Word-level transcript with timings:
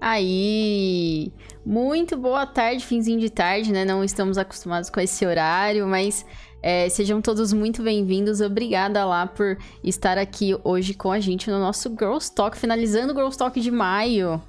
Aí, 0.00 1.32
muito 1.64 2.16
boa 2.16 2.46
tarde, 2.46 2.84
finzinho 2.84 3.18
de 3.18 3.30
tarde, 3.30 3.72
né? 3.72 3.84
Não 3.84 4.04
estamos 4.04 4.36
acostumados 4.36 4.90
com 4.90 5.00
esse 5.00 5.24
horário, 5.24 5.86
mas 5.86 6.24
é, 6.62 6.88
sejam 6.88 7.22
todos 7.22 7.52
muito 7.52 7.82
bem-vindos. 7.82 8.40
Obrigada 8.40 9.04
lá 9.04 9.26
por 9.26 9.56
estar 9.82 10.18
aqui 10.18 10.54
hoje 10.62 10.92
com 10.92 11.10
a 11.10 11.18
gente 11.18 11.50
no 11.50 11.58
nosso 11.58 11.88
Girls 11.90 12.34
Talk, 12.34 12.58
finalizando 12.58 13.12
o 13.12 13.16
Girls 13.16 13.38
Talk 13.38 13.58
de 13.58 13.70
maio. 13.70 14.42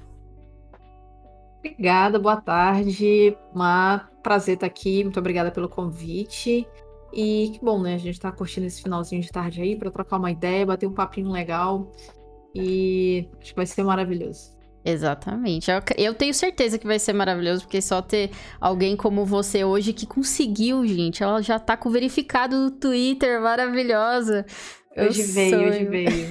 Obrigada, 1.58 2.18
boa 2.18 2.36
tarde. 2.36 3.36
Uma 3.54 4.08
prazer 4.22 4.54
estar 4.54 4.66
aqui. 4.66 5.02
Muito 5.02 5.18
obrigada 5.18 5.50
pelo 5.50 5.68
convite. 5.68 6.68
E 7.12 7.52
que 7.54 7.64
bom, 7.64 7.80
né? 7.80 7.94
A 7.94 7.98
gente 7.98 8.20
tá 8.20 8.30
curtindo 8.30 8.66
esse 8.66 8.82
finalzinho 8.82 9.22
de 9.22 9.30
tarde 9.30 9.62
aí 9.62 9.74
para 9.74 9.90
trocar 9.90 10.18
uma 10.18 10.30
ideia, 10.30 10.66
bater 10.66 10.86
um 10.86 10.92
papinho 10.92 11.30
legal. 11.30 11.90
E 12.54 13.28
acho 13.40 13.50
que 13.50 13.56
vai 13.56 13.66
ser 13.66 13.82
maravilhoso. 13.82 14.57
Exatamente. 14.88 15.70
Eu 15.98 16.14
tenho 16.14 16.32
certeza 16.32 16.78
que 16.78 16.86
vai 16.86 16.98
ser 16.98 17.12
maravilhoso, 17.12 17.62
porque 17.62 17.82
só 17.82 18.00
ter 18.00 18.30
alguém 18.58 18.96
como 18.96 19.22
você 19.22 19.62
hoje 19.62 19.92
que 19.92 20.06
conseguiu, 20.06 20.86
gente. 20.86 21.22
Ela 21.22 21.42
já 21.42 21.58
tá 21.58 21.76
com 21.76 21.90
verificado 21.90 22.56
no 22.56 22.70
Twitter, 22.70 23.38
maravilhosa. 23.40 24.46
Hoje 24.96 25.22
veio, 25.24 25.50
sonho. 25.50 25.68
hoje 25.68 25.84
veio. 25.84 26.28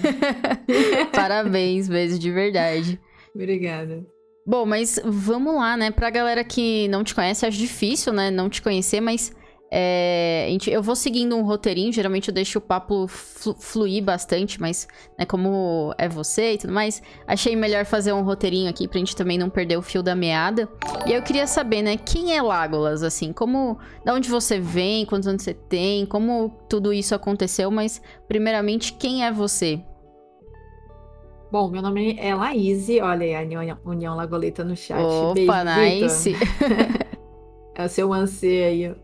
Parabéns 1.13 1.87
mesmo, 1.87 2.17
de 2.17 2.31
verdade. 2.31 2.99
Obrigada. 3.33 4.03
Bom, 4.45 4.65
mas 4.65 4.99
vamos 5.05 5.55
lá, 5.55 5.77
né? 5.77 5.91
Pra 5.91 6.09
galera 6.09 6.43
que 6.43 6.87
não 6.87 7.03
te 7.03 7.13
conhece, 7.13 7.45
acho 7.45 7.57
difícil, 7.57 8.11
né? 8.11 8.31
Não 8.31 8.49
te 8.49 8.61
conhecer, 8.61 9.01
mas 9.01 9.31
é, 9.69 10.49
eu 10.67 10.81
vou 10.81 10.95
seguindo 10.95 11.35
um 11.35 11.43
roteirinho, 11.43 11.91
geralmente 11.91 12.29
eu 12.29 12.33
deixo 12.33 12.59
o 12.59 12.61
papo 12.61 13.05
flu 13.07 13.53
fluir 13.59 14.01
bastante, 14.01 14.61
mas 14.61 14.87
né, 15.17 15.25
como 15.25 15.93
é 15.97 16.07
você 16.07 16.53
e 16.53 16.57
tudo 16.57 16.71
mais, 16.71 17.01
achei 17.25 17.55
melhor 17.55 17.85
fazer 17.85 18.13
um 18.13 18.21
roteirinho 18.21 18.69
aqui 18.69 18.87
pra 18.87 18.99
gente 18.99 19.15
também 19.15 19.37
não 19.37 19.49
perder 19.49 19.77
o 19.77 19.81
fio 19.81 20.01
da 20.01 20.15
meada. 20.15 20.69
E 21.05 21.11
eu 21.11 21.21
queria 21.21 21.45
saber, 21.45 21.81
né, 21.81 21.97
quem 21.97 22.35
é 22.35 22.41
Lágolas, 22.41 23.03
assim, 23.03 23.33
como, 23.33 23.77
da 24.05 24.13
onde 24.13 24.29
você 24.29 24.59
vem, 24.59 25.05
quantos 25.05 25.27
anos 25.27 25.43
você 25.43 25.53
tem, 25.53 26.05
como 26.05 26.49
tudo 26.69 26.93
isso 26.93 27.13
aconteceu, 27.13 27.69
mas 27.69 28.01
primeiramente, 28.27 28.93
quem 28.93 29.25
é 29.25 29.31
você? 29.31 29.81
Bom, 31.51 31.69
meu 31.69 31.81
nome 31.81 32.17
é 32.19 32.35
Laís, 32.35 32.87
olha 33.01 33.25
aí 33.25 33.35
a 33.35 33.41
União, 33.41 33.77
União 33.85 34.15
Lagoleta 34.15 34.63
no 34.63 34.75
chat. 34.75 35.01
Opa, 35.01 35.63
Beijo, 35.63 36.03
nice! 36.05 36.35
é 37.75 37.85
o 37.85 37.89
seu 37.89 38.11
ansê 38.11 38.63
aí, 38.63 38.95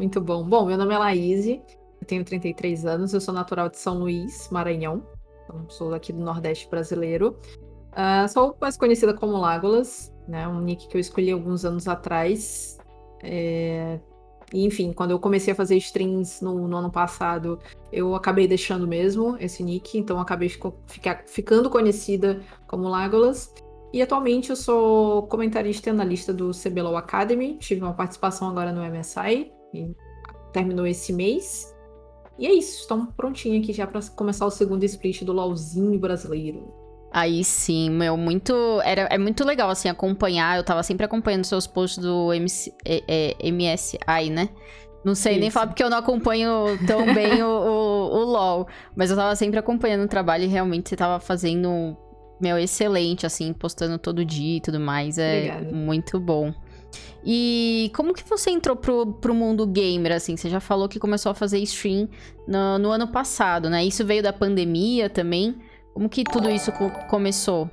muito 0.00 0.18
bom. 0.18 0.42
Bom, 0.42 0.64
meu 0.64 0.78
nome 0.78 0.94
é 0.94 0.98
Laís, 0.98 1.46
eu 1.46 1.60
tenho 2.06 2.24
33 2.24 2.86
anos, 2.86 3.12
eu 3.12 3.20
sou 3.20 3.34
natural 3.34 3.68
de 3.68 3.76
São 3.76 3.98
Luís, 3.98 4.48
Maranhão. 4.50 5.02
Então, 5.44 5.68
sou 5.68 5.92
aqui 5.92 6.10
do 6.10 6.20
Nordeste 6.20 6.66
brasileiro. 6.70 7.38
Uh, 7.92 8.26
sou 8.30 8.56
mais 8.58 8.78
conhecida 8.78 9.12
como 9.12 9.36
Lágolas, 9.36 10.10
né? 10.26 10.48
Um 10.48 10.62
nick 10.62 10.88
que 10.88 10.96
eu 10.96 11.00
escolhi 11.00 11.30
alguns 11.30 11.66
anos 11.66 11.86
atrás. 11.86 12.78
É... 13.22 14.00
Enfim, 14.54 14.90
quando 14.94 15.10
eu 15.10 15.18
comecei 15.18 15.52
a 15.52 15.56
fazer 15.56 15.76
streams 15.76 16.42
no, 16.42 16.66
no, 16.66 16.78
ano 16.78 16.90
passado, 16.90 17.58
eu 17.92 18.14
acabei 18.14 18.48
deixando 18.48 18.88
mesmo 18.88 19.36
esse 19.38 19.62
nick, 19.62 19.98
então 19.98 20.18
acabei 20.18 20.48
fico, 20.48 20.74
ficando 21.26 21.68
conhecida 21.68 22.40
como 22.66 22.88
Lágolas. 22.88 23.52
E 23.92 24.00
atualmente 24.00 24.48
eu 24.48 24.56
sou 24.56 25.24
comentarista 25.24 25.90
e 25.90 25.92
analista 25.92 26.32
do 26.32 26.52
CBLOL 26.52 26.96
Academy. 26.96 27.58
Tive 27.58 27.82
uma 27.82 27.92
participação 27.92 28.48
agora 28.48 28.72
no 28.72 28.82
MSI, 28.82 29.52
terminou 30.52 30.86
esse 30.86 31.12
mês. 31.12 31.74
E 32.38 32.46
é 32.46 32.52
isso, 32.52 32.80
estamos 32.80 33.12
prontinhos 33.14 33.62
aqui 33.62 33.72
já 33.72 33.86
para 33.86 34.00
começar 34.16 34.46
o 34.46 34.50
segundo 34.50 34.82
split 34.84 35.22
do 35.22 35.32
LOLzinho 35.32 35.98
brasileiro. 35.98 36.72
Aí 37.12 37.42
sim, 37.42 37.90
meu, 37.90 38.16
muito. 38.16 38.54
Era, 38.84 39.02
é 39.02 39.18
muito 39.18 39.44
legal, 39.44 39.68
assim, 39.68 39.88
acompanhar. 39.88 40.56
Eu 40.56 40.64
tava 40.64 40.82
sempre 40.82 41.04
acompanhando 41.04 41.44
seus 41.44 41.66
posts 41.66 41.98
do 41.98 42.32
MC, 42.32 42.72
é, 42.84 43.34
é, 43.42 43.50
MSI, 43.50 44.30
né? 44.30 44.48
Não 45.04 45.14
sei 45.14 45.32
Isso. 45.32 45.40
nem 45.40 45.50
falar 45.50 45.66
porque 45.68 45.82
eu 45.82 45.90
não 45.90 45.98
acompanho 45.98 46.78
tão 46.86 47.12
bem 47.12 47.42
o, 47.42 47.48
o, 47.48 48.16
o, 48.16 48.24
LOL. 48.24 48.68
Mas 48.94 49.10
eu 49.10 49.16
tava 49.16 49.34
sempre 49.34 49.58
acompanhando 49.58 50.04
o 50.04 50.08
trabalho 50.08 50.44
e 50.44 50.46
realmente 50.46 50.88
você 50.88 50.96
tava 50.96 51.18
fazendo, 51.18 51.96
meu, 52.40 52.58
excelente, 52.58 53.26
assim, 53.26 53.52
postando 53.52 53.98
todo 53.98 54.24
dia 54.24 54.58
e 54.58 54.60
tudo 54.60 54.78
mais. 54.78 55.18
É 55.18 55.36
Obrigada. 55.36 55.76
muito 55.76 56.20
bom. 56.20 56.54
E 57.24 57.90
como 57.94 58.14
que 58.14 58.26
você 58.28 58.50
entrou 58.50 58.76
pro, 58.76 59.12
pro 59.14 59.34
mundo 59.34 59.66
gamer, 59.66 60.12
assim? 60.12 60.36
Você 60.36 60.48
já 60.48 60.60
falou 60.60 60.88
que 60.88 60.98
começou 60.98 61.30
a 61.30 61.34
fazer 61.34 61.58
stream 61.58 62.08
no, 62.46 62.78
no 62.78 62.90
ano 62.90 63.08
passado, 63.08 63.68
né? 63.68 63.84
Isso 63.84 64.04
veio 64.04 64.22
da 64.22 64.32
pandemia 64.32 65.10
também. 65.10 65.58
Como 65.92 66.08
que 66.08 66.24
tudo 66.24 66.48
isso 66.50 66.72
co 66.72 66.90
começou? 67.08 67.70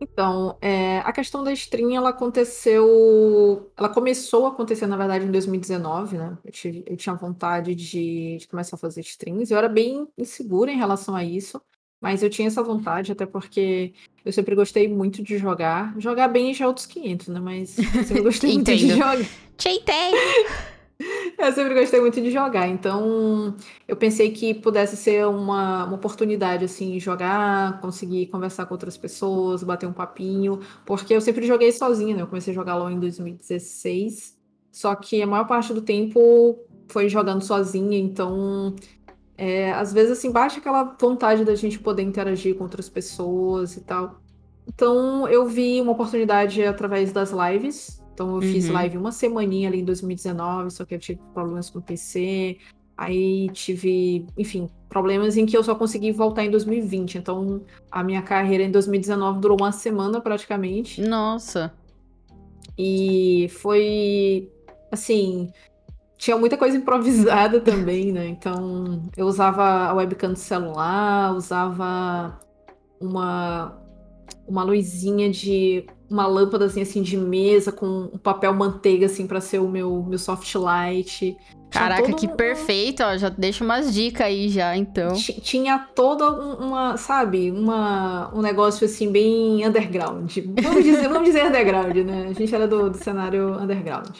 Então, 0.00 0.58
é, 0.60 0.98
a 0.98 1.12
questão 1.12 1.42
da 1.42 1.52
stream, 1.52 1.96
ela 1.96 2.10
aconteceu... 2.10 3.70
Ela 3.76 3.88
começou 3.88 4.44
a 4.44 4.50
acontecer, 4.50 4.86
na 4.86 4.96
verdade, 4.96 5.24
em 5.24 5.30
2019, 5.30 6.18
né? 6.18 6.36
Eu, 6.44 6.52
tive, 6.52 6.84
eu 6.86 6.96
tinha 6.96 7.14
vontade 7.14 7.74
de, 7.74 8.36
de 8.38 8.48
começar 8.48 8.76
a 8.76 8.78
fazer 8.78 9.00
streams. 9.00 9.50
Eu 9.50 9.56
era 9.56 9.68
bem 9.68 10.06
insegura 10.18 10.70
em 10.70 10.76
relação 10.76 11.14
a 11.14 11.24
isso. 11.24 11.60
Mas 12.04 12.22
eu 12.22 12.28
tinha 12.28 12.48
essa 12.48 12.62
vontade, 12.62 13.12
até 13.12 13.24
porque 13.24 13.94
eu 14.22 14.30
sempre 14.30 14.54
gostei 14.54 14.86
muito 14.86 15.22
de 15.22 15.38
jogar. 15.38 15.94
Jogar 15.98 16.28
bem 16.28 16.52
já 16.52 16.66
é 16.66 16.68
outros 16.68 16.84
500, 16.84 17.28
né? 17.28 17.40
Mas 17.40 17.78
eu 17.78 18.04
sempre 18.04 18.20
gostei 18.20 18.52
muito 18.52 18.76
de 18.76 18.88
jogar. 18.90 19.16
Te 19.56 19.82
Eu 21.38 21.52
sempre 21.54 21.72
gostei 21.72 22.00
muito 22.00 22.20
de 22.20 22.30
jogar, 22.30 22.68
então 22.68 23.56
eu 23.88 23.96
pensei 23.96 24.30
que 24.30 24.54
pudesse 24.54 24.96
ser 24.96 25.26
uma, 25.26 25.86
uma 25.86 25.96
oportunidade, 25.96 26.64
assim, 26.64 27.00
jogar, 27.00 27.80
conseguir 27.80 28.26
conversar 28.26 28.66
com 28.66 28.74
outras 28.74 28.96
pessoas, 28.96 29.64
bater 29.64 29.86
um 29.86 29.92
papinho, 29.92 30.60
porque 30.86 31.12
eu 31.14 31.20
sempre 31.20 31.46
joguei 31.46 31.72
sozinha, 31.72 32.14
né? 32.14 32.22
Eu 32.22 32.26
comecei 32.26 32.52
a 32.52 32.54
jogar 32.54 32.76
LoL 32.76 32.90
em 32.90 33.00
2016, 33.00 34.38
só 34.70 34.94
que 34.94 35.20
a 35.20 35.26
maior 35.26 35.46
parte 35.46 35.74
do 35.74 35.82
tempo 35.82 36.58
foi 36.86 37.08
jogando 37.08 37.42
sozinha, 37.42 37.98
então 37.98 38.76
é, 39.36 39.72
às 39.72 39.92
vezes, 39.92 40.12
assim, 40.12 40.30
bate 40.30 40.58
aquela 40.58 40.96
vontade 41.00 41.44
da 41.44 41.54
gente 41.54 41.78
poder 41.78 42.02
interagir 42.02 42.56
com 42.56 42.64
outras 42.64 42.88
pessoas 42.88 43.76
e 43.76 43.80
tal. 43.80 44.20
Então, 44.66 45.28
eu 45.28 45.46
vi 45.46 45.80
uma 45.80 45.92
oportunidade 45.92 46.62
através 46.64 47.12
das 47.12 47.32
lives. 47.32 48.02
Então, 48.12 48.28
eu 48.28 48.34
uhum. 48.34 48.40
fiz 48.40 48.68
live 48.68 48.96
uma 48.96 49.10
semaninha 49.10 49.68
ali 49.68 49.80
em 49.80 49.84
2019, 49.84 50.70
só 50.70 50.84
que 50.84 50.94
eu 50.94 50.98
tive 50.98 51.20
problemas 51.32 51.68
com 51.68 51.80
o 51.80 51.82
PC. 51.82 52.58
Aí 52.96 53.48
tive, 53.50 54.24
enfim, 54.38 54.70
problemas 54.88 55.36
em 55.36 55.44
que 55.44 55.56
eu 55.56 55.64
só 55.64 55.74
consegui 55.74 56.12
voltar 56.12 56.44
em 56.44 56.50
2020. 56.50 57.18
Então, 57.18 57.62
a 57.90 58.04
minha 58.04 58.22
carreira 58.22 58.62
em 58.62 58.70
2019 58.70 59.40
durou 59.40 59.58
uma 59.60 59.72
semana 59.72 60.20
praticamente. 60.20 61.02
Nossa. 61.02 61.74
E 62.78 63.48
foi, 63.50 64.48
assim, 64.92 65.50
tinha 66.16 66.36
muita 66.36 66.56
coisa 66.56 66.76
improvisada 66.76 67.60
também, 67.60 68.12
né? 68.12 68.26
Então, 68.26 69.02
eu 69.16 69.26
usava 69.26 69.62
a 69.62 69.94
webcam 69.94 70.32
do 70.32 70.38
celular, 70.38 71.34
usava 71.34 72.38
uma, 73.00 73.76
uma 74.46 74.62
luzinha 74.62 75.30
de 75.30 75.86
uma 76.08 76.26
lâmpada 76.26 76.66
assim, 76.66 76.82
assim 76.82 77.02
de 77.02 77.16
mesa 77.16 77.72
com 77.72 78.10
um 78.12 78.18
papel 78.18 78.54
manteiga 78.54 79.06
assim 79.06 79.26
para 79.26 79.40
ser 79.40 79.58
o 79.58 79.68
meu 79.68 80.04
meu 80.04 80.18
soft 80.18 80.54
light. 80.54 81.36
Caraca, 81.70 82.12
que 82.12 82.26
um... 82.26 82.36
perfeito, 82.36 83.02
ó, 83.02 83.16
já 83.16 83.28
deixa 83.28 83.64
umas 83.64 83.92
dicas 83.92 84.24
aí 84.24 84.48
já, 84.48 84.76
então. 84.76 85.12
Tinha 85.14 85.76
toda 85.76 86.30
uma, 86.30 86.96
sabe, 86.96 87.50
uma, 87.50 88.32
um 88.32 88.40
negócio 88.40 88.84
assim 88.84 89.10
bem 89.10 89.66
underground. 89.66 90.30
Vamos 90.62 90.84
dizer, 90.84 91.08
vamos 91.08 91.24
dizer 91.24 91.46
underground, 91.46 91.96
né? 91.96 92.28
A 92.30 92.32
gente 92.32 92.54
era 92.54 92.68
do, 92.68 92.90
do 92.90 92.96
cenário 92.96 93.60
underground. 93.60 94.18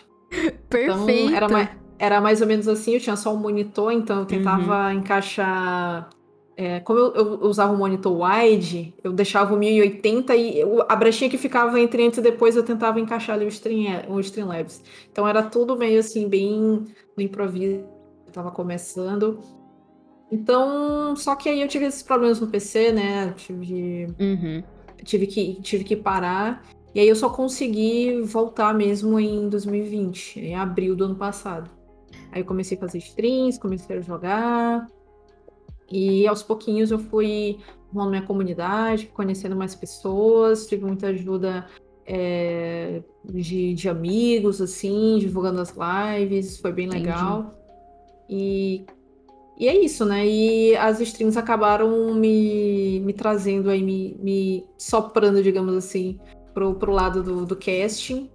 Perfeito. 0.68 1.28
Então, 1.28 1.36
era 1.36 1.48
mais, 1.48 1.68
era 1.98 2.20
mais 2.20 2.40
ou 2.40 2.46
menos 2.46 2.68
assim, 2.68 2.94
eu 2.94 3.00
tinha 3.00 3.16
só 3.16 3.32
um 3.32 3.38
monitor, 3.38 3.92
então 3.92 4.20
eu 4.20 4.26
tentava 4.26 4.86
uhum. 4.86 4.98
encaixar. 4.98 6.10
É, 6.56 6.78
como 6.80 6.98
eu, 7.00 7.14
eu, 7.14 7.40
usava 7.42 7.72
um 7.72 7.76
monitor 7.76 8.16
wide, 8.16 8.94
eu 9.02 9.12
deixava 9.12 9.54
o 9.54 9.58
1080 9.58 10.36
e 10.36 10.60
eu, 10.60 10.84
a 10.88 10.94
brechinha 10.94 11.28
que 11.28 11.36
ficava 11.36 11.80
entre 11.80 12.06
antes 12.06 12.18
e 12.18 12.22
depois 12.22 12.54
eu 12.54 12.62
tentava 12.62 13.00
encaixar 13.00 13.34
ali 13.34 13.44
o, 13.44 13.48
stream, 13.48 14.04
o 14.08 14.20
Streamlabs. 14.20 14.80
Então 15.10 15.26
era 15.26 15.42
tudo 15.42 15.76
meio 15.76 15.98
assim, 15.98 16.28
bem 16.28 16.84
no 17.16 17.22
improviso. 17.22 17.84
Eu 18.26 18.32
tava 18.32 18.52
começando. 18.52 19.40
Então, 20.30 21.14
só 21.16 21.34
que 21.34 21.48
aí 21.48 21.60
eu 21.60 21.68
tive 21.68 21.86
esses 21.86 22.02
problemas 22.02 22.40
no 22.40 22.46
PC, 22.46 22.92
né? 22.92 23.32
tive, 23.36 24.06
uhum. 24.18 24.62
tive, 25.04 25.26
que, 25.26 25.60
tive 25.60 25.84
que 25.84 25.96
parar. 25.96 26.62
E 26.94 27.00
aí 27.00 27.08
eu 27.08 27.16
só 27.16 27.28
consegui 27.28 28.20
voltar 28.22 28.72
mesmo 28.72 29.18
em 29.18 29.48
2020, 29.48 30.38
em 30.38 30.54
abril 30.54 30.94
do 30.94 31.04
ano 31.04 31.16
passado. 31.16 31.68
Aí 32.34 32.40
eu 32.40 32.44
comecei 32.44 32.76
a 32.76 32.80
fazer 32.80 32.98
streams, 32.98 33.60
comecei 33.60 33.96
a 33.96 34.00
jogar. 34.00 34.88
E 35.88 36.26
aos 36.26 36.42
pouquinhos 36.42 36.90
eu 36.90 36.98
fui 36.98 37.60
arrumando 37.88 38.10
minha 38.10 38.22
comunidade, 38.22 39.06
conhecendo 39.06 39.54
mais 39.54 39.76
pessoas, 39.76 40.66
tive 40.66 40.84
muita 40.84 41.06
ajuda 41.06 41.64
é, 42.04 43.04
de, 43.24 43.74
de 43.74 43.88
amigos, 43.88 44.60
assim, 44.60 45.18
divulgando 45.20 45.60
as 45.60 45.72
lives, 45.76 46.58
foi 46.58 46.72
bem 46.72 46.88
legal. 46.88 47.54
E 48.28 48.84
E 49.56 49.68
é 49.68 49.84
isso, 49.84 50.04
né? 50.04 50.26
E 50.26 50.76
as 50.76 51.00
streams 51.00 51.36
acabaram 51.36 52.12
me, 52.14 52.98
me 52.98 53.12
trazendo 53.12 53.70
aí, 53.70 53.80
me, 53.80 54.16
me 54.20 54.66
soprando, 54.76 55.40
digamos 55.40 55.76
assim, 55.76 56.18
pro, 56.52 56.74
pro 56.74 56.90
lado 56.90 57.22
do, 57.22 57.46
do 57.46 57.54
casting. 57.54 58.28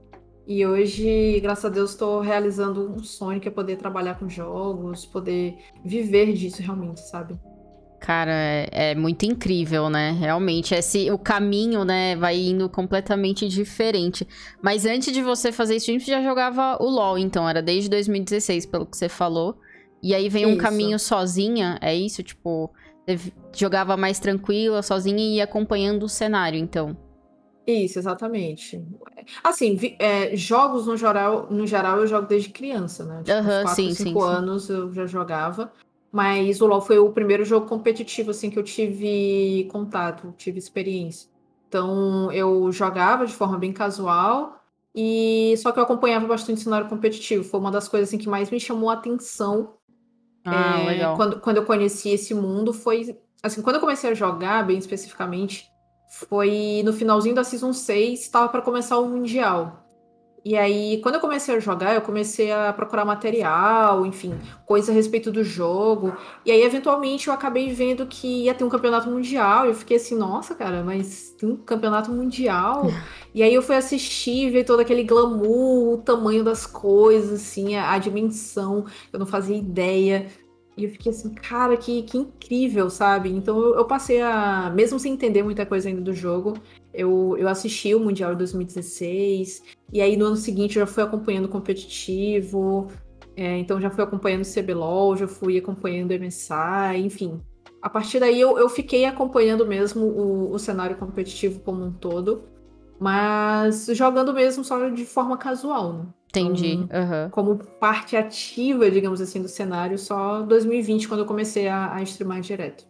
E 0.50 0.66
hoje, 0.66 1.40
graças 1.42 1.64
a 1.64 1.70
Deus, 1.70 1.92
estou 1.92 2.22
realizando 2.22 2.92
um 2.92 3.04
sonho 3.04 3.40
que 3.40 3.48
é 3.48 3.52
poder 3.52 3.76
trabalhar 3.76 4.18
com 4.18 4.28
jogos, 4.28 5.06
poder 5.06 5.60
viver 5.86 6.34
disso 6.34 6.64
realmente, 6.64 7.02
sabe? 7.02 7.40
Cara, 8.00 8.32
é, 8.32 8.70
é, 8.72 8.96
muito 8.96 9.28
incrível, 9.28 9.92
né? 9.92 10.18
Realmente, 10.20 10.74
esse, 10.74 11.12
o 11.12 11.20
caminho, 11.20 11.86
né, 11.86 12.16
vai 12.16 12.36
indo 12.36 12.68
completamente 12.68 13.48
diferente. 13.48 14.28
Mas 14.60 14.88
antes 14.88 15.14
de 15.14 15.22
você 15.22 15.52
fazer 15.52 15.76
stream, 15.76 16.00
você 16.00 16.10
já 16.10 16.24
jogava 16.24 16.82
o 16.82 16.90
LoL, 16.90 17.20
então, 17.20 17.48
era 17.48 17.62
desde 17.62 17.88
2016, 17.88 18.66
pelo 18.66 18.88
que 18.88 18.98
você 18.98 19.08
falou. 19.08 19.56
E 20.02 20.16
aí 20.16 20.30
vem 20.30 20.48
um 20.48 20.58
caminho 20.58 20.98
sozinha, 20.98 21.78
é 21.80 21.94
isso? 21.94 22.24
Tipo, 22.24 22.72
jogava 23.56 23.96
mais 23.96 24.18
tranquila, 24.18 24.82
sozinha 24.82 25.20
e 25.20 25.36
ia 25.36 25.44
acompanhando 25.44 26.02
o 26.02 26.10
cenário, 26.10 26.58
então. 26.58 26.98
Isso, 27.72 28.00
exatamente. 28.00 28.84
Assim, 29.44 29.76
vi, 29.76 29.96
é, 30.00 30.36
jogos 30.36 30.88
no 30.88 30.98
geral, 30.98 31.48
no 31.50 31.68
geral 31.68 32.00
eu 32.00 32.08
jogo 32.08 32.28
desde 32.28 32.50
criança, 32.50 33.06
né? 33.06 33.22
Tipo, 33.24 33.38
uhum, 33.38 33.64
4, 33.64 33.76
sim, 33.76 33.94
5 33.94 34.22
anos 34.22 34.64
sim. 34.66 34.74
eu 34.74 34.94
já 34.94 35.06
jogava. 35.06 35.72
Mas 36.12 36.60
o 36.60 36.66
LoL 36.66 36.82
foi 36.82 36.98
o 36.98 37.12
primeiro 37.12 37.46
jogo 37.46 37.68
competitivo, 37.68 38.32
assim, 38.32 38.50
que 38.50 38.58
eu 38.58 38.64
tive 38.64 39.68
contato, 39.72 40.34
tive 40.38 40.58
experiência. 40.58 41.30
Então, 41.68 42.32
eu 42.32 42.72
jogava 42.72 43.28
de 43.28 43.34
forma 43.34 43.60
bem 43.60 43.72
casual, 43.72 44.60
e 44.96 45.54
só 45.58 45.72
que 45.72 45.78
eu 45.78 45.84
acompanhava 45.84 46.26
bastante 46.26 46.58
o 46.58 46.64
cenário 46.64 46.90
competitivo. 46.90 47.44
Foi 47.44 47.60
uma 47.60 47.70
das 47.70 47.88
coisas 47.88 48.10
assim, 48.10 48.18
que 48.18 48.28
mais 48.28 48.50
me 48.50 48.60
chamou 48.60 48.90
a 48.90 48.94
atenção 48.94 49.76
ah, 50.46 50.80
é. 50.92 51.16
Quando, 51.16 51.40
quando 51.40 51.58
eu 51.58 51.66
conheci 51.66 52.10
esse 52.10 52.34
mundo. 52.34 52.74
Foi. 52.74 53.18
Assim, 53.42 53.62
quando 53.62 53.76
eu 53.76 53.82
comecei 53.82 54.10
a 54.10 54.14
jogar, 54.14 54.66
bem 54.66 54.78
especificamente, 54.78 55.70
foi 56.10 56.82
no 56.84 56.92
finalzinho 56.92 57.36
da 57.36 57.44
Season 57.44 57.72
6, 57.72 58.20
estava 58.20 58.50
para 58.50 58.64
começar 58.64 58.98
o 58.98 59.08
Mundial. 59.08 59.86
E 60.44 60.58
aí, 60.58 61.00
quando 61.04 61.16
eu 61.16 61.22
comecei 61.22 61.54
a 61.54 61.60
jogar, 61.60 61.94
eu 61.94 62.02
comecei 62.02 62.52
a 62.52 62.72
procurar 62.72 63.04
material, 63.04 64.06
enfim, 64.06 64.34
coisas 64.66 64.90
a 64.90 64.94
respeito 64.94 65.32
do 65.32 65.44
jogo. 65.44 66.16
E 66.46 66.52
aí, 66.52 66.62
eventualmente, 66.64 67.28
eu 67.28 67.34
acabei 67.34 67.72
vendo 67.74 68.06
que 68.08 68.46
ia 68.46 68.54
ter 68.54 68.64
um 68.64 68.70
campeonato 68.70 69.10
mundial. 69.10 69.66
E 69.66 69.70
eu 69.70 69.76
fiquei 69.76 69.98
assim, 69.98 70.18
nossa, 70.18 70.56
cara, 70.56 70.82
mas 70.84 71.32
tem 71.38 71.50
um 71.50 71.58
campeonato 71.58 72.12
mundial. 72.12 72.88
e 73.36 73.44
aí 73.44 73.54
eu 73.54 73.62
fui 73.62 73.76
assistir, 73.76 74.50
ver 74.50 74.64
todo 74.64 74.80
aquele 74.80 75.04
glamour, 75.04 75.94
o 75.94 75.98
tamanho 75.98 76.44
das 76.44 76.66
coisas, 76.66 77.42
assim, 77.42 77.76
a, 77.76 77.92
a 77.92 77.98
dimensão. 77.98 78.86
Eu 79.12 79.20
não 79.20 79.28
fazia 79.28 79.58
ideia. 79.58 80.28
E 80.80 80.86
eu 80.86 80.90
fiquei 80.92 81.12
assim, 81.12 81.34
cara, 81.34 81.76
que, 81.76 82.04
que 82.04 82.18
incrível, 82.18 82.90
sabe? 82.90 83.30
Então 83.30 83.60
eu, 83.60 83.76
eu, 83.76 83.86
passei 83.86 84.22
a. 84.22 84.72
Mesmo 84.74 84.98
sem 84.98 85.12
entender 85.12 85.44
muita 85.44 85.66
coisa 85.66 85.90
ainda 85.90 86.00
do 86.00 86.14
jogo, 86.14 86.54
eu, 86.94 87.36
eu 87.38 87.50
assisti 87.50 87.94
o 87.94 88.00
Mundial 88.00 88.32
de 88.32 88.38
2016. 88.38 89.62
E 89.92 90.02
aí 90.02 90.16
no 90.16 90.26
ano 90.28 90.38
seguinte 90.38 90.80
eu 90.80 90.86
já 90.86 90.88
fui 90.88 91.04
acompanhando 91.04 91.46
o 91.46 91.50
competitivo. 91.50 92.88
É, 93.36 93.58
então 93.58 93.82
já 93.82 93.90
fui 93.90 94.02
acompanhando 94.02 94.44
o 94.44 94.46
CBLOL, 94.46 95.18
já 95.18 95.28
fui 95.28 95.58
acompanhando 95.58 96.12
o 96.12 96.14
MSI, 96.14 96.98
enfim. 97.04 97.42
A 97.82 97.90
partir 97.90 98.22
daí 98.22 98.40
eu, 98.40 98.58
eu 98.58 98.70
fiquei 98.70 99.04
acompanhando 99.04 99.66
mesmo 99.66 100.06
o, 100.06 100.54
o 100.54 100.60
cenário 100.60 100.96
competitivo 100.96 101.60
como 101.60 101.84
um 101.84 101.92
todo. 101.92 102.44
Mas 102.98 103.88
jogando 103.88 104.34
mesmo 104.34 104.64
só 104.64 104.88
de 104.88 105.06
forma 105.06 105.38
casual, 105.38 105.94
né? 105.94 106.06
Entendi. 106.30 106.76
uhum. 106.76 107.30
Como 107.32 107.58
parte 107.58 108.16
ativa, 108.16 108.90
digamos 108.90 109.20
assim, 109.20 109.42
do 109.42 109.48
cenário, 109.48 109.98
só 109.98 110.42
2020, 110.44 111.08
quando 111.08 111.22
eu 111.22 111.26
comecei 111.26 111.68
a, 111.68 111.96
a 111.96 112.04
streamar 112.04 112.42
direto. 112.42 112.86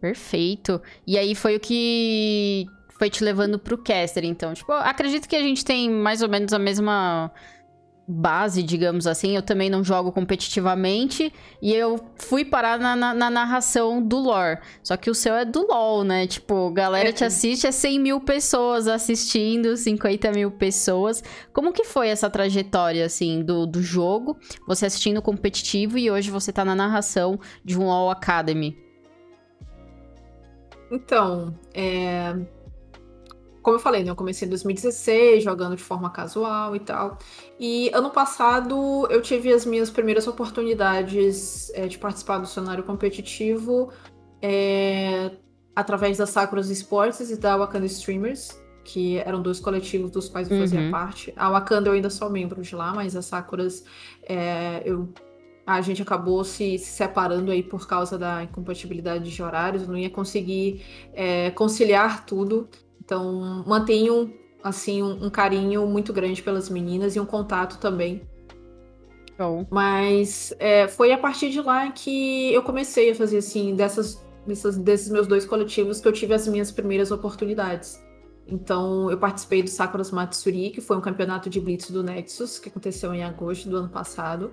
Perfeito. 0.00 0.80
E 1.06 1.16
aí 1.16 1.34
foi 1.34 1.56
o 1.56 1.60
que 1.60 2.66
foi 2.98 3.08
te 3.08 3.24
levando 3.24 3.58
pro 3.58 3.78
caster, 3.78 4.24
então. 4.24 4.52
Tipo, 4.52 4.72
acredito 4.72 5.28
que 5.28 5.36
a 5.36 5.42
gente 5.42 5.64
tem 5.64 5.90
mais 5.90 6.20
ou 6.20 6.28
menos 6.28 6.52
a 6.52 6.58
mesma 6.58 7.32
base, 8.08 8.62
digamos 8.62 9.06
assim. 9.06 9.36
Eu 9.36 9.42
também 9.42 9.68
não 9.68 9.84
jogo 9.84 10.10
competitivamente. 10.10 11.30
E 11.60 11.74
eu 11.74 12.00
fui 12.16 12.44
parar 12.44 12.78
na, 12.78 12.96
na, 12.96 13.12
na, 13.12 13.30
narração 13.30 14.02
do 14.02 14.18
lore. 14.18 14.58
Só 14.82 14.96
que 14.96 15.10
o 15.10 15.14
seu 15.14 15.34
é 15.34 15.44
do 15.44 15.66
LoL, 15.66 16.04
né? 16.04 16.26
Tipo, 16.26 16.70
galera 16.70 17.10
é. 17.10 17.12
te 17.12 17.24
assiste, 17.24 17.66
é 17.66 17.72
100 17.72 18.00
mil 18.00 18.20
pessoas 18.20 18.88
assistindo, 18.88 19.76
50 19.76 20.32
mil 20.32 20.50
pessoas. 20.50 21.22
Como 21.52 21.72
que 21.72 21.84
foi 21.84 22.08
essa 22.08 22.30
trajetória, 22.30 23.04
assim, 23.04 23.42
do, 23.42 23.66
do 23.66 23.82
jogo? 23.82 24.38
Você 24.66 24.86
assistindo 24.86 25.20
competitivo 25.20 25.98
e 25.98 26.10
hoje 26.10 26.30
você 26.30 26.50
tá 26.50 26.64
na 26.64 26.74
narração 26.74 27.38
de 27.62 27.78
um 27.78 27.84
LoL 27.84 28.10
Academy. 28.10 28.78
Então, 30.90 31.54
é 31.74 32.34
como 33.68 33.76
eu 33.76 33.82
falei, 33.82 34.02
né, 34.02 34.10
eu 34.10 34.16
comecei 34.16 34.46
em 34.46 34.48
2016, 34.48 35.44
jogando 35.44 35.76
de 35.76 35.82
forma 35.82 36.08
casual 36.08 36.74
e 36.74 36.80
tal. 36.80 37.18
E 37.60 37.90
ano 37.92 38.08
passado 38.08 39.06
eu 39.10 39.20
tive 39.20 39.52
as 39.52 39.66
minhas 39.66 39.90
primeiras 39.90 40.26
oportunidades 40.26 41.70
é, 41.74 41.86
de 41.86 41.98
participar 41.98 42.38
do 42.38 42.46
cenário 42.46 42.82
competitivo 42.82 43.92
é, 44.40 45.32
através 45.76 46.16
da 46.16 46.24
Sakuras 46.24 46.70
Esportes 46.70 47.30
e 47.30 47.36
da 47.36 47.58
Wakanda 47.58 47.84
Streamers, 47.84 48.58
que 48.84 49.18
eram 49.18 49.42
dois 49.42 49.60
coletivos 49.60 50.10
dos 50.10 50.30
quais 50.30 50.50
eu 50.50 50.58
fazia 50.58 50.80
uhum. 50.80 50.90
parte. 50.90 51.34
A 51.36 51.50
Wakanda 51.50 51.90
eu 51.90 51.92
ainda 51.92 52.08
sou 52.08 52.30
membro 52.30 52.62
de 52.62 52.74
lá, 52.74 52.94
mas 52.94 53.14
a 53.14 53.20
Sakuras 53.20 53.84
é, 54.22 54.82
eu 54.82 55.12
a 55.66 55.82
gente 55.82 56.00
acabou 56.00 56.42
se, 56.42 56.78
se, 56.78 56.86
separando 56.86 57.50
aí 57.50 57.62
por 57.62 57.86
causa 57.86 58.16
da 58.16 58.42
incompatibilidade 58.42 59.30
de 59.30 59.42
horários, 59.42 59.82
eu 59.82 59.88
não 59.88 59.98
ia 59.98 60.08
conseguir 60.08 60.82
é, 61.12 61.50
conciliar 61.50 62.24
tudo. 62.24 62.66
Então, 63.08 63.64
mantenho 63.66 64.34
assim 64.62 65.02
um, 65.02 65.24
um, 65.24 65.30
carinho 65.30 65.86
muito 65.86 66.12
grande 66.12 66.42
pelas 66.42 66.68
meninas 66.68 67.16
e 67.16 67.20
um 67.20 67.24
contato 67.24 67.78
também. 67.78 68.20
Bom. 69.38 69.66
Mas 69.70 70.52
é, 70.58 70.86
foi 70.86 71.10
a 71.10 71.16
partir 71.16 71.48
de 71.48 71.62
lá 71.62 71.90
que 71.90 72.52
eu 72.52 72.62
comecei 72.62 73.12
a 73.12 73.14
fazer 73.14 73.38
assim 73.38 73.74
dessas, 73.74 74.22
dessas, 74.46 74.76
desses 74.76 75.08
meus 75.08 75.26
dois 75.26 75.46
coletivos 75.46 76.02
que 76.02 76.06
eu 76.06 76.12
tive 76.12 76.34
as 76.34 76.46
minhas 76.46 76.70
primeiras 76.70 77.10
oportunidades. 77.10 77.98
Então, 78.46 79.10
eu 79.10 79.16
participei 79.16 79.62
do 79.62 79.70
Sakuras 79.70 80.10
Matsuri, 80.10 80.68
que 80.68 80.82
foi 80.82 80.98
um 80.98 81.00
campeonato 81.00 81.48
de 81.48 81.58
blitz 81.62 81.90
do 81.90 82.02
Nexus, 82.02 82.58
que 82.58 82.68
aconteceu 82.68 83.14
em 83.14 83.24
agosto 83.24 83.70
do 83.70 83.78
ano 83.78 83.88
passado 83.88 84.52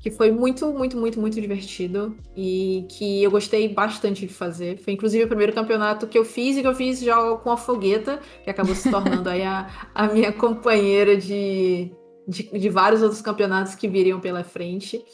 que 0.00 0.10
foi 0.10 0.30
muito, 0.30 0.72
muito, 0.72 0.96
muito, 0.96 1.20
muito 1.20 1.40
divertido 1.40 2.16
e 2.36 2.86
que 2.88 3.22
eu 3.22 3.30
gostei 3.30 3.68
bastante 3.68 4.26
de 4.26 4.32
fazer. 4.32 4.78
Foi 4.78 4.92
inclusive 4.92 5.24
o 5.24 5.28
primeiro 5.28 5.52
campeonato 5.52 6.06
que 6.06 6.18
eu 6.18 6.24
fiz 6.24 6.56
e 6.56 6.62
que 6.62 6.66
eu 6.66 6.74
fiz 6.74 7.00
já 7.00 7.16
com 7.36 7.50
a 7.50 7.56
Fogueta, 7.56 8.20
que 8.44 8.50
acabou 8.50 8.74
se 8.74 8.90
tornando 8.90 9.28
aí 9.28 9.42
a, 9.42 9.68
a 9.94 10.06
minha 10.08 10.32
companheira 10.32 11.16
de, 11.16 11.90
de, 12.26 12.42
de, 12.44 12.68
vários 12.68 13.02
outros 13.02 13.20
campeonatos 13.20 13.74
que 13.74 13.88
viriam 13.88 14.20
pela 14.20 14.44
frente. 14.44 15.04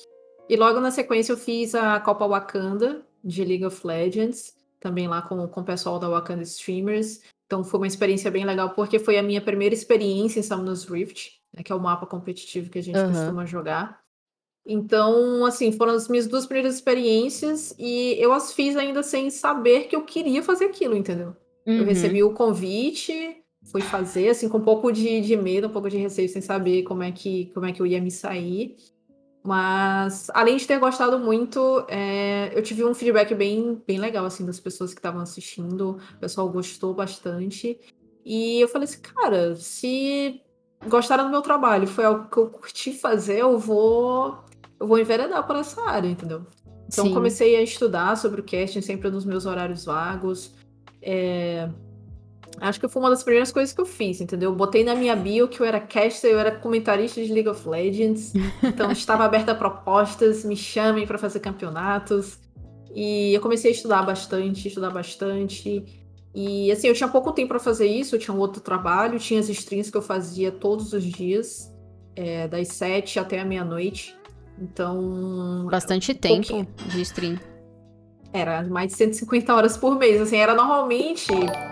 E 0.48 0.56
logo 0.56 0.80
na 0.80 0.90
sequência 0.90 1.32
eu 1.32 1.36
fiz 1.36 1.74
a 1.74 1.98
Copa 2.00 2.26
Wakanda 2.26 3.02
de 3.22 3.42
League 3.42 3.64
of 3.64 3.86
Legends, 3.86 4.54
também 4.78 5.08
lá 5.08 5.22
com, 5.22 5.48
com 5.48 5.60
o 5.62 5.64
pessoal 5.64 5.98
da 5.98 6.08
Wakanda 6.08 6.42
Streamers. 6.42 7.22
Então 7.46 7.64
foi 7.64 7.80
uma 7.80 7.86
experiência 7.86 8.30
bem 8.30 8.44
legal, 8.44 8.70
porque 8.70 8.98
foi 8.98 9.16
a 9.16 9.22
minha 9.22 9.40
primeira 9.40 9.74
experiência 9.74 10.40
em 10.40 10.42
Summoners 10.42 10.84
Rift, 10.84 11.40
né, 11.54 11.62
que 11.62 11.72
é 11.72 11.74
o 11.74 11.80
mapa 11.80 12.06
competitivo 12.06 12.68
que 12.68 12.78
a 12.78 12.82
gente 12.82 12.98
uhum. 12.98 13.10
costuma 13.10 13.46
jogar. 13.46 14.03
Então, 14.66 15.44
assim, 15.44 15.70
foram 15.72 15.92
as 15.92 16.08
minhas 16.08 16.26
duas 16.26 16.46
primeiras 16.46 16.74
experiências 16.74 17.74
e 17.78 18.16
eu 18.18 18.32
as 18.32 18.52
fiz 18.52 18.76
ainda 18.76 19.02
sem 19.02 19.28
saber 19.28 19.88
que 19.88 19.94
eu 19.94 20.02
queria 20.02 20.42
fazer 20.42 20.66
aquilo, 20.66 20.96
entendeu? 20.96 21.36
Uhum. 21.66 21.78
Eu 21.78 21.84
recebi 21.84 22.22
o 22.22 22.32
convite, 22.32 23.36
fui 23.64 23.82
fazer, 23.82 24.30
assim, 24.30 24.48
com 24.48 24.58
um 24.58 24.62
pouco 24.62 24.90
de, 24.90 25.20
de 25.20 25.36
medo, 25.36 25.66
um 25.66 25.70
pouco 25.70 25.90
de 25.90 25.98
receio, 25.98 26.28
sem 26.28 26.40
saber 26.40 26.82
como 26.84 27.02
é 27.02 27.12
que, 27.12 27.50
como 27.52 27.66
é 27.66 27.72
que 27.72 27.80
eu 27.82 27.86
ia 27.86 28.00
me 28.00 28.10
sair. 28.10 28.76
Mas, 29.42 30.30
além 30.32 30.56
de 30.56 30.66
ter 30.66 30.78
gostado 30.78 31.18
muito, 31.18 31.84
é, 31.86 32.50
eu 32.56 32.62
tive 32.62 32.82
um 32.82 32.94
feedback 32.94 33.34
bem, 33.34 33.82
bem 33.86 33.98
legal, 33.98 34.24
assim, 34.24 34.46
das 34.46 34.58
pessoas 34.58 34.94
que 34.94 34.98
estavam 34.98 35.20
assistindo. 35.20 35.98
O 36.14 36.18
pessoal 36.18 36.48
gostou 36.48 36.94
bastante. 36.94 37.78
E 38.24 38.60
eu 38.60 38.68
falei 38.68 38.84
assim, 38.88 39.00
cara, 39.02 39.54
se 39.56 40.40
gostaram 40.88 41.24
do 41.24 41.30
meu 41.30 41.42
trabalho, 41.42 41.86
foi 41.86 42.04
algo 42.04 42.30
que 42.30 42.38
eu 42.38 42.48
curti 42.48 42.94
fazer, 42.94 43.40
eu 43.40 43.58
vou 43.58 44.42
eu 44.78 44.86
vou 44.86 44.98
enveredar 44.98 45.46
por 45.46 45.56
essa 45.56 45.80
área, 45.88 46.08
entendeu? 46.08 46.46
Então 46.86 47.06
Sim. 47.06 47.14
comecei 47.14 47.56
a 47.56 47.62
estudar 47.62 48.16
sobre 48.16 48.40
o 48.40 48.44
casting 48.44 48.80
sempre 48.80 49.10
nos 49.10 49.24
meus 49.24 49.46
horários 49.46 49.84
vagos. 49.84 50.52
É... 51.02 51.68
Acho 52.60 52.78
que 52.78 52.86
foi 52.86 53.02
uma 53.02 53.10
das 53.10 53.22
primeiras 53.22 53.50
coisas 53.50 53.74
que 53.74 53.80
eu 53.80 53.86
fiz, 53.86 54.20
entendeu? 54.20 54.50
Eu 54.50 54.56
botei 54.56 54.84
na 54.84 54.94
minha 54.94 55.16
bio 55.16 55.48
que 55.48 55.60
eu 55.60 55.66
era 55.66 55.80
caster, 55.80 56.30
eu 56.30 56.38
era 56.38 56.52
comentarista 56.52 57.20
de 57.20 57.32
League 57.32 57.48
of 57.48 57.68
Legends. 57.68 58.32
Então 58.62 58.90
estava 58.92 59.24
aberta 59.24 59.52
a 59.52 59.54
propostas, 59.54 60.44
me 60.44 60.56
chamem 60.56 61.06
para 61.06 61.18
fazer 61.18 61.40
campeonatos. 61.40 62.38
E 62.94 63.34
eu 63.34 63.40
comecei 63.40 63.72
a 63.72 63.74
estudar 63.74 64.02
bastante, 64.02 64.68
estudar 64.68 64.90
bastante. 64.90 65.84
E 66.32 66.70
assim, 66.70 66.86
eu 66.86 66.94
tinha 66.94 67.08
pouco 67.08 67.32
tempo 67.32 67.48
para 67.48 67.58
fazer 67.58 67.86
isso, 67.86 68.14
eu 68.14 68.20
tinha 68.20 68.34
um 68.34 68.38
outro 68.38 68.60
trabalho, 68.60 69.18
tinha 69.18 69.40
as 69.40 69.48
streams 69.48 69.90
que 69.90 69.96
eu 69.96 70.02
fazia 70.02 70.52
todos 70.52 70.92
os 70.92 71.02
dias, 71.02 71.72
é, 72.14 72.46
das 72.46 72.68
sete 72.68 73.18
até 73.18 73.40
a 73.40 73.44
meia-noite. 73.44 74.16
Então. 74.58 75.66
Bastante 75.70 76.14
tempo 76.14 76.66
de 76.86 77.02
stream. 77.02 77.38
Era 78.32 78.64
mais 78.64 78.90
de 78.90 78.96
150 78.96 79.54
horas 79.54 79.76
por 79.76 79.96
mês. 79.96 80.20
Assim, 80.20 80.36
era 80.36 80.54
normalmente. 80.54 81.28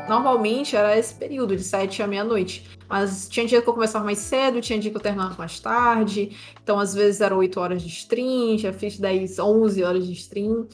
Normalmente 0.09 0.77
era 0.77 0.97
esse 0.97 1.13
período, 1.13 1.57
de 1.57 1.63
7 1.63 2.03
à 2.03 2.07
meia-noite. 2.07 2.69
Mas 2.89 3.29
tinha 3.29 3.45
dia 3.47 3.61
que 3.61 3.69
eu 3.69 3.73
começava 3.75 4.05
mais 4.05 4.19
cedo, 4.19 4.61
tinha 4.61 4.79
dia 4.79 4.91
que 4.91 4.97
eu 4.97 5.01
terminava 5.01 5.35
mais 5.37 5.59
tarde. 5.59 6.37
Então, 6.63 6.79
às 6.79 6.95
vezes, 6.95 7.21
eram 7.21 7.39
8 7.39 7.59
horas 7.59 7.83
de 7.83 7.89
stream, 7.89 8.59
já 8.59 8.73
fiz 8.73 8.99
10, 8.99 9.41
11 9.41 9.83
horas 9.83 10.07
de 10.07 10.13
stream. 10.13 10.69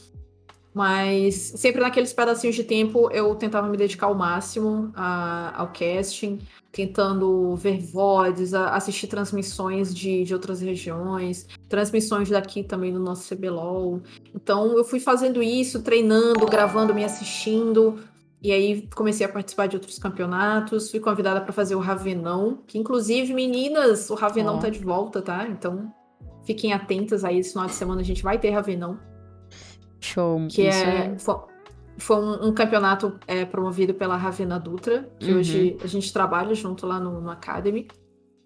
Mas 0.75 1.35
sempre 1.57 1.81
naqueles 1.81 2.12
pedacinhos 2.12 2.55
de 2.55 2.62
tempo 2.62 3.11
eu 3.11 3.35
tentava 3.35 3.67
me 3.67 3.77
dedicar 3.77 4.07
ao 4.07 4.15
máximo 4.15 4.93
a, 4.95 5.53
ao 5.61 5.73
casting, 5.73 6.38
tentando 6.71 7.57
ver 7.57 7.81
VODs, 7.81 8.55
assistir 8.55 9.07
transmissões 9.07 9.95
de, 9.95 10.25
de 10.25 10.35
outras 10.35 10.61
regiões, 10.61 11.47
transmissões 11.69 12.29
daqui 12.29 12.63
também 12.63 12.93
do 12.93 13.01
nosso 13.01 13.35
CBLOL. 13.35 14.01
Então 14.35 14.77
eu 14.77 14.85
fui 14.85 15.01
fazendo 15.01 15.43
isso, 15.43 15.83
treinando, 15.83 16.47
gravando, 16.47 16.95
me 16.95 17.05
assistindo. 17.05 17.99
E 18.41 18.53
aí 18.53 18.89
comecei 18.95 19.27
a 19.27 19.29
participar 19.29 19.67
de 19.67 19.77
outros 19.77 19.99
campeonatos, 19.99 20.91
fui 20.91 21.01
convidada 21.01 21.41
para 21.41 21.53
fazer 21.53 21.75
o 21.75 21.81
Ravenão, 21.81 22.61
que 22.67 22.79
inclusive, 22.79 23.35
meninas, 23.35 24.09
o 24.11 24.15
Ravenão 24.15 24.57
oh. 24.57 24.61
tá 24.61 24.69
de 24.69 24.79
volta, 24.79 25.21
tá? 25.21 25.49
Então 25.49 25.93
fiquem 26.45 26.73
atentas 26.73 27.25
aí, 27.25 27.39
esse 27.39 27.51
final 27.51 27.67
de 27.67 27.75
semana 27.75 28.01
a 28.01 28.05
gente 28.05 28.23
vai 28.23 28.39
ter 28.39 28.51
Ravenão. 28.51 28.99
Show. 30.01 30.47
Que 30.49 30.67
é, 30.67 30.71
é... 30.71 31.17
Foi, 31.99 32.17
um, 32.17 32.49
um 32.49 32.55
campeonato 32.55 33.19
é, 33.26 33.45
promovido 33.45 33.93
pela 33.95 34.17
Ravena 34.17 34.59
Dutra, 34.59 35.09
que 35.19 35.33
uhum. 35.33 35.38
hoje 35.38 35.76
a 35.83 35.87
gente 35.87 36.12
trabalha 36.12 36.55
junto 36.55 36.87
lá 36.87 37.00
no, 37.00 37.21
no 37.21 37.31
Academy. 37.31 37.88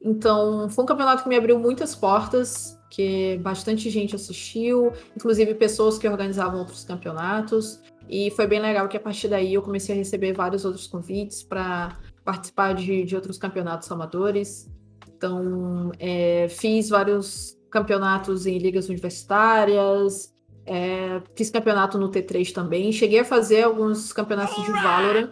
Então, 0.01 0.69
foi 0.69 0.85
um 0.85 0.87
campeonato 0.87 1.23
que 1.23 1.29
me 1.29 1.37
abriu 1.37 1.59
muitas 1.59 1.95
portas, 1.95 2.79
que 2.91 3.39
bastante 3.39 3.89
gente 3.89 4.17
assistiu, 4.17 4.93
inclusive 5.17 5.55
pessoas 5.55 5.97
que 5.97 6.09
organizavam 6.09 6.59
outros 6.59 6.85
campeonatos. 6.85 7.81
E 8.09 8.31
foi 8.33 8.47
bem 8.47 8.61
legal 8.61 8.89
que 8.89 8.97
a 8.97 9.01
partir 9.01 9.29
daí 9.29 9.55
eu 9.55 9.63
comecei 9.63 9.95
a 9.95 9.99
receber 9.99 10.33
vários 10.33 10.65
outros 10.65 10.87
convites 10.87 11.43
para 11.43 11.97
participar 12.25 12.75
de, 12.75 13.05
de 13.05 13.15
outros 13.15 13.39
campeonatos 13.39 13.91
amadores. 13.91 14.69
Então, 15.17 15.93
é, 15.99 16.49
fiz 16.49 16.89
vários 16.89 17.57
campeonatos 17.71 18.45
em 18.47 18.59
ligas 18.59 18.89
universitárias, 18.89 20.32
é, 20.65 21.21
fiz 21.35 21.51
campeonato 21.51 21.99
no 21.99 22.11
T3 22.11 22.53
também. 22.53 22.93
Cheguei 22.93 23.21
a 23.21 23.25
fazer 23.25 23.63
alguns 23.63 24.13
campeonatos 24.13 24.63
de 24.65 24.71
Valorant. 24.71 25.31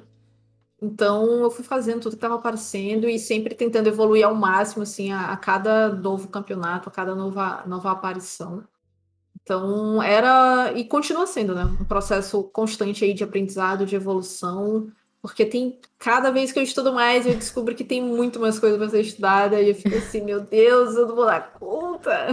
Então 0.83 1.43
eu 1.43 1.51
fui 1.51 1.63
fazendo 1.63 2.01
tudo 2.01 2.13
que 2.13 2.17
estava 2.17 2.37
aparecendo 2.37 3.09
e 3.09 3.19
sempre 3.19 3.55
tentando 3.55 3.89
evoluir 3.89 4.27
ao 4.27 4.35
máximo 4.35 4.83
assim 4.83 5.13
a, 5.13 5.31
a, 5.31 5.37
cada 5.37 5.91
novo 5.91 6.29
campeonato, 6.29 6.89
a 6.89 6.93
cada 6.93 7.15
nova, 7.15 7.63
nova 7.67 7.91
aparição. 7.91 8.65
Então 9.43 10.03
era 10.03 10.73
e 10.75 10.85
continua 10.85 11.27
sendo, 11.27 11.55
né, 11.55 11.65
um 11.65 11.85
processo 11.85 12.43
constante 12.45 13.05
aí 13.05 13.13
de 13.13 13.25
aprendizado, 13.25 13.85
de 13.85 13.95
evolução. 13.95 14.91
Porque 15.23 15.45
tem 15.45 15.79
cada 15.99 16.31
vez 16.31 16.50
que 16.50 16.59
eu 16.59 16.62
estudo 16.62 16.95
mais, 16.95 17.27
eu 17.27 17.35
descubro 17.35 17.75
que 17.75 17.85
tem 17.85 18.03
muito 18.03 18.41
mais 18.41 18.59
coisa 18.59 18.79
para 18.79 18.89
ser 18.89 19.03
estudada 19.03 19.61
e 19.61 19.69
eu 19.69 19.75
fico 19.75 19.97
assim, 19.97 20.23
meu 20.23 20.41
Deus, 20.41 20.97
eu 20.97 21.07
não 21.07 21.15
vou 21.15 21.27
dar 21.27 21.53
conta. 21.53 22.29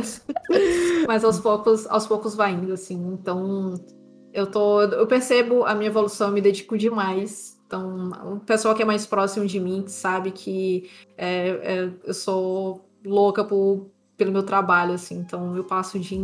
Mas 1.06 1.24
aos 1.26 1.40
poucos, 1.40 1.86
aos 1.88 2.08
poucos 2.08 2.34
vai 2.34 2.54
indo 2.54 2.72
assim. 2.72 2.96
Então, 2.96 3.76
eu 4.34 4.46
tô, 4.46 4.82
eu 4.84 5.06
percebo 5.06 5.66
a 5.66 5.76
minha 5.76 5.90
evolução, 5.90 6.32
me 6.32 6.40
dedico 6.40 6.78
demais. 6.78 7.58
Então, 7.66 8.12
o 8.36 8.40
pessoal 8.40 8.74
que 8.74 8.82
é 8.82 8.86
mais 8.86 9.06
próximo 9.06 9.46
de 9.46 9.60
mim 9.60 9.86
sabe 9.88 10.32
que 10.32 10.90
é, 11.18 11.50
é, 11.50 11.94
eu 12.06 12.14
sou 12.14 12.90
louca 13.04 13.44
por, 13.44 13.90
pelo 14.16 14.32
meu 14.32 14.44
trabalho, 14.44 14.94
assim. 14.94 15.16
Então, 15.16 15.58
eu 15.58 15.64
passo 15.66 15.98
o 15.98 16.00
dia 16.00 16.18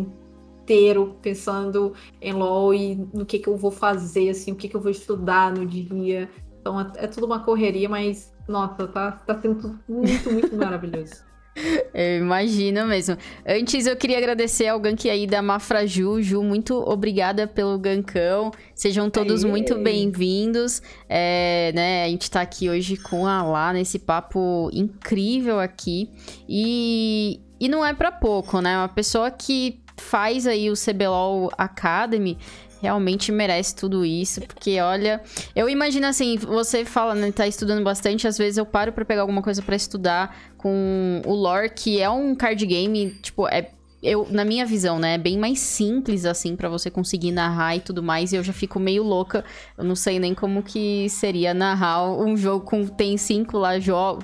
inteiro 0.63 1.17
pensando 1.21 1.93
em 2.21 2.31
LOL 2.31 2.73
e 2.73 2.95
no 3.13 3.25
que, 3.25 3.39
que 3.39 3.49
eu 3.49 3.57
vou 3.57 3.71
fazer, 3.71 4.29
assim, 4.29 4.53
o 4.53 4.55
que, 4.55 4.69
que 4.69 4.75
eu 4.75 4.81
vou 4.81 4.91
estudar 4.91 5.51
no 5.51 5.65
dia. 5.65 6.29
Então 6.63 6.79
é, 6.79 6.91
é 6.95 7.07
tudo 7.07 7.25
uma 7.25 7.41
correria, 7.41 7.89
mas 7.89 8.33
nossa, 8.47 8.87
tá, 8.87 9.11
tá 9.11 9.37
sendo 9.41 9.55
tudo 9.55 9.79
muito, 9.87 10.31
muito 10.31 10.55
maravilhoso. 10.55 11.15
Eu 11.93 12.19
imagino 12.19 12.87
mesmo. 12.87 13.15
Antes 13.45 13.85
eu 13.85 13.95
queria 13.95 14.17
agradecer 14.17 14.67
ao 14.67 14.79
gank 14.79 15.07
aí 15.07 15.27
da 15.27 15.39
Mafraju. 15.39 16.19
Ju, 16.19 16.41
muito 16.41 16.73
obrigada 16.73 17.45
pelo 17.45 17.77
gankão. 17.77 18.49
Sejam 18.73 19.07
todos 19.07 19.43
Aê. 19.43 19.51
muito 19.51 19.77
bem-vindos. 19.77 20.81
É, 21.07 21.71
né, 21.75 22.05
a 22.05 22.07
gente 22.07 22.31
tá 22.31 22.41
aqui 22.41 22.71
hoje 22.71 22.97
com 22.97 23.27
a 23.27 23.43
Lá 23.43 23.71
nesse 23.71 23.99
papo 23.99 24.67
incrível 24.73 25.59
aqui. 25.59 26.09
E, 26.49 27.39
e 27.59 27.69
não 27.69 27.85
é 27.85 27.93
para 27.93 28.11
pouco, 28.11 28.59
né? 28.59 28.75
Uma 28.75 28.89
pessoa 28.89 29.29
que 29.29 29.79
faz 29.95 30.47
aí 30.47 30.71
o 30.71 30.73
CBLOL 30.73 31.51
Academy 31.55 32.39
realmente 32.83 33.31
merece 33.31 33.73
tudo 33.73 34.03
isso, 34.03 34.41
porque 34.41 34.77
olha, 34.81 35.21
eu 35.55 35.69
imagino 35.69 36.05
assim, 36.05 36.35
você 36.37 36.83
fala, 36.83 37.15
né, 37.15 37.31
tá 37.31 37.47
estudando 37.47 37.81
bastante, 37.81 38.27
às 38.27 38.37
vezes 38.37 38.57
eu 38.57 38.65
paro 38.65 38.91
para 38.91 39.05
pegar 39.05 39.21
alguma 39.21 39.41
coisa 39.41 39.61
para 39.61 39.73
estudar 39.73 40.37
com 40.57 41.21
o 41.25 41.33
lore, 41.33 41.69
que 41.69 42.01
é 42.01 42.09
um 42.09 42.35
card 42.35 42.65
game, 42.65 43.11
tipo, 43.21 43.47
é 43.47 43.71
eu, 44.01 44.27
na 44.29 44.43
minha 44.43 44.65
visão, 44.65 44.99
né, 44.99 45.13
é 45.13 45.17
bem 45.17 45.37
mais 45.37 45.59
simples, 45.59 46.25
assim, 46.25 46.57
para 46.57 46.67
você 46.67 46.91
conseguir 46.91 47.31
narrar 47.31 47.77
e 47.77 47.79
tudo 47.79 48.03
mais, 48.03 48.33
e 48.33 48.35
eu 48.35 48.43
já 48.43 48.51
fico 48.51 48.81
meio 48.81 49.01
louca, 49.01 49.45
eu 49.77 49.85
não 49.85 49.95
sei 49.95 50.19
nem 50.19 50.35
como 50.35 50.61
que 50.61 51.07
seria 51.09 51.53
narrar 51.53 52.03
um 52.11 52.35
jogo 52.35 52.65
com, 52.65 52.85
tem 52.85 53.15
cinco 53.15 53.57
lá, 53.57 53.69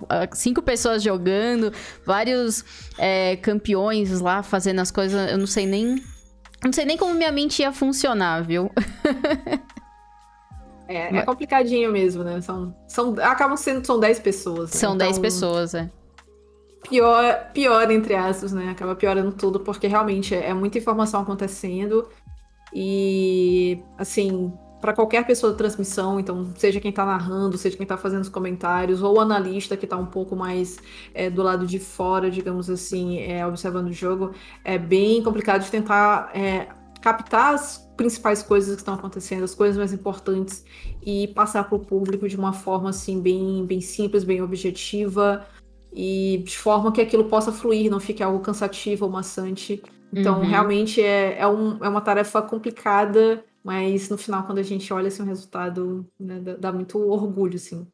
ah, 0.10 0.28
cinco 0.34 0.62
pessoas 0.62 1.02
jogando, 1.02 1.72
vários 2.06 2.66
é, 2.98 3.38
campeões 3.38 4.20
lá 4.20 4.44
fazendo 4.44 4.82
as 4.82 4.92
coisas, 4.92 5.32
eu 5.32 5.38
não 5.38 5.48
sei 5.48 5.66
nem 5.66 6.04
não 6.64 6.74
sei 6.74 6.86
nem 6.86 6.98
como 6.98 7.14
minha 7.14 7.32
mente 7.32 7.62
ia 7.62 7.72
funcionar, 7.72 8.44
viu? 8.44 8.72
é, 10.88 11.18
é 11.18 11.22
complicadinho 11.22 11.92
mesmo, 11.92 12.24
né? 12.24 12.42
São, 12.42 12.76
são, 12.88 13.16
acabam 13.22 13.56
sendo 13.56 13.86
são 13.86 14.00
10 14.00 14.20
pessoas. 14.20 14.72
Né? 14.72 14.80
São 14.80 14.96
então, 14.96 15.08
10 15.08 15.20
pessoas, 15.20 15.74
é. 15.74 15.90
Pior, 16.90 17.52
pior, 17.54 17.92
entre 17.92 18.16
aspas, 18.16 18.52
né? 18.52 18.70
Acaba 18.70 18.96
piorando 18.96 19.32
tudo, 19.32 19.60
porque 19.60 19.88
realmente 19.88 20.34
é, 20.34 20.50
é 20.50 20.54
muita 20.54 20.78
informação 20.78 21.22
acontecendo. 21.22 22.08
E, 22.74 23.82
assim, 23.98 24.54
para 24.82 24.94
qualquer 24.94 25.26
pessoa 25.26 25.52
da 25.52 25.58
transmissão, 25.58 26.20
então 26.20 26.52
seja 26.56 26.80
quem 26.80 26.90
está 26.90 27.06
narrando, 27.06 27.58
seja 27.58 27.76
quem 27.76 27.84
está 27.84 27.98
fazendo 27.98 28.22
os 28.22 28.30
comentários, 28.30 29.02
ou 29.02 29.18
o 29.18 29.20
analista 29.20 29.76
que 29.76 29.86
está 29.86 29.98
um 29.98 30.06
pouco 30.06 30.36
mais 30.36 30.78
é, 31.14 31.30
do 31.30 31.44
lado 31.44 31.68
de 31.68 31.80
fora, 31.80 32.32
digamos 32.32 32.70
assim, 32.70 33.20
é, 33.20 33.46
observando 33.46 33.88
o 33.88 33.94
jogo, 33.94 34.32
é 34.64 34.78
bem 34.78 35.22
complicado 35.22 35.64
de 35.64 35.72
tentar 35.72 36.32
é, 36.34 36.70
captar 37.02 37.54
as 37.54 37.90
principais 37.98 38.42
coisas 38.42 38.76
que 38.76 38.82
estão 38.82 38.94
acontecendo, 38.94 39.44
as 39.44 39.54
coisas 39.54 39.78
mais 39.78 39.92
importantes 39.92 40.64
e 41.06 41.28
passar 41.30 41.66
para 41.66 41.76
o 41.76 41.80
público 41.80 42.28
de 42.30 42.38
uma 42.38 42.54
forma 42.54 42.90
assim 42.90 43.22
bem, 43.22 43.66
bem 43.66 43.82
simples, 43.82 44.24
bem 44.24 44.42
objetiva 44.42 45.46
e 45.94 46.42
de 46.46 46.58
forma 46.58 46.92
que 46.92 47.02
aquilo 47.02 47.26
possa 47.26 47.52
fluir, 47.52 47.92
não 47.92 48.00
fique 48.00 48.24
algo 48.24 48.40
cansativo 48.40 49.06
ou 49.06 49.12
maçante. 49.12 49.82
Então, 50.14 50.40
uhum. 50.40 50.48
realmente 50.48 51.02
é, 51.02 51.40
é, 51.40 51.48
um, 51.48 51.84
é 51.84 51.90
uma 51.90 52.02
tarefa 52.02 52.42
complicada 52.42 53.44
mas 53.70 54.10
no 54.10 54.18
final, 54.18 54.46
quando 54.48 54.58
a 54.60 54.64
gente 54.64 54.92
olha 54.94 55.08
assim, 55.10 55.22
o 55.22 55.26
resultado, 55.26 56.12
né, 56.20 56.40
dá 56.58 56.72
muito 56.74 56.98
orgulho, 57.00 57.56
assim. 57.56 57.88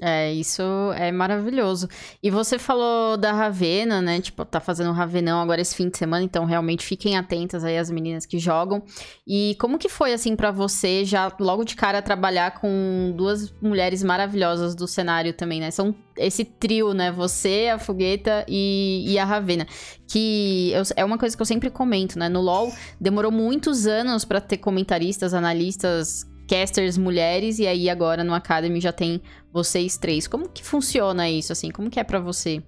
É, 0.00 0.32
isso 0.32 0.62
é 0.96 1.10
maravilhoso. 1.10 1.88
E 2.22 2.30
você 2.30 2.58
falou 2.58 3.16
da 3.16 3.32
Ravena, 3.32 4.02
né? 4.02 4.20
Tipo, 4.20 4.44
tá 4.44 4.60
fazendo 4.60 4.92
Ravenão 4.92 5.40
agora 5.40 5.60
esse 5.60 5.74
fim 5.74 5.88
de 5.88 5.96
semana, 5.96 6.22
então 6.22 6.44
realmente 6.44 6.84
fiquem 6.84 7.16
atentas 7.16 7.64
aí 7.64 7.78
as 7.78 7.90
meninas 7.90 8.26
que 8.26 8.38
jogam. 8.38 8.82
E 9.26 9.56
como 9.58 9.78
que 9.78 9.88
foi 9.88 10.12
assim 10.12 10.36
para 10.36 10.50
você 10.50 11.04
já 11.04 11.32
logo 11.40 11.64
de 11.64 11.74
cara 11.74 12.02
trabalhar 12.02 12.60
com 12.60 13.14
duas 13.16 13.52
mulheres 13.60 14.02
maravilhosas 14.02 14.74
do 14.74 14.86
cenário 14.86 15.32
também, 15.32 15.60
né? 15.60 15.70
São 15.70 15.94
esse 16.18 16.44
trio, 16.44 16.92
né? 16.92 17.10
Você, 17.10 17.70
a 17.72 17.78
Fogueta 17.78 18.44
e, 18.48 19.04
e 19.08 19.18
a 19.18 19.24
Ravena. 19.24 19.66
Que 20.06 20.72
eu, 20.72 20.82
é 20.94 21.04
uma 21.04 21.18
coisa 21.18 21.34
que 21.34 21.40
eu 21.40 21.46
sempre 21.46 21.70
comento, 21.70 22.18
né? 22.18 22.28
No 22.28 22.40
LoL 22.40 22.72
demorou 23.00 23.32
muitos 23.32 23.86
anos 23.86 24.24
para 24.24 24.40
ter 24.40 24.58
comentaristas, 24.58 25.32
analistas 25.32 26.26
casters 26.46 26.96
mulheres 26.96 27.58
e 27.58 27.66
aí 27.66 27.90
agora 27.90 28.22
no 28.22 28.34
Academy 28.34 28.80
já 28.80 28.92
tem 28.92 29.20
vocês 29.52 29.96
três. 29.96 30.26
Como 30.26 30.48
que 30.48 30.64
funciona 30.64 31.28
isso, 31.28 31.52
assim? 31.52 31.70
Como 31.70 31.90
que 31.90 32.00
é 32.00 32.04
para 32.04 32.20
você? 32.20 32.62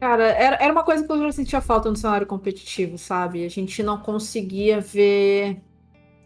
Cara, 0.00 0.24
era, 0.24 0.56
era 0.60 0.72
uma 0.72 0.84
coisa 0.84 1.04
que 1.04 1.12
eu 1.12 1.18
já 1.18 1.32
sentia 1.32 1.60
falta 1.60 1.90
no 1.90 1.96
cenário 1.96 2.26
competitivo, 2.26 2.96
sabe? 2.96 3.44
A 3.44 3.48
gente 3.48 3.82
não 3.82 3.98
conseguia 3.98 4.80
ver. 4.80 5.60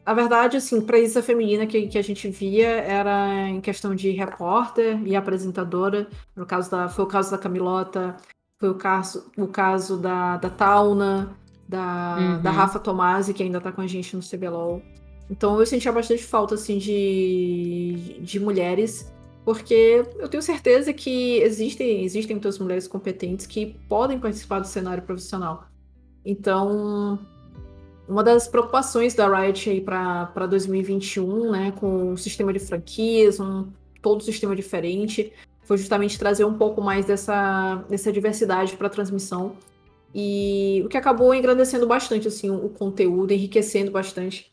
Na 0.05 0.13
verdade, 0.13 0.57
assim, 0.57 0.81
pra 0.81 0.99
isso 0.99 1.23
feminina 1.23 1.67
que, 1.67 1.87
que 1.87 1.97
a 1.97 2.03
gente 2.03 2.29
via 2.29 2.69
era 2.69 3.49
em 3.49 3.61
questão 3.61 3.95
de 3.95 4.11
repórter 4.11 5.01
e 5.07 5.17
apresentadora. 5.17 6.07
No 6.37 6.45
caso 6.45 6.71
da, 6.71 6.89
foi 6.89 7.05
o 7.05 7.09
caso 7.09 7.31
da 7.31 7.39
Camilota, 7.39 8.17
foi 8.61 8.69
o 8.69 8.75
caso, 8.75 9.31
o 9.39 9.47
caso 9.47 9.97
da, 9.97 10.37
da 10.37 10.51
Tauna, 10.51 11.35
da, 11.67 12.17
uhum. 12.19 12.43
da 12.43 12.51
Rafa 12.51 12.79
Tomasi, 12.79 13.33
que 13.33 13.43
ainda 13.43 13.61
tá 13.61 13.73
com 13.73 13.81
a 13.81 13.87
gente 13.87 14.15
no 14.15 14.23
CBLOL. 14.23 14.83
Então 15.33 15.59
eu 15.59 15.65
sentia 15.65 15.91
bastante 15.91 16.23
falta, 16.23 16.57
assim, 16.57 16.77
de, 16.77 18.19
de 18.21 18.39
mulheres, 18.39 19.11
porque 19.47 20.05
eu 20.19 20.29
tenho 20.29 20.43
certeza 20.43 20.93
que 20.93 21.39
existem, 21.39 22.05
existem 22.05 22.37
muitas 22.37 22.59
mulheres 22.59 22.87
competentes 22.87 23.47
que 23.47 23.75
podem 23.89 24.21
participar 24.21 24.61
do 24.61 24.67
cenário 24.67 25.03
profissional. 25.03 25.65
Então, 26.23 27.19
uma 28.07 28.23
das 28.23 28.47
preocupações 28.47 29.15
da 29.15 29.27
Riot 29.27 29.71
aí 29.71 29.81
para 29.81 30.47
2021, 30.47 31.51
né, 31.51 31.73
com 31.81 32.13
o 32.13 32.19
sistema 32.19 32.53
de 32.53 32.59
franquias, 32.59 33.41
um 33.41 33.69
todo 34.03 34.23
sistema 34.23 34.55
diferente, 34.55 35.33
foi 35.63 35.79
justamente 35.79 36.19
trazer 36.19 36.45
um 36.45 36.59
pouco 36.59 36.83
mais 36.83 37.07
dessa, 37.07 37.77
dessa 37.89 38.13
diversidade 38.13 38.77
para 38.77 38.89
a 38.89 38.91
transmissão. 38.91 39.57
E 40.15 40.83
o 40.85 40.91
que 40.91 40.97
acabou 40.99 41.35
engrandecendo 41.35 41.87
bastante 41.87 42.29
assim 42.29 42.51
o, 42.51 42.69
conteúdo, 42.69 43.33
enriquecendo 43.33 43.91
bastante 43.91 44.52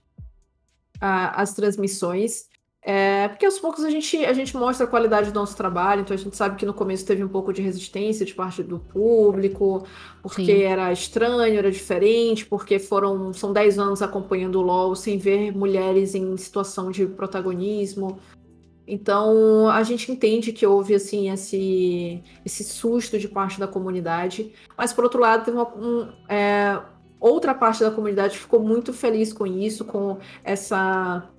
a, 1.00 1.42
as 1.42 1.54
transmissões. 1.54 2.50
É, 2.82 3.28
porque 3.28 3.46
aos 3.46 3.60
poucos 3.60 3.84
a 3.84 3.90
gente, 3.90 4.24
a 4.26 4.32
gente 4.32 4.56
mostra 4.56 4.86
a 4.86 4.90
qualidade 4.90 5.32
do 5.32 5.40
nosso 5.40 5.56
trabalho, 5.56 6.02
então 6.02 6.16
a 6.16 6.18
gente 6.18 6.36
sabe 6.36 6.56
que 6.56 6.66
no 6.66 6.74
começo 6.74 7.06
teve 7.06 7.22
um 7.22 7.28
pouco 7.28 7.52
de 7.52 7.62
resistência 7.62 8.26
de 8.26 8.34
parte 8.34 8.64
do 8.64 8.80
público, 8.80 9.86
porque 10.22 10.46
Sim. 10.46 10.62
era 10.62 10.92
estranho, 10.92 11.60
era 11.60 11.70
diferente, 11.70 12.46
porque 12.46 12.80
foram 12.80 13.34
são 13.34 13.52
10 13.52 13.78
anos 13.80 14.02
acompanhando 14.02 14.60
o 14.60 14.62
LoL 14.62 14.96
sem 14.96 15.18
ver 15.18 15.52
mulheres 15.56 16.16
em 16.16 16.38
situação 16.38 16.90
de 16.90 17.06
protagonismo. 17.06 18.18
Então 18.88 19.70
a 19.70 19.84
gente 19.84 20.12
entende 20.12 20.54
que 20.54 20.66
houve 20.66 20.96
assim 20.96 21.30
esse, 21.30 22.24
esse 22.46 22.64
susto 22.64 23.20
de 23.20 23.28
parte 23.28 23.60
da 23.60 23.68
comunidade, 23.68 24.54
mas 24.78 24.94
por 24.94 25.04
outro 25.04 25.20
lado, 25.20 25.44
teve 25.44 25.58
uma, 25.58 25.68
um, 25.76 26.12
é, 26.30 26.82
outra 27.20 27.54
parte 27.54 27.82
da 27.82 27.92
comunidade 27.92 28.38
ficou 28.38 28.60
muito 28.60 28.94
feliz 28.94 29.34
com 29.34 29.46
isso, 29.46 29.86
com 29.86 30.18
essa 30.44 31.30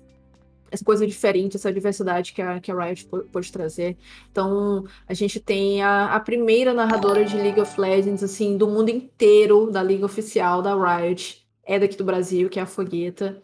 essa 0.71 0.85
coisa 0.85 1.05
diferente, 1.05 1.57
essa 1.57 1.71
diversidade 1.73 2.31
que 2.31 2.41
a, 2.41 2.61
que 2.61 2.71
a 2.71 2.85
Riot 2.85 3.05
pôde 3.05 3.51
trazer. 3.51 3.97
Então, 4.31 4.85
a 5.05 5.13
gente 5.13 5.37
tem 5.37 5.81
a, 5.81 6.15
a, 6.15 6.19
primeira 6.21 6.73
narradora 6.73 7.25
de 7.25 7.35
League 7.35 7.59
of 7.59 7.79
Legends, 7.79 8.23
assim, 8.23 8.55
do 8.55 8.69
mundo 8.69 8.87
inteiro, 8.87 9.69
da 9.69 9.83
liga 9.83 10.05
oficial 10.05 10.61
da 10.61 10.73
Riot, 10.73 11.45
é 11.65 11.77
daqui 11.77 11.97
do 11.97 12.05
Brasil, 12.05 12.49
que 12.49 12.57
é 12.57 12.61
a 12.61 12.65
Fogueta. 12.65 13.43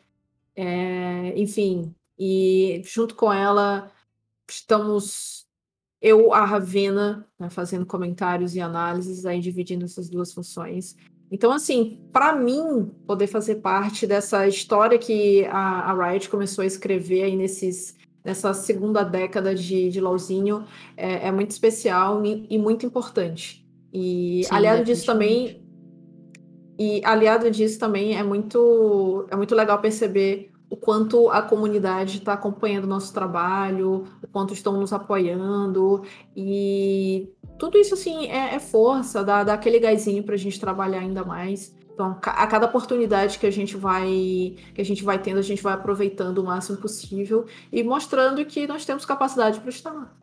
É, 0.55 1.33
enfim, 1.35 1.93
e 2.17 2.81
junto 2.85 3.13
com 3.13 3.31
ela 3.31 3.91
estamos 4.49 5.45
eu, 6.01 6.33
a 6.33 6.45
Ravena, 6.45 7.27
né, 7.39 7.49
fazendo 7.49 7.85
comentários 7.85 8.55
e 8.55 8.61
análises, 8.61 9.25
aí 9.25 9.39
dividindo 9.39 9.85
essas 9.85 10.09
duas 10.09 10.33
funções. 10.33 10.95
Então, 11.31 11.51
assim, 11.51 11.99
para 12.11 12.35
mim, 12.35 12.89
poder 13.05 13.27
fazer 13.27 13.55
parte 13.55 14.07
dessa 14.07 14.47
história 14.47 14.97
que 14.97 15.45
a, 15.45 15.91
a, 15.91 16.09
Riot 16.09 16.29
começou 16.29 16.61
a 16.61 16.65
escrever 16.65 17.23
aí 17.23 17.35
nesses, 17.35 17.97
nessa 18.23 18.53
segunda 18.53 19.03
década 19.03 19.53
de, 19.53 19.89
de 19.89 19.99
LOLzinho 19.99 20.65
é, 20.95 21.27
é 21.27 21.31
muito 21.31 21.51
especial 21.51 22.23
e, 22.25 22.47
e, 22.49 22.57
muito 22.57 22.85
importante. 22.85 23.65
E 23.91 24.43
Sim, 24.45 24.55
aliado 24.55 24.83
disso 24.83 25.05
também. 25.05 25.61
E 26.79 27.01
aliado 27.03 27.49
disso 27.51 27.79
também 27.79 28.17
é 28.17 28.23
muito, 28.23 29.27
é 29.29 29.35
muito 29.35 29.55
legal 29.55 29.79
perceber 29.81 30.51
o 30.69 30.75
quanto 30.75 31.29
a 31.29 31.41
comunidade 31.41 32.17
está 32.17 32.33
acompanhando 32.33 32.83
o 32.83 32.87
nosso 32.87 33.13
trabalho, 33.13 34.05
o 34.21 34.27
quanto 34.27 34.53
estão 34.53 34.73
nos 34.73 34.91
apoiando 34.91 36.03
e 36.35 37.29
tudo 37.57 37.77
isso 37.77 37.93
assim 37.93 38.27
é, 38.27 38.55
é 38.55 38.59
força, 38.59 39.23
dá, 39.23 39.43
dá 39.43 39.53
aquele 39.53 39.79
gásinho 39.79 40.23
para 40.23 40.35
a 40.35 40.37
gente 40.37 40.59
trabalhar 40.59 40.99
ainda 40.99 41.23
mais. 41.23 41.75
Então, 41.93 42.15
a 42.21 42.45
cada 42.45 42.67
oportunidade 42.67 43.39
que 43.39 43.47
a 43.47 43.51
gente 43.51 43.75
vai 43.75 44.55
que 44.75 44.79
a 44.81 44.85
gente 44.85 45.03
vai 45.03 45.17
tendo, 45.17 45.39
a 45.39 45.43
gente 45.43 45.63
vai 45.63 45.73
aproveitando 45.73 46.37
o 46.37 46.43
máximo 46.43 46.77
possível 46.77 47.45
e 47.71 47.81
mostrando 47.83 48.45
que 48.45 48.67
nós 48.67 48.85
temos 48.85 49.03
capacidade 49.03 49.59
para 49.59 49.69
estar 49.69 49.91
lá. 49.91 50.13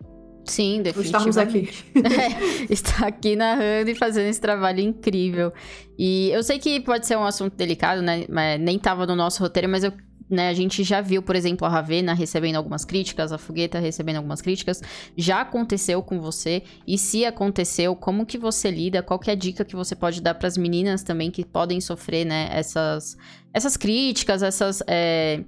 Sim, 0.44 0.82
definitivamente. 0.82 1.30
Estamos 1.30 1.38
aqui. 1.38 1.70
é, 2.68 2.72
está 2.72 3.06
aqui 3.06 3.34
narrando 3.34 3.90
e 3.90 3.94
fazendo 3.94 4.28
esse 4.28 4.40
trabalho 4.40 4.80
incrível. 4.80 5.52
E 5.98 6.30
eu 6.30 6.42
sei 6.42 6.58
que 6.58 6.80
pode 6.80 7.06
ser 7.06 7.16
um 7.16 7.24
assunto 7.24 7.56
delicado, 7.56 8.02
né? 8.02 8.26
Nem 8.58 8.76
estava 8.76 9.06
no 9.06 9.16
nosso 9.16 9.42
roteiro, 9.42 9.68
mas 9.68 9.82
eu 9.82 9.92
né, 10.28 10.48
a 10.48 10.54
gente 10.54 10.82
já 10.82 11.00
viu, 11.00 11.22
por 11.22 11.36
exemplo, 11.36 11.66
a 11.66 11.70
Ravena 11.70 12.14
recebendo 12.14 12.56
algumas 12.56 12.84
críticas, 12.84 13.32
a 13.32 13.38
Fogueta 13.38 13.78
recebendo 13.78 14.16
algumas 14.16 14.40
críticas. 14.40 14.82
Já 15.16 15.42
aconteceu 15.42 16.02
com 16.02 16.20
você? 16.20 16.62
E 16.86 16.96
se 16.96 17.24
aconteceu, 17.24 17.94
como 17.94 18.24
que 18.24 18.38
você 18.38 18.70
lida? 18.70 19.02
Qual 19.02 19.18
que 19.18 19.30
é 19.30 19.34
a 19.34 19.36
dica 19.36 19.64
que 19.64 19.76
você 19.76 19.94
pode 19.94 20.20
dar 20.20 20.34
para 20.34 20.48
as 20.48 20.56
meninas 20.56 21.02
também 21.02 21.30
que 21.30 21.44
podem 21.44 21.80
sofrer, 21.80 22.24
né, 22.24 22.48
essas, 22.50 23.16
essas 23.52 23.76
críticas, 23.76 24.42
essas... 24.42 24.82
É, 24.86 25.42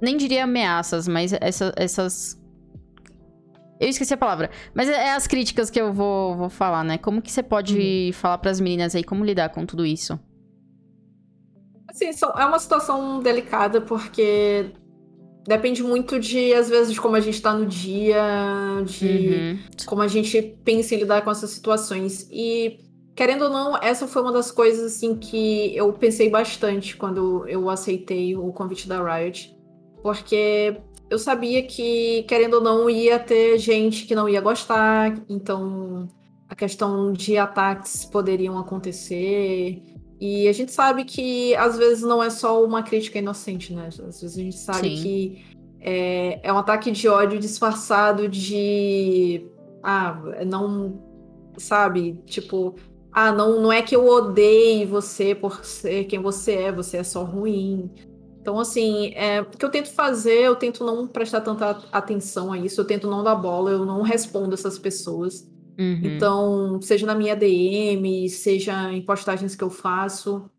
nem 0.00 0.16
diria 0.16 0.44
ameaças, 0.44 1.08
mas 1.08 1.32
essa, 1.40 1.72
essas... 1.76 2.40
Eu 3.80 3.88
esqueci 3.88 4.12
a 4.12 4.16
palavra. 4.16 4.50
Mas 4.74 4.88
é, 4.88 5.12
as 5.12 5.26
críticas 5.28 5.70
que 5.70 5.80
eu 5.80 5.92
vou, 5.92 6.36
vou 6.36 6.50
falar, 6.50 6.82
né? 6.82 6.98
Como 6.98 7.22
que 7.22 7.30
você 7.30 7.44
pode 7.44 7.78
uhum. 7.78 8.12
falar 8.12 8.38
para 8.38 8.50
as 8.50 8.60
meninas 8.60 8.94
aí 8.94 9.04
como 9.04 9.24
lidar 9.24 9.50
com 9.50 9.64
tudo 9.64 9.86
isso? 9.86 10.18
Assim, 11.88 12.06
é 12.06 12.44
uma 12.44 12.58
situação 12.58 13.20
delicada 13.20 13.80
porque 13.80 14.70
depende 15.46 15.82
muito 15.82 16.20
de, 16.20 16.52
às 16.52 16.68
vezes, 16.68 16.92
de 16.92 17.00
como 17.00 17.16
a 17.16 17.20
gente 17.20 17.36
está 17.36 17.54
no 17.54 17.64
dia, 17.64 18.22
de 18.84 19.06
uhum. 19.06 19.58
como 19.86 20.02
a 20.02 20.06
gente 20.06 20.40
pensa 20.62 20.94
em 20.94 20.98
lidar 20.98 21.22
com 21.22 21.30
essas 21.30 21.50
situações. 21.50 22.28
E, 22.30 22.78
querendo 23.16 23.46
ou 23.46 23.50
não, 23.50 23.76
essa 23.78 24.06
foi 24.06 24.20
uma 24.20 24.32
das 24.32 24.50
coisas 24.50 24.94
assim 24.94 25.16
que 25.16 25.74
eu 25.74 25.90
pensei 25.94 26.28
bastante 26.28 26.94
quando 26.94 27.48
eu 27.48 27.70
aceitei 27.70 28.36
o 28.36 28.52
convite 28.52 28.86
da 28.86 29.02
Riot. 29.02 29.56
Porque 30.02 30.76
eu 31.08 31.18
sabia 31.18 31.62
que, 31.62 32.24
querendo 32.24 32.54
ou 32.54 32.60
não, 32.60 32.90
ia 32.90 33.18
ter 33.18 33.56
gente 33.58 34.04
que 34.04 34.14
não 34.14 34.28
ia 34.28 34.42
gostar, 34.42 35.18
então 35.28 36.06
a 36.46 36.54
questão 36.54 37.10
de 37.10 37.38
ataques 37.38 38.04
poderiam 38.04 38.58
acontecer. 38.58 39.82
E 40.20 40.48
a 40.48 40.52
gente 40.52 40.72
sabe 40.72 41.04
que 41.04 41.54
às 41.54 41.76
vezes 41.76 42.02
não 42.02 42.22
é 42.22 42.28
só 42.28 42.64
uma 42.64 42.82
crítica 42.82 43.18
inocente, 43.18 43.72
né? 43.72 43.86
Às 43.88 44.20
vezes 44.20 44.36
a 44.36 44.42
gente 44.42 44.58
sabe 44.58 44.96
Sim. 44.96 45.02
que 45.02 45.44
é, 45.80 46.40
é 46.42 46.52
um 46.52 46.58
ataque 46.58 46.90
de 46.90 47.08
ódio 47.08 47.38
disfarçado 47.38 48.28
de. 48.28 49.46
Ah, 49.82 50.20
não. 50.44 51.06
Sabe? 51.56 52.20
Tipo, 52.26 52.74
ah, 53.12 53.32
não, 53.32 53.60
não 53.60 53.72
é 53.72 53.82
que 53.82 53.96
eu 53.96 54.06
odeie 54.06 54.84
você 54.84 55.34
por 55.34 55.64
ser 55.64 56.04
quem 56.04 56.20
você 56.20 56.52
é, 56.52 56.72
você 56.72 56.98
é 56.98 57.04
só 57.04 57.24
ruim. 57.24 57.90
Então, 58.40 58.58
assim, 58.58 59.12
é, 59.14 59.40
o 59.40 59.46
que 59.46 59.64
eu 59.64 59.70
tento 59.70 59.90
fazer, 59.90 60.40
eu 60.40 60.56
tento 60.56 60.84
não 60.84 61.06
prestar 61.06 61.40
tanta 61.40 61.82
atenção 61.92 62.52
a 62.52 62.58
isso, 62.58 62.80
eu 62.80 62.84
tento 62.84 63.10
não 63.10 63.22
dar 63.22 63.34
bola, 63.34 63.70
eu 63.70 63.84
não 63.84 64.02
respondo 64.02 64.54
essas 64.54 64.78
pessoas. 64.78 65.46
Uhum. 65.78 66.00
Então, 66.02 66.82
seja 66.82 67.06
na 67.06 67.14
minha 67.14 67.36
DM, 67.36 68.28
seja 68.28 68.92
em 68.92 69.00
postagens 69.00 69.54
que 69.54 69.62
eu 69.62 69.70
faço, 69.70 70.50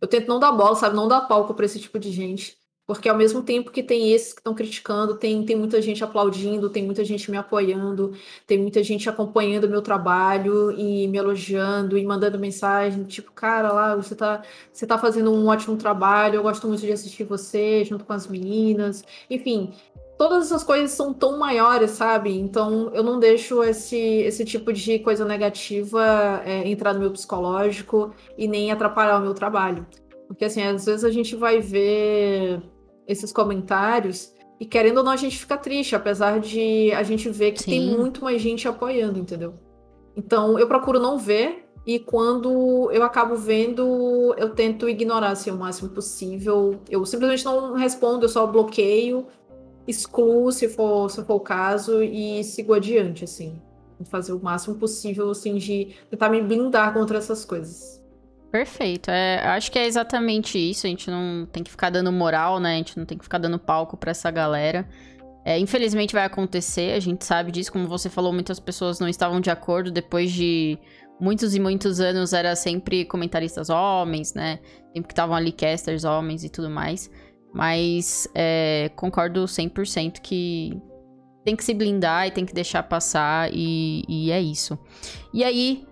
eu 0.00 0.08
tento 0.08 0.28
não 0.28 0.38
dar 0.38 0.52
bola, 0.52 0.76
sabe? 0.76 0.96
Não 0.96 1.08
dar 1.08 1.22
palco 1.22 1.54
para 1.54 1.64
esse 1.64 1.78
tipo 1.78 1.98
de 1.98 2.10
gente. 2.10 2.58
Porque 2.90 3.08
ao 3.08 3.16
mesmo 3.16 3.40
tempo 3.40 3.70
que 3.70 3.84
tem 3.84 4.12
esses 4.12 4.32
que 4.32 4.40
estão 4.40 4.52
criticando, 4.52 5.16
tem, 5.16 5.44
tem 5.44 5.54
muita 5.54 5.80
gente 5.80 6.02
aplaudindo, 6.02 6.68
tem 6.68 6.84
muita 6.84 7.04
gente 7.04 7.30
me 7.30 7.36
apoiando, 7.36 8.12
tem 8.48 8.58
muita 8.58 8.82
gente 8.82 9.08
acompanhando 9.08 9.64
o 9.64 9.68
meu 9.68 9.80
trabalho 9.80 10.72
e 10.72 11.06
me 11.06 11.16
elogiando 11.16 11.96
e 11.96 12.04
mandando 12.04 12.36
mensagem, 12.36 13.04
tipo, 13.04 13.30
cara, 13.30 13.72
lá, 13.72 13.94
você 13.94 14.16
tá, 14.16 14.42
você 14.72 14.88
tá 14.88 14.98
fazendo 14.98 15.32
um 15.32 15.46
ótimo 15.46 15.76
trabalho, 15.76 16.34
eu 16.34 16.42
gosto 16.42 16.66
muito 16.66 16.80
de 16.80 16.90
assistir 16.90 17.22
você 17.22 17.84
junto 17.84 18.04
com 18.04 18.12
as 18.12 18.26
meninas. 18.26 19.04
Enfim, 19.30 19.72
todas 20.20 20.44
essas 20.44 20.62
coisas 20.62 20.90
são 20.90 21.14
tão 21.14 21.38
maiores, 21.38 21.92
sabe? 21.92 22.38
Então 22.38 22.90
eu 22.92 23.02
não 23.02 23.18
deixo 23.18 23.64
esse, 23.64 23.96
esse 23.96 24.44
tipo 24.44 24.70
de 24.70 24.98
coisa 24.98 25.24
negativa 25.24 26.42
é, 26.44 26.68
entrar 26.68 26.92
no 26.92 27.00
meu 27.00 27.10
psicológico 27.10 28.12
e 28.36 28.46
nem 28.46 28.70
atrapalhar 28.70 29.18
o 29.18 29.22
meu 29.22 29.32
trabalho. 29.32 29.86
Porque 30.28 30.44
assim, 30.44 30.60
às 30.62 30.84
vezes 30.84 31.04
a 31.06 31.10
gente 31.10 31.34
vai 31.34 31.58
ver 31.60 32.60
esses 33.08 33.32
comentários 33.32 34.34
e 34.60 34.66
querendo 34.66 34.98
ou 34.98 35.04
não 35.04 35.12
a 35.12 35.16
gente 35.16 35.38
fica 35.38 35.56
triste, 35.56 35.96
apesar 35.96 36.38
de 36.38 36.92
a 36.92 37.02
gente 37.02 37.30
ver 37.30 37.52
que 37.52 37.62
Sim. 37.62 37.70
tem 37.70 37.96
muito 37.96 38.22
mais 38.22 38.42
gente 38.42 38.68
apoiando, 38.68 39.18
entendeu? 39.18 39.54
Então 40.14 40.58
eu 40.58 40.68
procuro 40.68 41.00
não 41.00 41.16
ver 41.16 41.64
e 41.86 41.98
quando 41.98 42.90
eu 42.92 43.02
acabo 43.02 43.36
vendo, 43.36 44.34
eu 44.36 44.50
tento 44.50 44.86
ignorar 44.86 45.30
assim, 45.30 45.50
o 45.50 45.56
máximo 45.56 45.88
possível. 45.88 46.78
Eu 46.90 47.06
simplesmente 47.06 47.42
não 47.42 47.72
respondo, 47.72 48.26
eu 48.26 48.28
só 48.28 48.46
bloqueio 48.46 49.26
excluo 49.86 50.50
se 50.52 50.68
for, 50.68 51.10
se 51.10 51.22
for 51.24 51.34
o 51.34 51.40
caso 51.40 52.02
e 52.02 52.42
sigo 52.44 52.74
adiante, 52.74 53.24
assim. 53.24 53.60
Fazer 54.04 54.32
o 54.32 54.42
máximo 54.42 54.76
possível, 54.76 55.30
assim, 55.30 55.56
de 55.56 55.94
tentar 56.08 56.30
me 56.30 56.40
blindar 56.40 56.94
contra 56.94 57.18
essas 57.18 57.44
coisas. 57.44 58.00
Perfeito. 58.50 59.10
É, 59.10 59.46
acho 59.48 59.70
que 59.70 59.78
é 59.78 59.86
exatamente 59.86 60.58
isso. 60.58 60.86
A 60.86 60.90
gente 60.90 61.10
não 61.10 61.46
tem 61.46 61.62
que 61.62 61.70
ficar 61.70 61.90
dando 61.90 62.10
moral, 62.10 62.58
né? 62.58 62.74
A 62.74 62.76
gente 62.76 62.98
não 62.98 63.04
tem 63.04 63.16
que 63.16 63.24
ficar 63.24 63.38
dando 63.38 63.58
palco 63.58 63.96
pra 63.96 64.10
essa 64.10 64.30
galera. 64.30 64.88
É, 65.44 65.58
infelizmente 65.58 66.12
vai 66.12 66.24
acontecer, 66.24 66.94
a 66.94 67.00
gente 67.00 67.24
sabe 67.24 67.50
disso. 67.52 67.72
Como 67.72 67.86
você 67.86 68.10
falou, 68.10 68.32
muitas 68.32 68.58
pessoas 68.58 68.98
não 68.98 69.08
estavam 69.08 69.40
de 69.40 69.50
acordo. 69.50 69.90
Depois 69.90 70.32
de 70.32 70.78
muitos 71.20 71.54
e 71.54 71.60
muitos 71.60 72.00
anos, 72.00 72.32
era 72.32 72.56
sempre 72.56 73.04
comentaristas 73.04 73.70
homens, 73.70 74.34
né? 74.34 74.58
Sempre 74.92 75.08
que 75.08 75.12
estavam 75.12 75.36
ali 75.36 75.52
casters 75.52 76.04
homens 76.04 76.42
e 76.42 76.48
tudo 76.48 76.68
mais. 76.68 77.10
Mas 77.52 78.28
é, 78.34 78.90
concordo 78.96 79.44
100% 79.44 80.20
que 80.20 80.80
tem 81.44 81.56
que 81.56 81.64
se 81.64 81.74
blindar 81.74 82.26
e 82.26 82.30
tem 82.30 82.44
que 82.44 82.52
deixar 82.52 82.82
passar, 82.82 83.50
e, 83.52 84.04
e 84.08 84.30
é 84.30 84.40
isso. 84.40 84.78
E 85.32 85.42
aí, 85.42 85.86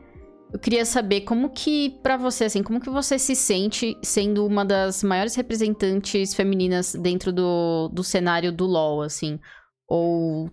eu 0.53 0.59
queria 0.59 0.85
saber 0.85 1.23
como 1.23 1.51
que, 1.51 1.90
para 2.03 2.16
você, 2.16 2.44
assim, 2.44 2.62
como 2.62 2.81
que 2.81 2.88
você 2.88 3.18
se 3.18 3.35
sente 3.35 3.97
sendo 4.03 4.47
uma 4.47 4.64
das 4.64 5.03
maiores 5.03 5.35
representantes 5.35 6.35
femininas 6.35 6.94
dentro 6.94 7.33
do, 7.33 7.88
do 7.88 8.03
cenário 8.05 8.53
do 8.53 8.64
LoL, 8.64 9.03
assim? 9.03 9.38
Ou 9.87 10.51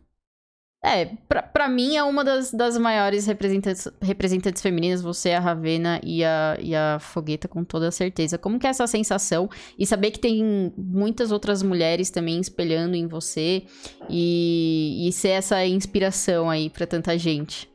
é, 0.85 1.11
pra, 1.27 1.41
pra 1.41 1.67
mim 1.67 1.95
é 1.95 2.03
uma 2.03 2.23
das, 2.23 2.51
das 2.51 2.77
maiores 2.77 3.25
representantes, 3.25 3.87
representantes 4.01 4.61
femininas, 4.61 5.01
você, 5.01 5.31
a 5.31 5.39
Ravena 5.39 5.99
e 6.03 6.23
a, 6.23 6.57
e 6.61 6.75
a 6.75 6.99
Fogueta, 6.99 7.47
com 7.47 7.63
toda 7.63 7.89
certeza. 7.91 8.37
Como 8.37 8.59
que 8.59 8.67
é 8.67 8.69
essa 8.69 8.85
sensação? 8.85 9.49
E 9.77 9.85
saber 9.85 10.11
que 10.11 10.19
tem 10.19 10.71
muitas 10.77 11.31
outras 11.31 11.63
mulheres 11.63 12.09
também 12.09 12.39
espelhando 12.39 12.95
em 12.95 13.07
você 13.07 13.63
e, 14.09 15.07
e 15.07 15.11
ser 15.11 15.29
essa 15.29 15.65
inspiração 15.65 16.49
aí 16.49 16.69
para 16.69 16.85
tanta 16.85 17.17
gente. 17.17 17.67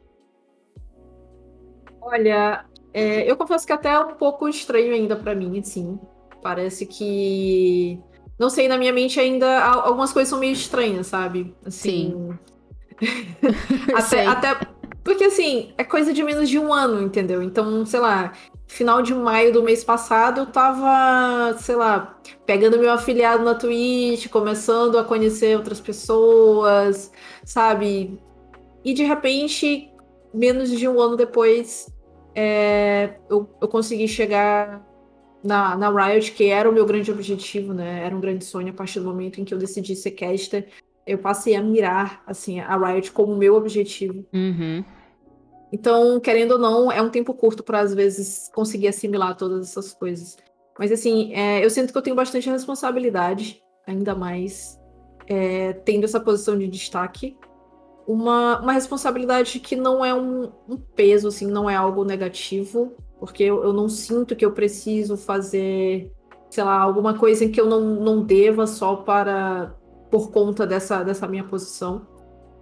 Olha, 2.00 2.64
é, 2.92 3.30
eu 3.30 3.36
confesso 3.36 3.66
que 3.66 3.72
até 3.72 3.90
é 3.90 3.98
um 3.98 4.14
pouco 4.14 4.48
estranho 4.48 4.94
ainda 4.94 5.16
para 5.16 5.34
mim, 5.34 5.58
assim. 5.58 5.98
Parece 6.42 6.86
que. 6.86 8.00
Não 8.38 8.48
sei, 8.48 8.68
na 8.68 8.78
minha 8.78 8.92
mente 8.92 9.20
ainda 9.20 9.62
algumas 9.62 10.12
coisas 10.12 10.30
são 10.30 10.38
meio 10.38 10.54
estranhas, 10.54 11.08
sabe? 11.08 11.54
Assim, 11.64 12.10
Sim. 12.10 12.38
até, 13.94 14.26
até 14.26 14.66
porque 15.02 15.24
assim, 15.24 15.72
é 15.78 15.84
coisa 15.84 16.12
de 16.12 16.22
menos 16.22 16.48
de 16.48 16.58
um 16.58 16.72
ano, 16.72 17.02
entendeu? 17.02 17.42
Então, 17.42 17.84
sei 17.86 18.00
lá, 18.00 18.32
final 18.66 19.02
de 19.02 19.14
maio 19.14 19.52
do 19.52 19.62
mês 19.62 19.82
passado, 19.82 20.42
eu 20.42 20.46
tava, 20.46 21.56
sei 21.58 21.74
lá, 21.74 22.20
pegando 22.46 22.78
meu 22.78 22.92
afiliado 22.92 23.42
na 23.44 23.54
Twitch, 23.54 24.28
começando 24.28 24.98
a 24.98 25.04
conhecer 25.04 25.56
outras 25.56 25.80
pessoas, 25.80 27.10
sabe? 27.44 28.20
E 28.84 28.94
de 28.94 29.02
repente, 29.02 29.90
menos 30.32 30.70
de 30.70 30.86
um 30.86 31.00
ano 31.00 31.16
depois, 31.16 31.92
é, 32.34 33.14
eu, 33.28 33.48
eu 33.60 33.68
consegui 33.68 34.06
chegar 34.06 34.86
na, 35.42 35.76
na 35.76 35.90
Riot, 35.90 36.32
que 36.32 36.50
era 36.50 36.68
o 36.68 36.72
meu 36.72 36.84
grande 36.84 37.10
objetivo, 37.10 37.72
né? 37.72 38.04
Era 38.04 38.14
um 38.14 38.20
grande 38.20 38.44
sonho 38.44 38.70
a 38.70 38.74
partir 38.74 39.00
do 39.00 39.06
momento 39.06 39.40
em 39.40 39.44
que 39.44 39.54
eu 39.54 39.58
decidi 39.58 39.96
ser 39.96 40.12
caster 40.12 40.68
eu 41.10 41.18
passei 41.18 41.54
a 41.56 41.62
mirar 41.62 42.22
assim 42.26 42.60
a 42.60 42.76
Riot 42.76 43.12
como 43.12 43.36
meu 43.36 43.54
objetivo. 43.54 44.24
Uhum. 44.32 44.84
Então, 45.72 46.18
querendo 46.18 46.52
ou 46.52 46.58
não, 46.58 46.90
é 46.90 47.00
um 47.00 47.10
tempo 47.10 47.32
curto 47.34 47.62
para 47.62 47.80
às 47.80 47.94
vezes 47.94 48.50
conseguir 48.54 48.88
assimilar 48.88 49.36
todas 49.36 49.68
essas 49.68 49.92
coisas. 49.92 50.36
Mas 50.78 50.90
assim, 50.90 51.32
é, 51.34 51.64
eu 51.64 51.70
sinto 51.70 51.92
que 51.92 51.98
eu 51.98 52.02
tenho 52.02 52.16
bastante 52.16 52.48
responsabilidade, 52.48 53.62
ainda 53.86 54.14
mais 54.14 54.78
é, 55.26 55.72
tendo 55.72 56.04
essa 56.04 56.18
posição 56.18 56.58
de 56.58 56.66
destaque. 56.66 57.36
Uma, 58.06 58.60
uma 58.60 58.72
responsabilidade 58.72 59.60
que 59.60 59.76
não 59.76 60.04
é 60.04 60.12
um, 60.12 60.50
um 60.68 60.76
peso, 60.76 61.28
assim, 61.28 61.46
não 61.46 61.70
é 61.70 61.76
algo 61.76 62.04
negativo, 62.04 62.96
porque 63.20 63.44
eu, 63.44 63.62
eu 63.62 63.72
não 63.72 63.88
sinto 63.88 64.34
que 64.34 64.44
eu 64.44 64.52
preciso 64.52 65.16
fazer, 65.16 66.10
sei 66.48 66.64
lá, 66.64 66.80
alguma 66.80 67.14
coisa 67.16 67.48
que 67.48 67.60
eu 67.60 67.66
não, 67.66 67.80
não 67.80 68.24
deva 68.24 68.66
só 68.66 68.96
para 68.96 69.72
por 70.10 70.30
conta 70.30 70.66
dessa, 70.66 71.02
dessa 71.02 71.26
minha 71.26 71.44
posição. 71.44 72.06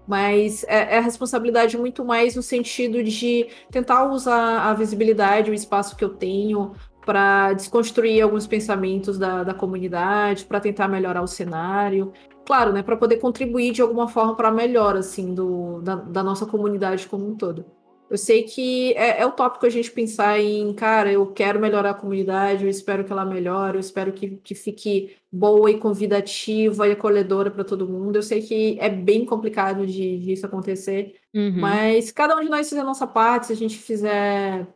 Mas 0.06 0.64
é, 0.64 0.94
é 0.94 0.98
a 0.98 1.02
responsabilidade 1.02 1.76
muito 1.76 2.04
mais 2.04 2.34
no 2.34 2.42
sentido 2.42 3.02
de 3.02 3.48
tentar 3.70 4.10
usar 4.10 4.68
a 4.68 4.74
visibilidade, 4.74 5.50
o 5.50 5.54
espaço 5.54 5.96
que 5.96 6.04
eu 6.04 6.10
tenho, 6.10 6.72
para 7.04 7.52
desconstruir 7.52 8.22
alguns 8.22 8.46
pensamentos 8.46 9.18
da, 9.18 9.42
da 9.42 9.54
comunidade, 9.54 10.44
para 10.44 10.60
tentar 10.60 10.88
melhorar 10.88 11.22
o 11.22 11.26
cenário. 11.26 12.12
Claro, 12.46 12.72
né, 12.72 12.82
para 12.82 12.96
poder 12.96 13.18
contribuir 13.18 13.72
de 13.72 13.82
alguma 13.82 14.08
forma 14.08 14.34
para 14.34 14.48
a 14.48 14.52
melhora 14.52 15.00
assim, 15.00 15.34
do, 15.34 15.82
da, 15.82 15.96
da 15.96 16.22
nossa 16.22 16.46
comunidade 16.46 17.06
como 17.06 17.28
um 17.28 17.36
todo. 17.36 17.66
Eu 18.10 18.16
sei 18.16 18.42
que 18.42 18.94
é, 18.94 19.20
é 19.20 19.26
utópico 19.26 19.66
a 19.66 19.68
gente 19.68 19.90
pensar 19.90 20.40
em, 20.40 20.72
cara, 20.72 21.12
eu 21.12 21.26
quero 21.26 21.60
melhorar 21.60 21.90
a 21.90 21.94
comunidade, 21.94 22.64
eu 22.64 22.70
espero 22.70 23.04
que 23.04 23.12
ela 23.12 23.24
melhore, 23.24 23.76
eu 23.76 23.80
espero 23.80 24.12
que, 24.12 24.36
que 24.36 24.54
fique 24.54 25.14
boa 25.30 25.70
e 25.70 25.78
convidativa 25.78 26.88
e 26.88 26.92
acolhedora 26.92 27.50
para 27.50 27.64
todo 27.64 27.88
mundo. 27.88 28.16
Eu 28.16 28.22
sei 28.22 28.40
que 28.40 28.78
é 28.80 28.88
bem 28.88 29.26
complicado 29.26 29.86
de, 29.86 30.18
de 30.20 30.32
isso 30.32 30.46
acontecer, 30.46 31.16
uhum. 31.34 31.60
mas 31.60 32.10
cada 32.10 32.34
um 32.34 32.40
de 32.40 32.48
nós 32.48 32.68
fizer 32.68 32.80
a 32.80 32.84
nossa 32.84 33.06
parte, 33.06 33.48
se 33.48 33.52
a 33.52 33.56
gente 33.56 33.76
fizer. 33.76 34.66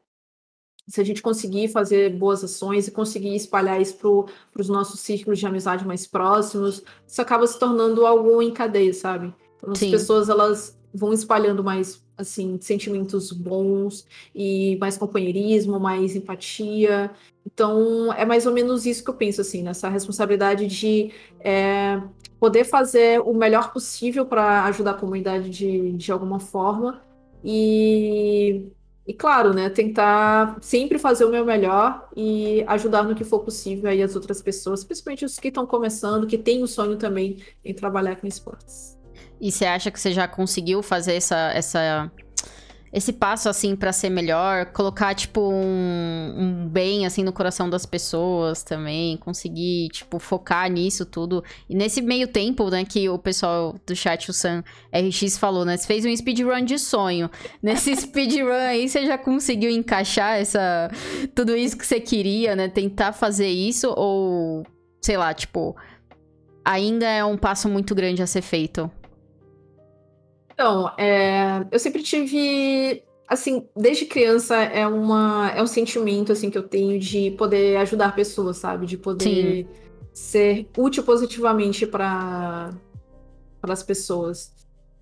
Se 0.88 1.00
a 1.00 1.04
gente 1.04 1.22
conseguir 1.22 1.68
fazer 1.68 2.10
boas 2.10 2.42
ações 2.42 2.88
e 2.88 2.90
conseguir 2.90 3.36
espalhar 3.36 3.80
isso 3.80 3.96
para 3.96 4.60
os 4.60 4.68
nossos 4.68 4.98
círculos 4.98 5.38
de 5.38 5.46
amizade 5.46 5.86
mais 5.86 6.08
próximos, 6.08 6.82
isso 7.06 7.22
acaba 7.22 7.46
se 7.46 7.56
tornando 7.56 8.04
algo 8.04 8.42
em 8.42 8.52
cadeia, 8.52 8.92
sabe? 8.92 9.32
Então, 9.56 9.70
as 9.70 9.78
Sim. 9.78 9.92
pessoas 9.92 10.28
elas 10.28 10.76
vão 10.92 11.12
espalhando 11.12 11.62
mais 11.62 12.04
assim 12.16 12.58
sentimentos 12.60 13.32
bons 13.32 14.06
e 14.34 14.76
mais 14.80 14.96
companheirismo, 14.96 15.78
mais 15.80 16.14
empatia. 16.16 17.10
Então 17.46 18.12
é 18.12 18.24
mais 18.24 18.46
ou 18.46 18.52
menos 18.52 18.86
isso 18.86 19.02
que 19.04 19.10
eu 19.10 19.14
penso 19.14 19.40
assim 19.40 19.62
nessa 19.62 19.88
responsabilidade 19.88 20.66
de 20.66 21.10
é, 21.40 22.00
poder 22.38 22.64
fazer 22.64 23.20
o 23.20 23.32
melhor 23.34 23.72
possível 23.72 24.26
para 24.26 24.64
ajudar 24.64 24.92
a 24.92 24.94
comunidade 24.94 25.50
de, 25.50 25.92
de 25.92 26.12
alguma 26.12 26.40
forma 26.40 27.02
e 27.44 28.66
e 29.06 29.12
claro, 29.12 29.52
né, 29.52 29.68
tentar 29.68 30.58
sempre 30.60 30.96
fazer 30.98 31.24
o 31.24 31.30
meu 31.30 31.44
melhor 31.44 32.08
e 32.16 32.62
ajudar 32.68 33.02
no 33.02 33.16
que 33.16 33.24
for 33.24 33.40
possível 33.40 33.90
aí 33.90 34.00
as 34.00 34.14
outras 34.14 34.40
pessoas, 34.40 34.84
principalmente 34.84 35.24
os 35.24 35.38
que 35.40 35.48
estão 35.48 35.66
começando, 35.66 36.26
que 36.26 36.38
têm 36.38 36.62
o 36.62 36.68
sonho 36.68 36.96
também 36.96 37.38
em 37.64 37.74
trabalhar 37.74 38.16
com 38.16 38.28
esportes. 38.28 39.01
E 39.42 39.50
você 39.50 39.66
acha 39.66 39.90
que 39.90 39.98
você 39.98 40.12
já 40.12 40.28
conseguiu 40.28 40.84
fazer 40.84 41.14
essa, 41.14 41.50
essa 41.52 42.12
esse 42.92 43.12
passo 43.12 43.48
assim 43.48 43.74
para 43.74 43.92
ser 43.92 44.08
melhor, 44.08 44.66
colocar 44.66 45.16
tipo 45.16 45.40
um, 45.40 46.34
um, 46.36 46.68
bem 46.68 47.06
assim 47.06 47.24
no 47.24 47.32
coração 47.32 47.68
das 47.68 47.84
pessoas 47.84 48.62
também, 48.62 49.16
conseguir 49.16 49.88
tipo 49.88 50.20
focar 50.20 50.70
nisso 50.70 51.04
tudo. 51.04 51.42
E 51.68 51.74
nesse 51.74 52.00
meio 52.00 52.28
tempo, 52.28 52.70
né, 52.70 52.84
que 52.84 53.08
o 53.08 53.18
pessoal 53.18 53.74
do 53.84 53.96
chat 53.96 54.30
o 54.30 54.32
Sam 54.32 54.62
RX 54.94 55.36
falou, 55.36 55.64
né, 55.64 55.76
você 55.76 55.88
fez 55.88 56.04
um 56.04 56.16
speedrun 56.16 56.64
de 56.64 56.78
sonho. 56.78 57.28
Nesse 57.60 57.96
speedrun 57.96 58.52
aí 58.52 58.88
você 58.88 59.04
já 59.06 59.18
conseguiu 59.18 59.70
encaixar 59.70 60.38
essa 60.38 60.88
tudo 61.34 61.56
isso 61.56 61.76
que 61.76 61.84
você 61.84 61.98
queria, 61.98 62.54
né, 62.54 62.68
tentar 62.68 63.12
fazer 63.12 63.48
isso 63.48 63.92
ou 63.96 64.64
sei 65.00 65.16
lá, 65.16 65.34
tipo, 65.34 65.74
ainda 66.64 67.06
é 67.06 67.24
um 67.24 67.36
passo 67.36 67.68
muito 67.68 67.92
grande 67.92 68.22
a 68.22 68.26
ser 68.26 68.42
feito. 68.42 68.88
Então, 70.62 70.92
é, 70.96 71.66
eu 71.72 71.78
sempre 71.80 72.04
tive, 72.04 73.02
assim, 73.26 73.66
desde 73.76 74.06
criança 74.06 74.54
é 74.54 74.86
uma 74.86 75.50
é 75.56 75.60
um 75.60 75.66
sentimento 75.66 76.30
assim 76.30 76.50
que 76.50 76.56
eu 76.56 76.62
tenho 76.62 77.00
de 77.00 77.32
poder 77.32 77.78
ajudar 77.78 78.14
pessoas, 78.14 78.58
sabe? 78.58 78.86
De 78.86 78.96
poder 78.96 79.66
Sim. 79.66 79.68
ser 80.12 80.68
útil 80.78 81.02
positivamente 81.02 81.84
para 81.84 82.70
as 83.60 83.82
pessoas. 83.82 84.52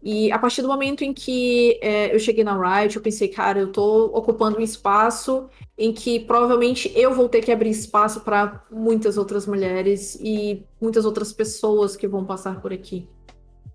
E 0.03 0.33
a 0.33 0.39
partir 0.39 0.63
do 0.63 0.69
momento 0.69 1.05
em 1.05 1.13
que 1.13 1.79
é, 1.83 2.15
eu 2.15 2.19
cheguei 2.19 2.43
na 2.43 2.57
Riot, 2.57 2.97
eu 2.97 3.03
pensei, 3.03 3.29
cara, 3.29 3.61
eu 3.61 3.71
tô 3.71 4.07
ocupando 4.15 4.57
um 4.57 4.63
espaço 4.63 5.47
em 5.77 5.93
que 5.93 6.21
provavelmente 6.21 6.91
eu 6.97 7.13
vou 7.13 7.29
ter 7.29 7.43
que 7.43 7.53
abrir 7.53 7.69
espaço 7.69 8.21
para 8.21 8.65
muitas 8.71 9.19
outras 9.19 9.47
mulheres 9.47 10.19
e 10.23 10.65
muitas 10.81 11.05
outras 11.05 11.35
pessoas 11.35 11.97
que 11.97 12.09
vão 12.09 12.25
passar 12.25 12.63
por 12.63 12.73
aqui. 12.73 13.07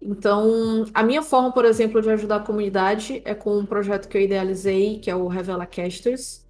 Então, 0.08 0.86
a 0.94 1.02
minha 1.02 1.24
forma, 1.24 1.52
por 1.52 1.65
exemplo, 1.65 2.00
de 2.00 2.12
ajudar 2.12 2.36
a 2.36 2.39
comunidade 2.39 3.24
é 3.26 3.34
com 3.34 3.58
um 3.58 3.65
projeto 3.65 4.08
que 4.08 4.15
eu 4.15 4.22
idealizei, 4.22 5.00
que 5.00 5.10
é 5.10 5.15
o 5.15 5.28
Revela 5.28 5.65
Casters. 5.65 6.46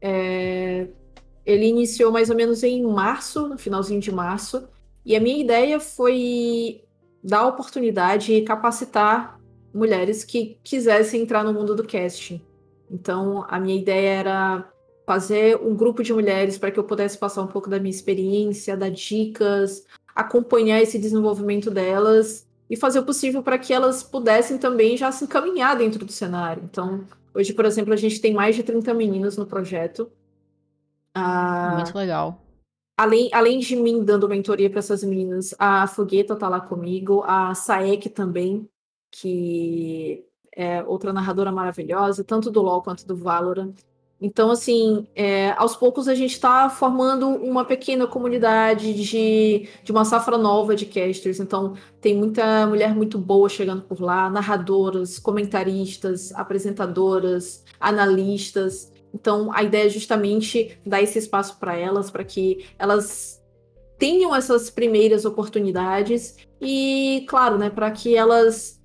É... 0.00 0.88
Ele 1.46 1.66
iniciou 1.66 2.10
mais 2.10 2.30
ou 2.30 2.36
menos 2.36 2.64
em 2.64 2.82
março, 2.82 3.46
no 3.46 3.56
finalzinho 3.56 4.00
de 4.00 4.10
março, 4.10 4.68
e 5.06 5.14
a 5.14 5.20
minha 5.20 5.38
ideia 5.38 5.78
foi 5.78 6.82
dar 7.22 7.46
oportunidade 7.46 8.32
e 8.32 8.42
capacitar 8.42 9.40
mulheres 9.72 10.24
que 10.24 10.58
quisessem 10.64 11.22
entrar 11.22 11.44
no 11.44 11.54
mundo 11.54 11.76
do 11.76 11.86
casting. 11.86 12.42
Então, 12.90 13.44
a 13.48 13.60
minha 13.60 13.80
ideia 13.80 14.08
era 14.18 14.68
fazer 15.06 15.56
um 15.56 15.76
grupo 15.76 16.02
de 16.02 16.12
mulheres 16.12 16.58
para 16.58 16.72
que 16.72 16.78
eu 16.78 16.84
pudesse 16.84 17.16
passar 17.16 17.42
um 17.42 17.46
pouco 17.46 17.70
da 17.70 17.78
minha 17.78 17.90
experiência, 17.90 18.76
dar 18.76 18.90
dicas, 18.90 19.86
acompanhar 20.12 20.82
esse 20.82 20.98
desenvolvimento 20.98 21.70
delas 21.70 22.49
e 22.70 22.76
fazer 22.76 23.00
o 23.00 23.04
possível 23.04 23.42
para 23.42 23.58
que 23.58 23.74
elas 23.74 24.04
pudessem 24.04 24.56
também 24.56 24.96
já 24.96 25.10
se 25.10 25.24
encaminhar 25.24 25.76
dentro 25.76 26.06
do 26.06 26.12
cenário. 26.12 26.62
Então, 26.70 27.04
hoje, 27.34 27.52
por 27.52 27.64
exemplo, 27.64 27.92
a 27.92 27.96
gente 27.96 28.20
tem 28.20 28.32
mais 28.32 28.54
de 28.54 28.62
30 28.62 28.94
meninas 28.94 29.36
no 29.36 29.44
projeto. 29.44 30.08
Ah, 31.12 31.72
Muito 31.74 31.98
legal. 31.98 32.40
Além, 32.96 33.28
além 33.32 33.58
de 33.58 33.74
mim 33.74 34.04
dando 34.04 34.28
mentoria 34.28 34.70
para 34.70 34.78
essas 34.78 35.02
meninas, 35.02 35.52
a 35.58 35.86
Fogueta 35.88 36.36
tá 36.36 36.48
lá 36.48 36.60
comigo, 36.60 37.24
a 37.26 37.54
Saek 37.54 38.08
também, 38.08 38.68
que 39.10 40.24
é 40.54 40.82
outra 40.84 41.12
narradora 41.12 41.50
maravilhosa, 41.50 42.22
tanto 42.22 42.50
do 42.50 42.62
LoL 42.62 42.82
quanto 42.82 43.04
do 43.06 43.16
Valorant. 43.16 43.74
Então, 44.20 44.50
assim, 44.50 45.06
é, 45.14 45.52
aos 45.52 45.74
poucos 45.74 46.06
a 46.06 46.14
gente 46.14 46.32
está 46.32 46.68
formando 46.68 47.26
uma 47.26 47.64
pequena 47.64 48.06
comunidade 48.06 48.92
de, 48.92 49.66
de 49.82 49.90
uma 49.90 50.04
safra 50.04 50.36
nova 50.36 50.76
de 50.76 50.84
casters. 50.84 51.40
Então, 51.40 51.74
tem 52.02 52.14
muita 52.14 52.66
mulher 52.66 52.94
muito 52.94 53.18
boa 53.18 53.48
chegando 53.48 53.82
por 53.82 53.98
lá, 54.00 54.28
narradoras, 54.28 55.18
comentaristas, 55.18 56.32
apresentadoras, 56.32 57.64
analistas. 57.80 58.92
Então, 59.14 59.50
a 59.54 59.62
ideia 59.62 59.86
é 59.86 59.88
justamente 59.88 60.78
dar 60.84 61.00
esse 61.00 61.18
espaço 61.18 61.58
para 61.58 61.74
elas, 61.74 62.10
para 62.10 62.22
que 62.22 62.66
elas 62.78 63.42
tenham 63.98 64.34
essas 64.34 64.68
primeiras 64.68 65.24
oportunidades 65.24 66.36
e, 66.60 67.24
claro, 67.26 67.56
né, 67.56 67.70
para 67.70 67.90
que 67.90 68.14
elas. 68.14 68.78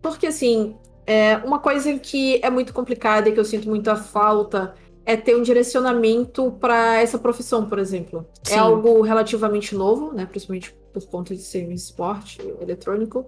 Porque, 0.00 0.28
assim, 0.28 0.76
é, 1.08 1.38
uma 1.38 1.58
coisa 1.58 1.98
que 1.98 2.38
é 2.44 2.50
muito 2.50 2.74
complicada 2.74 3.30
e 3.30 3.32
que 3.32 3.40
eu 3.40 3.44
sinto 3.44 3.66
muita 3.66 3.96
falta 3.96 4.74
é 5.06 5.16
ter 5.16 5.34
um 5.34 5.40
direcionamento 5.40 6.52
para 6.60 7.00
essa 7.00 7.18
profissão, 7.18 7.66
por 7.66 7.78
exemplo. 7.78 8.26
É 8.44 8.50
Sim. 8.50 8.54
É 8.56 8.58
algo 8.58 9.00
relativamente 9.00 9.74
novo, 9.74 10.12
né? 10.12 10.26
Principalmente 10.26 10.76
por 10.92 11.02
conta 11.06 11.34
de 11.34 11.40
ser 11.40 11.66
um 11.66 11.72
esporte 11.72 12.42
eletrônico. 12.60 13.26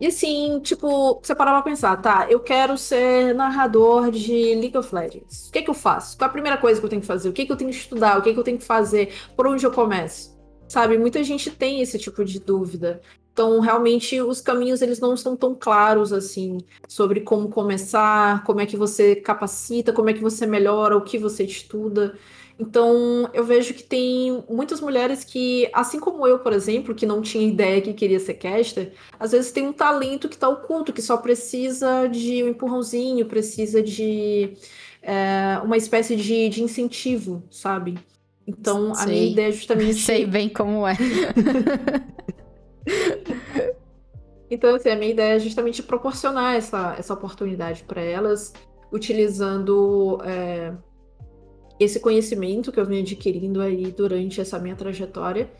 E 0.00 0.06
assim, 0.06 0.60
tipo, 0.60 1.20
você 1.20 1.34
parar 1.34 1.54
pra 1.54 1.62
pensar, 1.62 1.96
tá, 1.96 2.28
eu 2.30 2.38
quero 2.38 2.78
ser 2.78 3.34
narrador 3.34 4.12
de 4.12 4.54
League 4.54 4.78
of 4.78 4.94
Legends. 4.94 5.48
O 5.48 5.50
que 5.50 5.58
é 5.58 5.62
que 5.62 5.70
eu 5.70 5.74
faço? 5.74 6.16
Qual 6.16 6.28
é 6.28 6.30
a 6.30 6.32
primeira 6.32 6.56
coisa 6.56 6.78
que 6.78 6.86
eu 6.86 6.90
tenho 6.90 7.00
que 7.02 7.08
fazer? 7.08 7.28
O 7.28 7.32
que 7.32 7.42
é 7.42 7.46
que 7.46 7.50
eu 7.50 7.56
tenho 7.56 7.70
que 7.70 7.76
estudar? 7.76 8.16
O 8.16 8.22
que 8.22 8.30
é 8.30 8.32
que 8.32 8.38
eu 8.38 8.44
tenho 8.44 8.58
que 8.58 8.64
fazer? 8.64 9.12
Por 9.34 9.48
onde 9.48 9.66
eu 9.66 9.72
começo? 9.72 10.38
Sabe, 10.68 10.96
muita 10.98 11.24
gente 11.24 11.50
tem 11.50 11.80
esse 11.80 11.98
tipo 11.98 12.24
de 12.24 12.38
dúvida. 12.38 13.00
Então, 13.36 13.60
realmente, 13.60 14.18
os 14.18 14.40
caminhos 14.40 14.80
eles 14.80 14.98
não 14.98 15.12
estão 15.12 15.36
tão 15.36 15.54
claros 15.54 16.10
assim 16.10 16.56
sobre 16.88 17.20
como 17.20 17.50
começar, 17.50 18.42
como 18.44 18.62
é 18.62 18.66
que 18.66 18.78
você 18.78 19.14
capacita, 19.14 19.92
como 19.92 20.08
é 20.08 20.14
que 20.14 20.22
você 20.22 20.46
melhora, 20.46 20.96
o 20.96 21.02
que 21.02 21.18
você 21.18 21.44
estuda. 21.44 22.14
Então, 22.58 23.28
eu 23.34 23.44
vejo 23.44 23.74
que 23.74 23.82
tem 23.82 24.42
muitas 24.48 24.80
mulheres 24.80 25.22
que, 25.22 25.68
assim 25.74 26.00
como 26.00 26.26
eu, 26.26 26.38
por 26.38 26.54
exemplo, 26.54 26.94
que 26.94 27.04
não 27.04 27.20
tinha 27.20 27.46
ideia 27.46 27.82
que 27.82 27.92
queria 27.92 28.18
ser 28.18 28.32
caster, 28.32 28.94
às 29.20 29.32
vezes 29.32 29.52
tem 29.52 29.68
um 29.68 29.72
talento 29.74 30.30
que 30.30 30.36
está 30.36 30.48
oculto, 30.48 30.90
que 30.90 31.02
só 31.02 31.18
precisa 31.18 32.06
de 32.06 32.42
um 32.42 32.48
empurrãozinho, 32.48 33.26
precisa 33.26 33.82
de 33.82 34.54
é, 35.02 35.60
uma 35.62 35.76
espécie 35.76 36.16
de, 36.16 36.48
de 36.48 36.62
incentivo, 36.62 37.42
sabe? 37.50 37.98
Então, 38.46 38.94
a 38.96 39.04
minha 39.04 39.30
ideia 39.30 39.48
é 39.48 39.52
justamente. 39.52 40.00
Sei 40.00 40.24
bem 40.24 40.48
como 40.48 40.88
é. 40.88 40.96
Então, 44.50 44.74
assim, 44.74 44.88
a 44.88 44.96
minha 44.96 45.10
ideia 45.10 45.36
é 45.36 45.38
justamente 45.38 45.82
proporcionar 45.82 46.54
essa, 46.54 46.94
essa 46.98 47.12
oportunidade 47.12 47.82
para 47.82 48.00
elas, 48.00 48.52
utilizando 48.92 50.20
é, 50.24 50.72
esse 51.80 52.00
conhecimento 52.00 52.70
que 52.70 52.78
eu 52.78 52.86
venho 52.86 53.02
adquirindo 53.02 53.60
aí 53.60 53.90
durante 53.90 54.40
essa 54.40 54.58
minha 54.58 54.76
trajetória. 54.76 55.50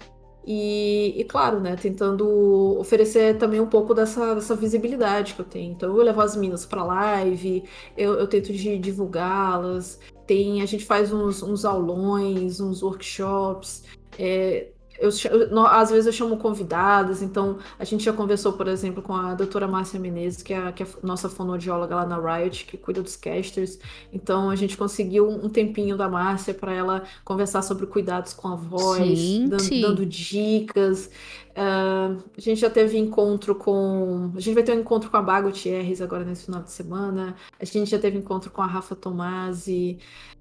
E, 0.46 1.12
e, 1.16 1.24
claro, 1.24 1.58
né, 1.58 1.74
tentando 1.74 2.78
oferecer 2.78 3.36
também 3.36 3.60
um 3.60 3.66
pouco 3.66 3.92
dessa, 3.92 4.32
dessa 4.32 4.54
visibilidade 4.54 5.34
que 5.34 5.40
eu 5.40 5.44
tenho. 5.44 5.72
Então, 5.72 5.96
eu 5.96 6.04
levo 6.04 6.20
as 6.20 6.36
minas 6.36 6.64
para 6.64 6.84
live, 6.84 7.64
eu, 7.96 8.14
eu 8.14 8.28
tento 8.28 8.52
divulgá-las, 8.52 9.98
tem, 10.24 10.62
a 10.62 10.66
gente 10.66 10.84
faz 10.84 11.12
uns, 11.12 11.42
uns 11.42 11.64
aulões, 11.64 12.60
uns 12.60 12.80
workshops. 12.80 13.82
É, 14.16 14.68
eu, 14.98 15.10
eu, 15.30 15.66
às 15.66 15.90
vezes 15.90 16.06
eu 16.06 16.12
chamo 16.12 16.36
convidadas, 16.36 17.22
então 17.22 17.58
a 17.78 17.84
gente 17.84 18.04
já 18.04 18.12
conversou, 18.12 18.52
por 18.52 18.68
exemplo, 18.68 19.02
com 19.02 19.12
a 19.12 19.34
doutora 19.34 19.68
Márcia 19.68 20.00
Menezes, 20.00 20.42
que 20.42 20.52
é, 20.52 20.72
que 20.72 20.82
é 20.82 20.86
a 20.86 21.06
nossa 21.06 21.28
fonoaudióloga 21.28 21.96
lá 21.96 22.06
na 22.06 22.18
Riot, 22.18 22.64
que 22.64 22.76
cuida 22.76 23.02
dos 23.02 23.16
casters. 23.16 23.78
Então 24.12 24.50
a 24.50 24.56
gente 24.56 24.76
conseguiu 24.76 25.28
um 25.28 25.48
tempinho 25.48 25.96
da 25.96 26.08
Márcia 26.08 26.54
para 26.54 26.72
ela 26.72 27.04
conversar 27.24 27.62
sobre 27.62 27.86
cuidados 27.86 28.32
com 28.32 28.48
a 28.48 28.56
voz, 28.56 29.38
dando, 29.48 29.80
dando, 29.80 30.06
dicas. 30.06 31.10
Uh, 31.56 32.22
a 32.36 32.40
gente 32.40 32.60
já 32.60 32.68
teve 32.68 32.98
encontro 32.98 33.54
com. 33.54 34.30
A 34.36 34.40
gente 34.40 34.54
vai 34.54 34.62
ter 34.62 34.76
um 34.76 34.80
encontro 34.80 35.10
com 35.10 35.16
a 35.16 35.22
Bago 35.22 35.50
Thierres 35.50 36.02
agora 36.02 36.24
nesse 36.24 36.44
final 36.44 36.62
de 36.62 36.70
semana. 36.70 37.34
A 37.58 37.64
gente 37.64 37.90
já 37.90 37.98
teve 37.98 38.18
encontro 38.18 38.50
com 38.50 38.60
a 38.60 38.66
Rafa 38.66 38.94
Tomasi. 38.94 39.98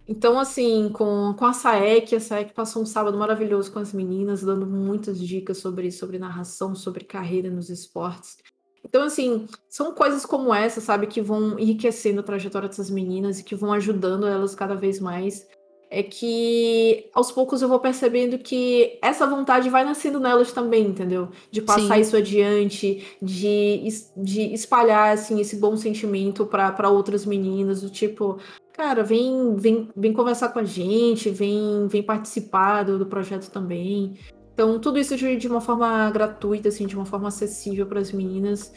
Então, 0.07 0.37
assim, 0.37 0.89
com, 0.89 1.33
com 1.37 1.45
a 1.45 1.53
Saek, 1.53 2.15
a 2.15 2.19
Saek 2.19 2.53
passou 2.53 2.83
um 2.83 2.85
sábado 2.85 3.17
maravilhoso 3.17 3.71
com 3.71 3.79
as 3.79 3.91
meninas, 3.91 4.43
dando 4.43 4.65
muitas 4.67 5.19
dicas 5.19 5.57
sobre, 5.57 5.91
sobre 5.91 6.19
narração, 6.19 6.75
sobre 6.75 7.03
carreira 7.03 7.49
nos 7.49 7.69
esportes. 7.69 8.37
Então, 8.83 9.03
assim, 9.03 9.47
são 9.67 9.93
coisas 9.95 10.25
como 10.25 10.53
essa, 10.53 10.79
sabe, 10.79 11.07
que 11.07 11.21
vão 11.21 11.57
enriquecendo 11.57 12.19
a 12.19 12.23
trajetória 12.23 12.69
dessas 12.69 12.89
meninas 12.89 13.39
e 13.39 13.43
que 13.43 13.55
vão 13.55 13.73
ajudando 13.73 14.27
elas 14.27 14.53
cada 14.53 14.75
vez 14.75 14.99
mais 14.99 15.47
é 15.89 16.03
que 16.03 17.09
aos 17.13 17.31
poucos 17.31 17.61
eu 17.61 17.69
vou 17.69 17.79
percebendo 17.79 18.37
que 18.37 18.97
essa 19.01 19.25
vontade 19.25 19.69
vai 19.69 19.83
nascendo 19.83 20.19
nelas 20.19 20.51
também, 20.51 20.87
entendeu? 20.87 21.29
De 21.51 21.61
passar 21.61 21.95
Sim. 21.95 22.01
isso 22.01 22.17
adiante, 22.17 23.17
de, 23.21 23.87
de 24.17 24.53
espalhar 24.53 25.13
assim 25.13 25.39
esse 25.39 25.55
bom 25.55 25.77
sentimento 25.77 26.45
para 26.45 26.89
outras 26.89 27.25
meninas, 27.25 27.81
do 27.81 27.89
tipo, 27.89 28.39
cara, 28.75 29.03
vem, 29.03 29.55
vem, 29.55 29.89
vem 29.95 30.11
conversar 30.11 30.49
com 30.49 30.59
a 30.59 30.63
gente, 30.65 31.29
vem, 31.29 31.87
vem 31.87 32.03
participar 32.03 32.83
do, 32.83 32.99
do 32.99 33.05
projeto 33.05 33.49
também. 33.49 34.15
Então, 34.53 34.79
tudo 34.79 34.99
isso 34.99 35.15
de, 35.15 35.37
de 35.37 35.47
uma 35.47 35.61
forma 35.61 36.11
gratuita, 36.11 36.67
assim, 36.67 36.85
de 36.85 36.93
uma 36.93 37.05
forma 37.05 37.29
acessível 37.29 37.85
para 37.87 38.01
as 38.01 38.11
meninas. 38.11 38.73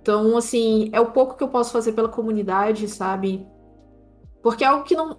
Então, 0.00 0.38
assim, 0.38 0.88
é 0.90 1.00
o 1.00 1.12
pouco 1.12 1.36
que 1.36 1.44
eu 1.44 1.48
posso 1.48 1.70
fazer 1.70 1.92
pela 1.92 2.08
comunidade, 2.08 2.88
sabe? 2.88 3.46
Porque 4.42 4.64
é 4.64 4.66
algo 4.66 4.84
que 4.84 4.96
não, 4.96 5.16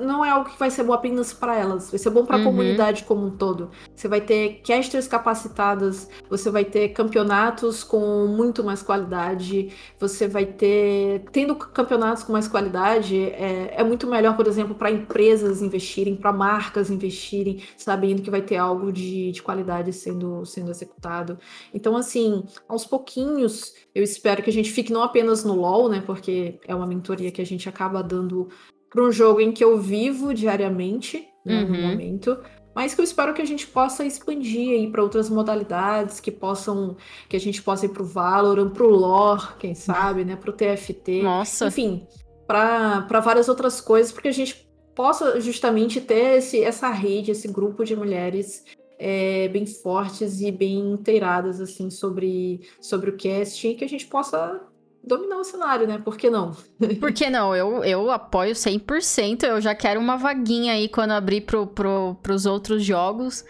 não 0.00 0.24
é 0.24 0.30
algo 0.30 0.50
que 0.50 0.58
vai 0.58 0.70
ser 0.70 0.82
bom 0.82 0.92
apenas 0.92 1.32
para 1.32 1.56
elas, 1.56 1.90
vai 1.90 1.98
ser 1.98 2.10
bom 2.10 2.24
para 2.24 2.36
a 2.36 2.38
uhum. 2.40 2.46
comunidade 2.46 3.04
como 3.04 3.24
um 3.24 3.30
todo. 3.30 3.70
Você 3.94 4.08
vai 4.08 4.20
ter 4.20 4.60
casters 4.64 5.06
capacitadas, 5.06 6.10
você 6.28 6.50
vai 6.50 6.64
ter 6.64 6.88
campeonatos 6.88 7.84
com 7.84 8.26
muito 8.26 8.64
mais 8.64 8.82
qualidade, 8.82 9.72
você 9.98 10.26
vai 10.26 10.44
ter. 10.44 11.24
Tendo 11.30 11.54
campeonatos 11.54 12.24
com 12.24 12.32
mais 12.32 12.48
qualidade, 12.48 13.16
é, 13.20 13.74
é 13.76 13.84
muito 13.84 14.06
melhor, 14.06 14.36
por 14.36 14.46
exemplo, 14.48 14.74
para 14.74 14.90
empresas 14.90 15.62
investirem, 15.62 16.16
para 16.16 16.32
marcas 16.32 16.90
investirem, 16.90 17.62
sabendo 17.76 18.20
que 18.20 18.30
vai 18.30 18.42
ter 18.42 18.56
algo 18.56 18.92
de, 18.92 19.30
de 19.30 19.42
qualidade 19.42 19.92
sendo, 19.92 20.44
sendo 20.44 20.70
executado. 20.70 21.38
Então, 21.72 21.96
assim, 21.96 22.44
aos 22.68 22.84
pouquinhos, 22.84 23.74
eu 23.94 24.02
espero 24.02 24.42
que 24.42 24.50
a 24.50 24.52
gente 24.52 24.72
fique 24.72 24.92
não 24.92 25.02
apenas 25.02 25.44
no 25.44 25.54
LoL, 25.54 25.88
né? 25.88 26.02
Porque 26.04 26.58
é 26.66 26.74
uma 26.74 26.86
mentoria 26.86 27.30
que 27.30 27.40
a 27.40 27.46
gente 27.46 27.68
acaba 27.68 28.02
dando 28.02 28.48
para 28.90 29.02
um 29.02 29.12
jogo 29.12 29.40
em 29.40 29.52
que 29.52 29.62
eu 29.62 29.78
vivo 29.78 30.32
diariamente, 30.32 31.28
né, 31.44 31.62
uhum. 31.62 31.68
no 31.68 31.88
momento, 31.88 32.38
mas 32.74 32.94
que 32.94 33.00
eu 33.00 33.04
espero 33.04 33.32
que 33.32 33.40
a 33.40 33.46
gente 33.46 33.66
possa 33.66 34.04
expandir 34.04 34.72
aí 34.72 34.90
para 34.90 35.02
outras 35.02 35.30
modalidades, 35.30 36.20
que 36.20 36.30
possam, 36.30 36.96
que 37.28 37.36
a 37.36 37.40
gente 37.40 37.62
possa 37.62 37.86
ir 37.86 37.88
para 37.88 38.02
o 38.02 38.06
Valorant, 38.06 38.70
para 38.70 38.84
o 38.84 38.90
Lore, 38.90 39.56
quem 39.58 39.74
sabe, 39.74 40.24
né, 40.24 40.36
para 40.36 40.50
o 40.50 40.52
TFT, 40.52 41.22
Nossa. 41.22 41.66
enfim, 41.66 42.06
para 42.46 43.20
várias 43.24 43.48
outras 43.48 43.80
coisas, 43.80 44.12
porque 44.12 44.28
a 44.28 44.32
gente 44.32 44.68
possa 44.94 45.40
justamente 45.40 46.00
ter 46.00 46.38
esse, 46.38 46.62
essa 46.62 46.88
rede, 46.90 47.30
esse 47.30 47.48
grupo 47.48 47.84
de 47.84 47.96
mulheres 47.96 48.64
é, 48.98 49.48
bem 49.48 49.66
fortes 49.66 50.40
e 50.40 50.50
bem 50.50 50.78
inteiradas 50.78 51.60
assim 51.60 51.90
sobre, 51.90 52.60
sobre 52.80 53.10
o 53.10 53.16
cast 53.16 53.66
e 53.66 53.74
que 53.74 53.84
a 53.84 53.88
gente 53.88 54.06
possa 54.06 54.60
dominar 55.06 55.36
o 55.38 55.44
cenário, 55.44 55.86
né? 55.86 55.98
Por 55.98 56.16
que 56.16 56.28
não? 56.28 56.56
Por 56.98 57.12
que 57.12 57.30
não? 57.30 57.54
Eu, 57.54 57.84
eu 57.84 58.10
apoio 58.10 58.54
100%. 58.54 59.44
Eu 59.44 59.60
já 59.60 59.74
quero 59.74 60.00
uma 60.00 60.16
vaguinha 60.16 60.72
aí 60.72 60.88
quando 60.88 61.12
abrir 61.12 61.42
pro, 61.42 61.66
pro, 61.66 62.16
pros 62.22 62.44
outros 62.44 62.84
jogos. 62.84 63.44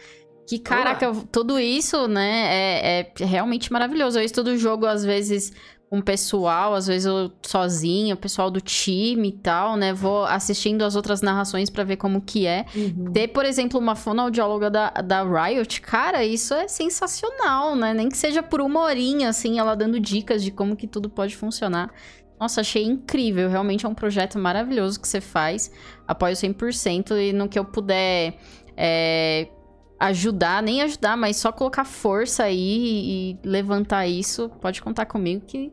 Que, 0.47 0.61
caraca, 0.61 1.11
Olá. 1.11 1.25
tudo 1.33 1.59
isso, 1.59 2.07
né, 2.07 3.01
é, 3.01 3.13
é 3.19 3.25
realmente 3.25 3.73
maravilhoso. 3.73 4.19
Eu 4.19 4.23
estudo 4.23 4.51
o 4.51 4.57
jogo, 4.57 4.87
às 4.87 5.05
vezes, 5.05 5.53
com 5.89 5.99
o 5.99 6.03
pessoal, 6.03 6.75
às 6.75 6.87
vezes 6.87 7.07
eu 7.07 7.31
sozinha, 7.43 8.15
o 8.15 8.17
pessoal 8.17 8.51
do 8.51 8.61
time 8.61 9.29
e 9.29 9.33
tal, 9.33 9.77
né? 9.77 9.93
Vou 9.93 10.25
assistindo 10.25 10.83
as 10.83 10.97
outras 10.97 11.23
narrações 11.23 11.71
para 11.71 11.85
ver 11.85 11.97
como 11.97 12.21
que 12.21 12.47
é. 12.47 12.67
Uhum. 12.75 13.13
Ter, 13.13 13.29
por 13.29 13.45
exemplo, 13.45 13.79
uma 13.79 13.95
fonoaudióloga 13.95 14.69
da, 14.69 14.91
da 14.91 15.23
Riot, 15.23 15.81
cara, 15.81 16.25
isso 16.25 16.55
é 16.55 16.67
sensacional, 16.67 17.77
né? 17.77 17.95
Nem 17.95 18.09
que 18.09 18.17
seja 18.17 18.43
por 18.43 18.61
uma 18.61 18.81
horinha, 18.81 19.29
assim, 19.29 19.59
ela 19.59 19.77
dando 19.77 20.01
dicas 20.01 20.43
de 20.43 20.51
como 20.51 20.75
que 20.75 20.89
tudo 20.89 21.09
pode 21.09 21.37
funcionar. 21.37 21.93
Nossa, 22.39 22.61
achei 22.61 22.85
incrível. 22.85 23.49
Realmente 23.49 23.87
é 23.87 23.89
um 23.89 23.95
projeto 23.95 24.39
maravilhoso 24.39 25.01
que 25.01 25.07
você 25.09 25.21
faz. 25.21 25.71
Apoio 26.07 26.35
100% 26.35 27.13
e 27.13 27.33
no 27.33 27.49
que 27.49 27.59
eu 27.59 27.65
puder 27.65 28.39
é, 28.77 29.49
ajudar, 29.99 30.63
nem 30.63 30.83
ajudar, 30.83 31.17
mas 31.17 31.37
só 31.37 31.51
colocar 31.51 31.85
força 31.85 32.45
aí 32.45 33.37
e 33.43 33.49
levantar 33.49 34.07
isso, 34.07 34.51
pode 34.61 34.83
contar 34.83 35.07
comigo 35.07 35.45
que 35.47 35.73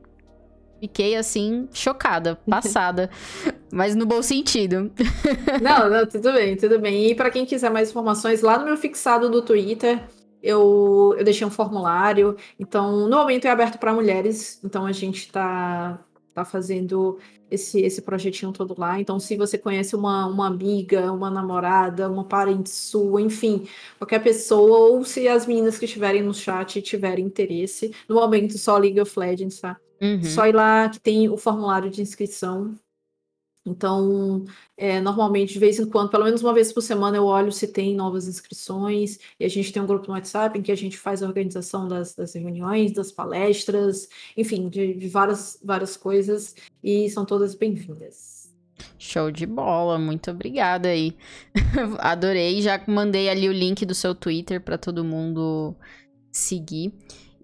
fiquei 0.80 1.16
assim 1.16 1.68
chocada, 1.74 2.38
passada, 2.50 3.10
mas 3.72 3.96
no 3.96 4.06
bom 4.06 4.22
sentido. 4.22 4.92
não, 5.62 5.90
não, 5.90 6.06
tudo 6.06 6.34
bem, 6.34 6.56
tudo 6.56 6.80
bem. 6.80 7.12
E 7.12 7.16
para 7.16 7.30
quem 7.30 7.46
quiser 7.46 7.70
mais 7.70 7.90
informações, 7.90 8.42
lá 8.42 8.58
no 8.58 8.66
meu 8.66 8.78
fixado 8.78 9.30
do 9.30 9.42
Twitter, 9.42 10.02
eu, 10.42 11.16
eu 11.18 11.24
deixei 11.24 11.48
um 11.48 11.52
formulário. 11.52 12.36
Então, 12.60 13.08
no 13.08 13.18
momento 13.18 13.46
é 13.46 13.50
aberto 13.50 13.78
para 13.78 13.94
mulheres, 13.94 14.60
então 14.64 14.86
a 14.86 14.92
gente 14.92 15.20
está 15.20 16.00
tá 16.34 16.44
fazendo 16.44 17.20
esse, 17.50 17.82
esse 17.82 18.02
projetinho 18.02 18.52
todo 18.52 18.76
lá. 18.78 19.00
Então, 19.00 19.20
se 19.20 19.36
você 19.38 19.58
conhece 19.58 19.96
uma, 19.96 20.26
uma 20.26 20.48
amiga, 20.48 21.12
uma 21.12 21.30
namorada, 21.30 22.10
uma 22.10 22.24
parente 22.24 22.70
sua, 22.70 23.22
enfim, 23.22 23.68
qualquer 23.98 24.24
pessoa, 24.24 24.90
ou 24.90 25.04
se 25.04 25.28
as 25.28 25.46
meninas 25.46 25.78
que 25.78 25.86
estiverem 25.86 26.24
no 26.24 26.34
chat 26.34 26.82
tiverem 26.82 27.26
interesse, 27.26 27.94
no 28.08 28.16
momento 28.16 28.58
só 28.58 28.78
League 28.78 29.00
of 29.00 29.18
Legends, 29.18 29.60
tá? 29.60 29.78
Uhum. 30.02 30.24
Só 30.24 30.48
ir 30.48 30.56
lá 30.56 30.90
que 30.90 31.00
tem 31.00 31.30
o 31.30 31.38
formulário 31.38 31.90
de 31.90 32.02
inscrição. 32.02 32.76
Então, 33.66 34.44
é, 34.76 35.00
normalmente, 35.00 35.54
de 35.54 35.60
vez 35.60 35.80
em 35.80 35.90
quando, 35.90 36.10
pelo 36.10 36.26
menos 36.26 36.42
uma 36.42 36.54
vez 36.54 36.74
por 36.74 36.82
semana, 36.82 37.18
eu 37.18 37.26
olho 37.26 37.52
se 37.52 37.68
tem 37.68 37.96
novas 37.96 38.28
inscrições. 38.28 39.18
E 39.40 39.46
a 39.46 39.50
gente 39.50 39.72
tem 39.72 39.82
um 39.82 39.88
grupo 39.88 40.08
no 40.08 40.14
WhatsApp 40.14 40.58
em 40.58 40.62
que 40.62 40.72
a 40.72 40.76
gente 40.76 40.98
faz 40.98 41.24
a 41.24 41.28
organização 41.28 41.88
das, 41.88 42.14
das 42.14 42.34
reuniões, 42.34 42.92
das 42.92 43.12
palestras, 43.12 44.10
enfim, 44.36 44.68
de, 44.68 44.94
de 44.94 45.08
várias, 45.08 45.60
várias 45.64 45.96
coisas. 45.96 46.56
E 46.84 47.10
são 47.10 47.26
todas 47.26 47.56
bem-vindas. 47.56 48.44
Show 49.00 49.32
de 49.32 49.46
bola, 49.46 49.98
muito 49.98 50.32
obrigada 50.32 50.90
aí. 50.90 51.16
Adorei, 52.00 52.62
já 52.62 52.82
mandei 52.88 53.30
ali 53.30 53.48
o 53.48 53.54
link 53.54 53.86
do 53.86 53.96
seu 53.96 54.14
Twitter 54.14 54.60
para 54.60 54.78
todo 54.78 55.06
mundo 55.06 55.76
seguir. 56.32 56.94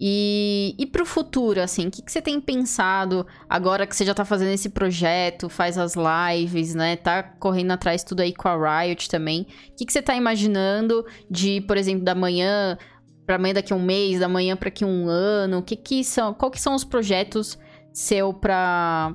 E, 0.02 0.76
e 0.78 0.86
para 0.86 1.04
o 1.04 1.06
futuro, 1.06 1.62
assim, 1.62 1.88
o 1.88 1.92
que, 1.92 2.02
que, 2.02 2.10
você 2.10 2.22
tem 2.22 2.40
pensado 2.40 3.28
agora 3.50 3.86
que 3.86 3.94
você 3.94 4.06
já 4.06 4.14
tá 4.14 4.24
fazendo 4.24 4.54
esse 4.54 4.70
projeto, 4.70 5.50
faz 5.50 5.78
as 5.78 5.94
lives, 5.96 6.74
né? 6.74 6.96
Tá 6.96 7.22
correndo 7.22 7.72
atrás 7.72 8.02
tudo 8.02 8.22
aí 8.22 8.34
com 8.34 8.48
a 8.48 8.82
Riot 8.82 9.10
também. 9.10 9.42
O 9.42 9.76
que, 9.76 9.86
que 9.86 9.92
você 9.92 10.02
tá 10.02 10.16
imaginando 10.16 11.06
de, 11.30 11.60
por 11.62 11.76
exemplo, 11.76 12.06
da 12.06 12.16
manhã 12.16 12.78
para 13.26 13.36
amanhã 13.36 13.56
daqui 13.56 13.74
a 13.74 13.76
um 13.76 13.84
mês, 13.84 14.22
da 14.22 14.30
manhã 14.30 14.56
para 14.56 14.70
aqui 14.70 14.86
um 14.86 15.10
ano? 15.10 15.58
O 15.58 15.64
que 15.64 15.76
que 15.76 16.02
são, 16.06 16.34
qual 16.34 16.50
que 16.50 16.62
são 16.62 16.76
os 16.76 16.86
projetos 16.86 17.60
seu 17.92 18.34
para 18.34 19.14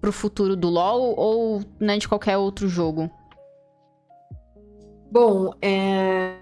o 0.00 0.12
futuro 0.12 0.54
do 0.54 0.68
LoL 0.68 1.14
ou 1.18 1.60
né, 1.80 1.98
de 1.98 2.06
qualquer 2.06 2.36
outro 2.36 2.68
jogo? 2.68 3.10
Bom, 5.10 5.52
é 5.60 6.41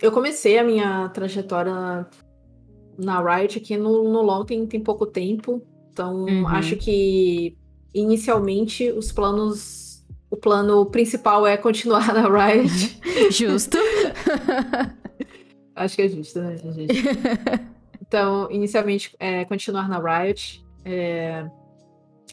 eu 0.00 0.12
comecei 0.12 0.58
a 0.58 0.64
minha 0.64 1.08
trajetória 1.10 2.06
na 2.98 3.22
Riot 3.22 3.58
aqui 3.58 3.76
no, 3.76 4.10
no 4.10 4.22
LoL 4.22 4.44
tem, 4.44 4.66
tem 4.66 4.80
pouco 4.80 5.06
tempo. 5.06 5.62
Então, 5.92 6.24
uhum. 6.24 6.46
acho 6.46 6.76
que 6.76 7.56
inicialmente 7.94 8.90
os 8.90 9.12
planos. 9.12 9.90
O 10.30 10.36
plano 10.36 10.86
principal 10.86 11.44
é 11.44 11.56
continuar 11.56 12.06
na 12.14 12.28
Riot. 12.28 13.00
Justo. 13.32 13.78
acho 15.74 15.96
que 15.96 16.02
é 16.02 16.08
justo, 16.08 16.40
né, 16.40 16.56
gente? 16.56 17.02
Então, 18.06 18.50
inicialmente, 18.50 19.14
é 19.20 19.44
continuar 19.44 19.88
na 19.88 20.00
Riot. 20.00 20.64
É, 20.84 21.46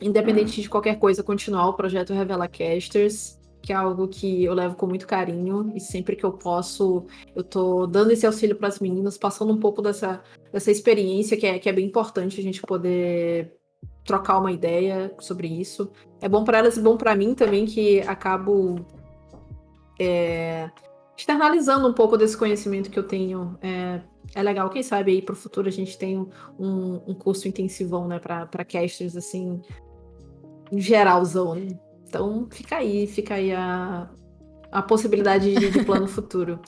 independente 0.01 0.59
de 0.59 0.67
qualquer 0.67 0.97
coisa, 0.97 1.21
continuar 1.21 1.69
o 1.69 1.73
projeto 1.73 2.15
Revela 2.15 2.47
Casters 2.47 3.36
que 3.67 3.73
é 3.73 3.75
algo 3.75 4.07
que 4.07 4.45
eu 4.45 4.53
levo 4.53 4.77
com 4.77 4.87
muito 4.87 5.05
carinho 5.05 5.73
e 5.75 5.81
sempre 5.81 6.15
que 6.15 6.23
eu 6.23 6.31
posso, 6.31 7.05
eu 7.35 7.43
tô 7.43 7.85
dando 7.85 8.11
esse 8.11 8.25
auxílio 8.25 8.55
para 8.55 8.69
as 8.69 8.79
meninas, 8.79 9.17
passando 9.17 9.51
um 9.51 9.59
pouco 9.59 9.81
dessa, 9.81 10.23
dessa 10.53 10.71
experiência 10.71 11.35
que 11.35 11.45
é, 11.45 11.59
que 11.59 11.67
é 11.67 11.73
bem 11.73 11.85
importante 11.85 12.39
a 12.39 12.43
gente 12.43 12.61
poder 12.61 13.57
trocar 14.05 14.39
uma 14.39 14.53
ideia 14.53 15.13
sobre 15.19 15.49
isso. 15.49 15.91
É 16.21 16.29
bom 16.29 16.45
para 16.45 16.59
elas 16.59 16.77
e 16.77 16.81
bom 16.81 16.95
para 16.95 17.13
mim 17.13 17.35
também 17.35 17.65
que 17.65 17.99
acabo 18.03 18.85
é, 19.99 20.71
externalizando 21.17 21.89
um 21.89 21.93
pouco 21.93 22.15
desse 22.15 22.37
conhecimento 22.37 22.89
que 22.89 22.97
eu 22.97 23.03
tenho. 23.03 23.57
É, 23.61 23.99
é 24.33 24.43
legal, 24.43 24.69
quem 24.69 24.81
sabe 24.81 25.11
aí 25.11 25.21
para 25.21 25.33
o 25.33 25.35
futuro 25.35 25.67
a 25.67 25.71
gente 25.71 25.97
tem 25.97 26.25
um, 26.57 27.01
um 27.05 27.13
curso 27.13 27.49
intensivão, 27.49 28.07
né, 28.07 28.17
para 28.17 28.63
casters 28.63 29.17
assim, 29.17 29.61
geralzão, 30.71 31.53
né? 31.53 31.77
Então 32.07 32.47
fica 32.51 32.77
aí, 32.77 33.07
fica 33.07 33.35
aí 33.35 33.53
a, 33.53 34.09
a 34.71 34.81
possibilidade 34.81 35.53
de, 35.53 35.71
de 35.71 35.83
plano 35.83 36.07
futuro. 36.07 36.59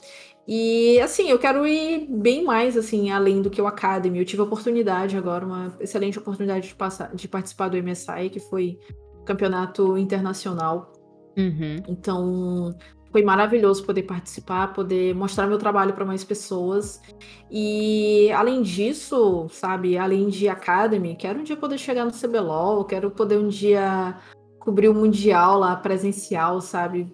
E 0.46 1.00
assim, 1.00 1.30
eu 1.30 1.38
quero 1.38 1.66
ir 1.66 2.08
bem 2.10 2.44
mais 2.44 2.76
assim, 2.76 3.10
além 3.10 3.40
do 3.40 3.50
que 3.50 3.60
o 3.60 3.66
Academy. 3.66 4.18
Eu 4.18 4.24
tive 4.24 4.42
a 4.42 4.44
oportunidade 4.44 5.16
agora, 5.16 5.46
uma 5.46 5.76
excelente 5.80 6.18
oportunidade 6.18 6.68
de, 6.68 6.74
passar, 6.74 7.14
de 7.14 7.28
participar 7.28 7.68
do 7.68 7.80
MSI, 7.80 8.30
que 8.30 8.40
foi 8.40 8.78
campeonato 9.24 9.96
internacional. 9.96 10.92
Uhum. 11.38 11.76
Então, 11.88 12.74
foi 13.12 13.22
maravilhoso 13.22 13.84
poder 13.84 14.02
participar, 14.02 14.72
poder 14.72 15.14
mostrar 15.14 15.46
meu 15.46 15.58
trabalho 15.58 15.92
para 15.92 16.04
mais 16.04 16.24
pessoas. 16.24 17.00
E 17.50 18.30
além 18.32 18.62
disso, 18.62 19.46
sabe, 19.50 19.96
além 19.96 20.28
de 20.28 20.48
Academy, 20.48 21.14
quero 21.16 21.40
um 21.40 21.44
dia 21.44 21.56
poder 21.56 21.78
chegar 21.78 22.04
no 22.04 22.12
CBLOL, 22.12 22.84
quero 22.84 23.10
poder 23.10 23.38
um 23.38 23.48
dia 23.48 24.16
cobrir 24.60 24.88
o 24.88 24.94
Mundial 24.94 25.58
lá 25.58 25.74
presencial, 25.74 26.60
sabe? 26.60 27.10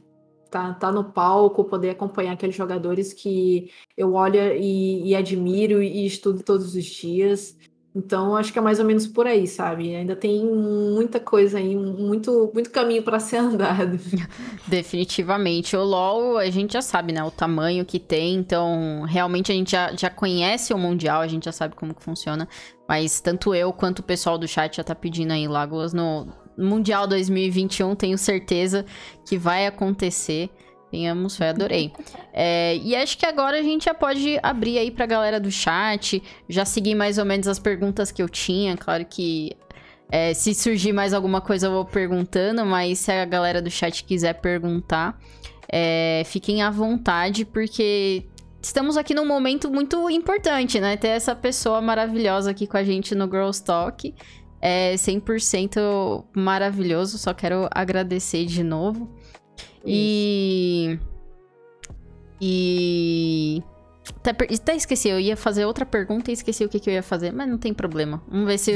Tá, 0.50 0.74
tá 0.74 0.92
no 0.92 1.04
palco, 1.04 1.64
poder 1.64 1.90
acompanhar 1.90 2.32
aqueles 2.32 2.54
jogadores 2.54 3.12
que 3.12 3.70
eu 3.96 4.14
olho 4.14 4.40
e, 4.54 5.08
e 5.08 5.14
admiro 5.14 5.82
e 5.82 6.06
estudo 6.06 6.42
todos 6.42 6.74
os 6.74 6.84
dias. 6.84 7.56
Então, 7.96 8.36
acho 8.36 8.52
que 8.52 8.58
é 8.58 8.62
mais 8.62 8.78
ou 8.78 8.84
menos 8.84 9.06
por 9.06 9.26
aí, 9.26 9.46
sabe? 9.46 9.96
Ainda 9.96 10.14
tem 10.14 10.44
muita 10.44 11.18
coisa 11.18 11.56
aí, 11.56 11.74
muito, 11.74 12.50
muito 12.52 12.70
caminho 12.70 13.02
para 13.02 13.18
ser 13.18 13.38
andado. 13.40 13.98
Definitivamente. 14.66 15.74
O 15.74 15.82
LoL, 15.82 16.36
a 16.36 16.50
gente 16.50 16.74
já 16.74 16.82
sabe, 16.82 17.14
né? 17.14 17.24
O 17.24 17.30
tamanho 17.30 17.86
que 17.86 17.98
tem. 17.98 18.34
Então, 18.34 19.02
realmente 19.08 19.50
a 19.50 19.54
gente 19.54 19.70
já, 19.70 19.96
já 19.96 20.10
conhece 20.10 20.74
o 20.74 20.78
Mundial, 20.78 21.22
a 21.22 21.26
gente 21.26 21.46
já 21.46 21.52
sabe 21.52 21.74
como 21.74 21.94
que 21.94 22.02
funciona. 22.02 22.46
Mas 22.86 23.18
tanto 23.18 23.54
eu 23.54 23.72
quanto 23.72 24.00
o 24.00 24.02
pessoal 24.02 24.36
do 24.36 24.46
chat 24.46 24.76
já 24.76 24.84
tá 24.84 24.94
pedindo 24.94 25.32
aí 25.32 25.48
Lagoas 25.48 25.94
no, 25.94 26.28
Mundial 26.56 27.06
2021, 27.06 27.94
tenho 27.94 28.16
certeza 28.16 28.84
que 29.26 29.36
vai 29.36 29.66
acontecer. 29.66 30.50
Tenhamos 30.90 31.36
fé, 31.36 31.50
adorei. 31.50 31.92
É, 32.32 32.76
e 32.76 32.94
acho 32.94 33.18
que 33.18 33.26
agora 33.26 33.58
a 33.58 33.62
gente 33.62 33.84
já 33.84 33.94
pode 33.94 34.38
abrir 34.42 34.78
aí 34.78 34.90
pra 34.90 35.04
galera 35.04 35.40
do 35.40 35.50
chat. 35.50 36.22
Já 36.48 36.64
segui 36.64 36.94
mais 36.94 37.18
ou 37.18 37.24
menos 37.24 37.48
as 37.48 37.58
perguntas 37.58 38.12
que 38.12 38.22
eu 38.22 38.28
tinha. 38.28 38.76
Claro 38.76 39.04
que 39.04 39.50
é, 40.08 40.32
se 40.32 40.54
surgir 40.54 40.92
mais 40.92 41.12
alguma 41.12 41.40
coisa 41.40 41.66
eu 41.66 41.72
vou 41.72 41.84
perguntando, 41.84 42.64
mas 42.64 43.00
se 43.00 43.10
a 43.10 43.24
galera 43.24 43.60
do 43.60 43.70
chat 43.70 44.04
quiser 44.04 44.34
perguntar, 44.34 45.18
é, 45.68 46.22
fiquem 46.24 46.62
à 46.62 46.70
vontade, 46.70 47.44
porque 47.44 48.24
estamos 48.62 48.96
aqui 48.96 49.12
num 49.12 49.26
momento 49.26 49.68
muito 49.70 50.08
importante, 50.08 50.78
né? 50.78 50.96
Ter 50.96 51.08
essa 51.08 51.34
pessoa 51.34 51.80
maravilhosa 51.80 52.52
aqui 52.52 52.66
com 52.66 52.76
a 52.76 52.84
gente 52.84 53.14
no 53.14 53.26
Girls 53.26 53.62
Talk 53.62 54.14
é 54.66 54.94
100% 54.96 56.24
maravilhoso. 56.34 57.18
Só 57.18 57.32
quero 57.32 57.68
agradecer 57.70 58.44
de 58.46 58.64
novo. 58.64 59.08
E. 59.84 60.98
E. 62.40 63.62
Até, 64.08 64.30
até, 64.30 64.76
esqueci, 64.76 65.08
eu 65.08 65.20
ia 65.20 65.36
fazer 65.36 65.64
outra 65.64 65.86
pergunta 65.86 66.30
e 66.30 66.34
esqueci 66.34 66.64
o 66.64 66.68
que, 66.68 66.80
que 66.80 66.90
eu 66.90 66.94
ia 66.94 67.02
fazer, 67.02 67.32
mas 67.32 67.48
não 67.48 67.58
tem 67.58 67.72
problema. 67.72 68.22
Vamos 68.28 68.46
ver 68.46 68.58
se 68.58 68.72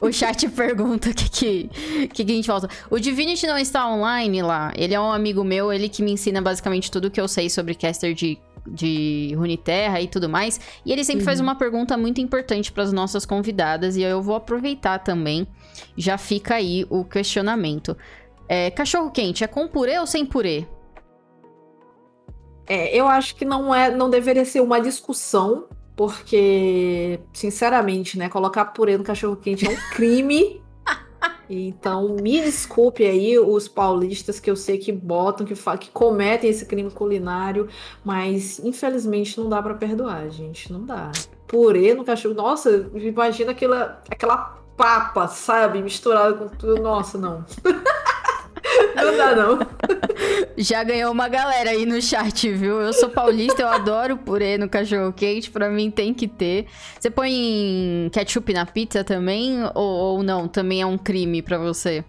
o, 0.00 0.06
o 0.08 0.10
chat 0.14 0.48
pergunta 0.48 1.10
o 1.10 1.14
que, 1.14 1.28
que, 1.28 1.68
que, 2.08 2.24
que 2.24 2.32
a 2.32 2.34
gente 2.34 2.46
falta. 2.46 2.68
O 2.88 2.98
Divinity 3.00 3.46
não 3.46 3.58
está 3.58 3.88
online 3.88 4.42
lá. 4.42 4.72
Ele 4.76 4.94
é 4.94 5.00
um 5.00 5.12
amigo 5.12 5.42
meu, 5.42 5.72
ele 5.72 5.88
que 5.88 6.02
me 6.02 6.12
ensina 6.12 6.40
basicamente 6.40 6.90
tudo 6.90 7.10
que 7.10 7.20
eu 7.20 7.26
sei 7.26 7.50
sobre 7.50 7.74
caster 7.74 8.14
de 8.14 8.38
de 8.66 9.34
Runeterra 9.36 10.00
e 10.00 10.08
tudo 10.08 10.28
mais. 10.28 10.60
E 10.84 10.92
ele 10.92 11.04
sempre 11.04 11.20
uhum. 11.20 11.26
faz 11.26 11.40
uma 11.40 11.54
pergunta 11.54 11.96
muito 11.96 12.20
importante 12.20 12.70
para 12.70 12.82
as 12.82 12.92
nossas 12.92 13.26
convidadas 13.26 13.96
e 13.96 14.02
eu 14.02 14.22
vou 14.22 14.34
aproveitar 14.34 14.98
também. 14.98 15.46
Já 15.96 16.16
fica 16.16 16.54
aí 16.54 16.86
o 16.88 17.04
questionamento. 17.04 17.96
É, 18.48 18.70
cachorro 18.70 19.10
quente 19.10 19.42
é 19.42 19.46
com 19.46 19.66
purê 19.66 19.98
ou 19.98 20.06
sem 20.06 20.24
purê? 20.24 20.66
É, 22.66 22.96
eu 22.96 23.08
acho 23.08 23.34
que 23.34 23.44
não 23.44 23.74
é, 23.74 23.90
não 23.90 24.08
deveria 24.08 24.44
ser 24.44 24.60
uma 24.60 24.80
discussão, 24.80 25.66
porque, 25.96 27.20
sinceramente, 27.32 28.16
né, 28.16 28.28
colocar 28.28 28.66
purê 28.66 28.96
no 28.96 29.04
cachorro 29.04 29.36
quente 29.36 29.66
é 29.66 29.70
um 29.70 29.76
crime. 29.90 30.61
Então, 31.48 32.16
me 32.20 32.40
desculpe 32.40 33.04
aí 33.04 33.38
os 33.38 33.68
paulistas 33.68 34.40
que 34.40 34.50
eu 34.50 34.56
sei 34.56 34.78
que 34.78 34.92
botam, 34.92 35.46
que, 35.46 35.54
que 35.54 35.90
cometem 35.90 36.48
esse 36.48 36.66
crime 36.66 36.90
culinário, 36.90 37.68
mas 38.04 38.58
infelizmente 38.60 39.38
não 39.38 39.48
dá 39.48 39.62
para 39.62 39.74
perdoar, 39.74 40.30
gente. 40.30 40.72
Não 40.72 40.84
dá. 40.84 41.10
Purê 41.46 41.94
no 41.94 42.04
cachorro. 42.04 42.34
Nossa, 42.34 42.90
imagina 42.94 43.52
aquela, 43.52 44.02
aquela 44.10 44.62
papa, 44.76 45.28
sabe? 45.28 45.82
Misturada 45.82 46.34
com 46.34 46.48
tudo. 46.48 46.80
Nossa, 46.80 47.18
não. 47.18 47.44
Não 48.94 49.16
dá, 49.16 49.34
não. 49.34 49.58
Já 50.56 50.84
ganhou 50.84 51.10
uma 51.10 51.28
galera 51.28 51.70
aí 51.70 51.84
no 51.84 52.00
chat, 52.00 52.50
viu? 52.52 52.80
Eu 52.80 52.92
sou 52.92 53.08
paulista, 53.08 53.62
eu 53.62 53.68
adoro 53.68 54.16
purê 54.16 54.56
no 54.58 54.68
cachorro 54.68 55.12
quente, 55.12 55.50
pra 55.50 55.68
mim 55.68 55.90
tem 55.90 56.14
que 56.14 56.28
ter. 56.28 56.66
Você 56.98 57.10
põe 57.10 58.08
ketchup 58.12 58.52
na 58.52 58.64
pizza 58.66 59.02
também? 59.02 59.58
Ou, 59.74 59.84
ou 59.84 60.22
não? 60.22 60.46
Também 60.46 60.80
é 60.80 60.86
um 60.86 60.98
crime 60.98 61.42
pra 61.42 61.58
você? 61.58 62.04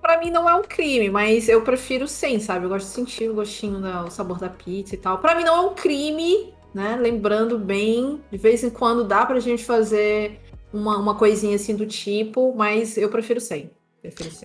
Pra 0.00 0.18
mim 0.18 0.30
não 0.30 0.48
é 0.48 0.54
um 0.54 0.62
crime, 0.62 1.08
mas 1.10 1.48
eu 1.48 1.62
prefiro 1.62 2.06
sem, 2.06 2.38
sabe? 2.38 2.66
Eu 2.66 2.68
gosto 2.68 2.86
de 2.86 2.92
sentir 2.92 3.30
o 3.30 3.34
gostinho, 3.34 3.80
do, 3.80 3.88
o 4.06 4.10
sabor 4.10 4.38
da 4.38 4.48
pizza 4.48 4.94
e 4.94 4.98
tal. 4.98 5.18
Pra 5.18 5.34
mim 5.34 5.44
não 5.44 5.56
é 5.56 5.60
um 5.60 5.74
crime, 5.74 6.52
né? 6.74 6.96
Lembrando 7.00 7.58
bem, 7.58 8.20
de 8.30 8.38
vez 8.38 8.62
em 8.62 8.70
quando 8.70 9.04
dá 9.04 9.24
pra 9.24 9.40
gente 9.40 9.64
fazer 9.64 10.40
uma, 10.72 10.98
uma 10.98 11.14
coisinha 11.14 11.56
assim 11.56 11.74
do 11.74 11.86
tipo, 11.86 12.54
mas 12.54 12.98
eu 12.98 13.08
prefiro 13.08 13.40
sem. 13.40 13.70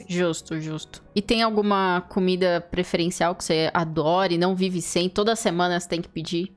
Justo, 0.08 0.60
justo. 0.60 1.04
E 1.14 1.22
tem 1.22 1.42
alguma 1.42 2.02
comida 2.10 2.62
preferencial 2.72 3.36
que 3.36 3.44
você 3.44 3.70
adore, 3.74 4.38
não 4.38 4.56
vive 4.56 4.82
sem? 4.82 5.10
Toda 5.10 5.36
semana 5.36 5.80
você 5.80 5.88
tem 5.88 6.02
que 6.02 6.10
pedir? 6.10 6.56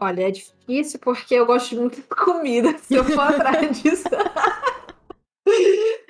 Olha, 0.00 0.28
é 0.28 0.30
difícil 0.30 1.00
porque 1.00 1.34
eu 1.34 1.44
gosto 1.44 1.74
muito 1.74 1.96
de 1.96 2.02
comida. 2.14 2.76
Se 2.78 2.94
eu 2.94 3.04
for 3.04 3.20
atrás 3.20 3.82
disso. 3.82 4.04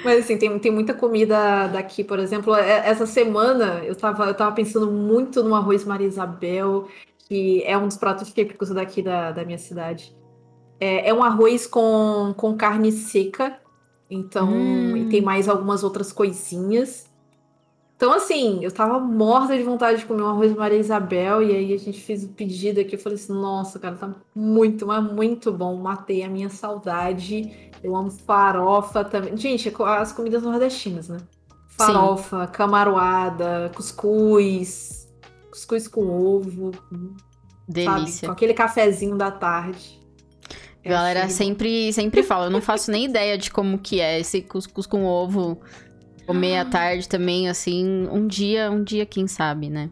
Mas 0.04 0.24
assim, 0.24 0.36
tem, 0.36 0.58
tem 0.58 0.70
muita 0.70 0.94
comida 0.94 1.68
daqui, 1.68 2.04
por 2.04 2.18
exemplo, 2.18 2.54
é, 2.54 2.88
essa 2.88 3.06
semana 3.06 3.82
eu 3.84 3.94
tava, 3.94 4.26
eu 4.26 4.34
tava 4.34 4.54
pensando 4.54 4.90
muito 4.90 5.42
no 5.42 5.54
arroz 5.54 5.84
Maria 5.84 6.06
Isabel, 6.06 6.88
que 7.28 7.62
é 7.64 7.76
um 7.76 7.86
dos 7.86 7.96
pratos 7.96 8.32
típicos 8.32 8.70
daqui 8.70 9.02
da, 9.02 9.32
da 9.32 9.44
minha 9.44 9.58
cidade. 9.58 10.16
É, 10.80 11.08
é 11.08 11.14
um 11.14 11.22
arroz 11.22 11.66
com, 11.66 12.32
com 12.36 12.56
carne 12.56 12.92
seca, 12.92 13.58
então 14.10 14.50
hum. 14.52 15.08
tem 15.10 15.20
mais 15.20 15.48
algumas 15.48 15.82
outras 15.82 16.12
coisinhas. 16.12 17.08
Então, 17.98 18.12
assim, 18.12 18.62
eu 18.62 18.70
tava 18.70 19.00
morta 19.00 19.56
de 19.58 19.64
vontade 19.64 19.98
de 19.98 20.06
comer 20.06 20.22
um 20.22 20.28
arroz 20.28 20.54
Maria 20.54 20.78
Isabel, 20.78 21.42
e 21.42 21.50
aí 21.50 21.74
a 21.74 21.76
gente 21.76 22.00
fez 22.00 22.22
o 22.22 22.28
pedido 22.28 22.80
aqui. 22.80 22.94
Eu 22.94 22.98
falei 23.00 23.18
assim: 23.18 23.32
nossa, 23.32 23.76
cara, 23.80 23.96
tá 23.96 24.14
muito, 24.32 24.86
mas 24.86 25.02
muito 25.02 25.50
bom. 25.50 25.74
Matei 25.76 26.22
a 26.22 26.28
minha 26.28 26.48
saudade. 26.48 27.70
Eu 27.82 27.96
amo 27.96 28.10
farofa 28.10 29.04
também. 29.04 29.36
Gente, 29.36 29.72
as 29.84 30.12
comidas 30.12 30.44
nordestinas, 30.44 31.08
né? 31.08 31.18
Farofa, 31.66 32.46
Sim. 32.46 32.52
camaroada, 32.52 33.72
cuscuz, 33.74 35.08
cuscuz 35.50 35.88
com 35.88 36.08
ovo. 36.08 36.70
Delícia. 37.68 38.06
Sabe? 38.06 38.26
Com 38.26 38.32
aquele 38.32 38.54
cafezinho 38.54 39.16
da 39.16 39.32
tarde. 39.32 40.00
É 40.88 40.90
Galera 40.90 41.28
sempre, 41.28 41.92
sempre 41.92 42.22
fala, 42.22 42.46
eu 42.46 42.50
não 42.50 42.62
faço 42.62 42.90
nem 42.90 43.04
ideia 43.04 43.36
de 43.36 43.50
como 43.50 43.78
que 43.78 44.00
é 44.00 44.18
esse 44.18 44.40
cuscuz 44.40 44.86
com 44.86 45.04
ovo 45.04 45.60
Comer 46.26 46.58
à 46.58 46.64
tarde 46.64 47.08
também, 47.08 47.48
assim, 47.48 48.06
um 48.10 48.26
dia, 48.26 48.70
um 48.70 48.82
dia, 48.82 49.06
quem 49.06 49.26
sabe, 49.26 49.70
né? 49.70 49.88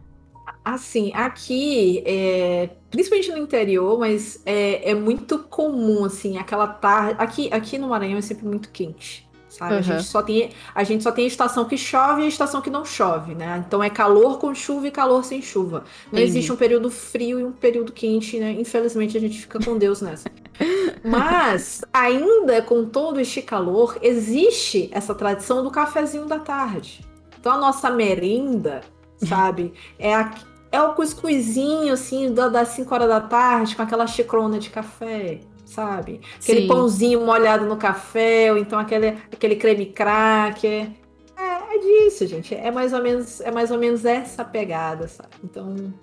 Assim, 0.63 1.11
aqui, 1.13 2.03
é, 2.05 2.69
principalmente 2.91 3.31
no 3.31 3.39
interior, 3.39 3.97
mas 3.97 4.39
é, 4.45 4.91
é, 4.91 4.93
muito 4.93 5.39
comum, 5.39 6.05
assim, 6.05 6.37
aquela 6.37 6.67
tarde. 6.67 7.15
Aqui, 7.17 7.49
aqui 7.51 7.79
no 7.79 7.89
Maranhão 7.89 8.19
é 8.19 8.21
sempre 8.21 8.45
muito 8.45 8.69
quente 8.69 9.26
sabe? 9.57 9.73
Uhum. 9.73 9.79
A, 9.79 9.81
gente 9.81 10.03
só 10.03 10.21
tem, 10.21 10.51
a 10.73 10.83
gente 10.83 11.03
só 11.03 11.11
tem 11.11 11.25
a 11.25 11.27
estação 11.27 11.65
que 11.65 11.77
chove 11.77 12.21
e 12.21 12.25
a 12.25 12.27
estação 12.27 12.61
que 12.61 12.69
não 12.69 12.85
chove, 12.85 13.33
né? 13.33 13.63
Então 13.65 13.83
é 13.83 13.89
calor 13.89 14.37
com 14.37 14.53
chuva 14.53 14.87
e 14.87 14.91
calor 14.91 15.23
sem 15.23 15.41
chuva. 15.41 15.83
Não 16.11 16.19
Entendi. 16.19 16.23
existe 16.23 16.51
um 16.51 16.55
período 16.55 16.91
frio 16.91 17.39
e 17.39 17.43
um 17.43 17.51
período 17.51 17.91
quente, 17.91 18.39
né? 18.39 18.51
Infelizmente 18.51 19.17
a 19.17 19.19
gente 19.19 19.39
fica 19.39 19.59
com 19.59 19.77
Deus 19.77 20.01
nessa. 20.01 20.29
Mas, 21.03 21.81
ainda 21.91 22.61
com 22.61 22.85
todo 22.85 23.19
este 23.19 23.41
calor, 23.41 23.97
existe 24.01 24.89
essa 24.91 25.15
tradição 25.15 25.63
do 25.63 25.71
cafezinho 25.71 26.25
da 26.25 26.39
tarde. 26.39 27.05
Então 27.39 27.53
a 27.53 27.57
nossa 27.57 27.89
merenda, 27.89 28.81
sabe? 29.17 29.73
É, 29.97 30.13
a, 30.13 30.31
é 30.71 30.81
o 30.81 30.93
cuscuzinho, 30.93 31.93
assim, 31.93 32.31
das 32.33 32.69
5 32.69 32.93
horas 32.93 33.07
da 33.07 33.21
tarde, 33.21 33.75
com 33.75 33.81
aquela 33.81 34.05
xicrona 34.05 34.59
de 34.59 34.69
café 34.69 35.39
sabe? 35.67 36.21
Aquele 36.41 36.61
Sim. 36.61 36.67
pãozinho 36.67 37.25
molhado 37.25 37.65
no 37.65 37.77
café, 37.77 38.51
ou 38.51 38.57
então 38.57 38.79
aquele, 38.79 39.09
aquele 39.31 39.55
creme 39.55 39.87
cracker. 39.87 40.89
É, 41.37 41.75
é 41.75 41.79
disso, 41.79 42.25
gente. 42.25 42.55
É 42.55 42.71
mais 42.71 42.93
ou 42.93 43.03
menos, 43.03 43.41
é 43.41 43.51
mais 43.51 43.69
ou 43.69 43.77
menos 43.77 44.05
essa 44.05 44.43
pegada, 44.43 45.07
sabe? 45.07 45.29
Então, 45.43 45.93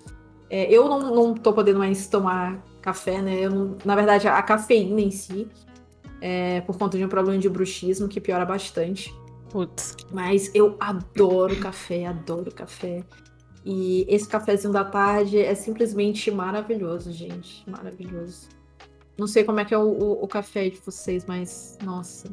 é, 0.49 0.71
eu 0.71 0.87
não, 0.87 1.13
não 1.13 1.33
tô 1.33 1.51
podendo 1.51 1.79
mais 1.79 2.07
tomar 2.07 2.63
café, 2.81 3.21
né? 3.21 3.39
Eu 3.39 3.49
não, 3.49 3.77
na 3.83 3.95
verdade, 3.95 4.27
a 4.27 4.41
cafeína 4.41 5.01
em 5.01 5.11
si, 5.11 5.47
é, 6.21 6.61
por 6.61 6.77
conta 6.77 6.97
de 6.97 7.03
um 7.03 7.09
problema 7.09 7.39
de 7.39 7.49
bruxismo 7.49 8.07
que 8.07 8.21
piora 8.21 8.45
bastante. 8.45 9.13
Putz. 9.49 9.95
Mas 10.11 10.53
eu 10.53 10.77
adoro 10.79 11.55
café, 11.59 12.05
adoro 12.05 12.53
café. 12.53 13.03
E 13.65 14.05
esse 14.07 14.27
cafezinho 14.27 14.71
da 14.71 14.85
tarde 14.85 15.39
é 15.39 15.55
simplesmente 15.55 16.29
maravilhoso, 16.29 17.11
gente. 17.11 17.67
Maravilhoso. 17.67 18.47
Não 19.17 19.27
sei 19.27 19.43
como 19.43 19.59
é 19.59 19.65
que 19.65 19.73
é 19.73 19.77
o, 19.77 19.87
o, 19.87 20.23
o 20.23 20.27
café 20.27 20.69
de 20.69 20.79
vocês, 20.79 21.25
mas 21.25 21.77
nossa. 21.83 22.27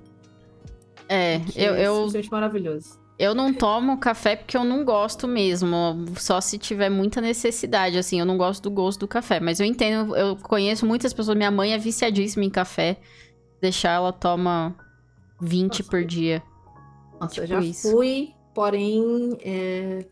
É, 1.09 1.41
eu. 1.55 1.75
É 1.75 1.87
eu... 1.87 2.09
maravilhoso. 2.31 3.01
Eu 3.19 3.35
não 3.35 3.55
tomo 3.55 3.99
café 3.99 4.35
porque 4.35 4.57
eu 4.57 4.65
não 4.65 4.85
gosto 4.85 5.29
mesmo. 5.29 5.77
Só 6.17 6.41
se 6.41 6.59
tiver 6.59 6.89
muita 6.89 7.21
necessidade, 7.21 7.97
assim. 7.97 8.19
Eu 8.19 8.27
não 8.27 8.37
gosto 8.37 8.63
do 8.63 8.71
gosto 8.71 9.01
do 9.01 9.09
café. 9.09 9.39
Mas 9.39 9.61
eu 9.61 9.67
entendo, 9.67 10.17
eu 10.17 10.37
conheço 10.37 10.85
muitas 10.85 11.13
pessoas. 11.13 11.37
Minha 11.37 11.51
mãe 11.51 11.73
é 11.73 11.79
viciadíssima 11.79 12.45
em 12.45 12.51
café. 12.51 12.99
Deixar 13.61 13.93
ela 13.93 14.13
toma 14.13 14.75
20 15.41 15.69
Nossa, 15.69 15.85
por 15.85 16.05
dia. 16.05 16.43
Nossa, 17.21 17.35
tipo 17.35 17.45
eu 17.45 17.47
já 17.47 17.61
isso. 17.61 17.93
fui, 17.93 18.33
porém. 18.53 19.39
É... 19.41 20.05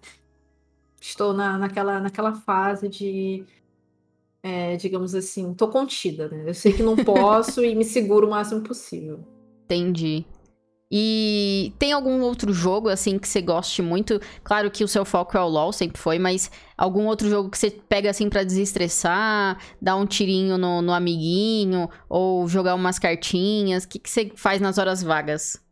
Estou 1.01 1.33
na, 1.33 1.59
naquela, 1.59 1.99
naquela 1.99 2.35
fase 2.35 2.87
de 2.89 3.45
é, 4.43 4.77
digamos 4.77 5.15
assim, 5.15 5.53
tô 5.55 5.69
contida, 5.69 6.29
né? 6.29 6.45
Eu 6.47 6.55
sei 6.55 6.73
que 6.73 6.83
não 6.83 6.97
posso 6.97 7.65
e 7.65 7.75
me 7.75 7.85
seguro 7.85 8.27
o 8.27 8.31
máximo 8.31 8.63
possível. 8.63 9.21
Entendi. 9.65 10.25
E 10.93 11.73
tem 11.79 11.93
algum 11.93 12.21
outro 12.23 12.53
jogo, 12.53 12.89
assim, 12.89 13.17
que 13.17 13.29
você 13.29 13.41
goste 13.41 13.81
muito? 13.81 14.21
Claro 14.43 14.69
que 14.71 14.83
o 14.83 14.89
seu 14.89 15.05
foco 15.05 15.37
é 15.37 15.41
o 15.41 15.47
LoL, 15.47 15.73
sempre 15.73 16.01
foi, 16.01 16.19
mas 16.19 16.51
algum 16.77 17.07
outro 17.07 17.29
jogo 17.29 17.49
que 17.49 17.57
você 17.57 17.71
pega, 17.71 18.11
assim, 18.11 18.29
para 18.29 18.43
desestressar, 18.43 19.57
dar 19.81 19.95
um 19.95 20.05
tirinho 20.05 20.59
no, 20.59 20.83
no 20.83 20.93
amiguinho, 20.93 21.89
ou 22.09 22.49
jogar 22.49 22.75
umas 22.75 22.99
cartinhas? 22.99 23.85
O 23.85 23.89
que, 23.89 24.01
que 24.01 24.11
você 24.11 24.33
faz 24.35 24.61
nas 24.61 24.79
horas 24.79 25.01
vagas? 25.01 25.63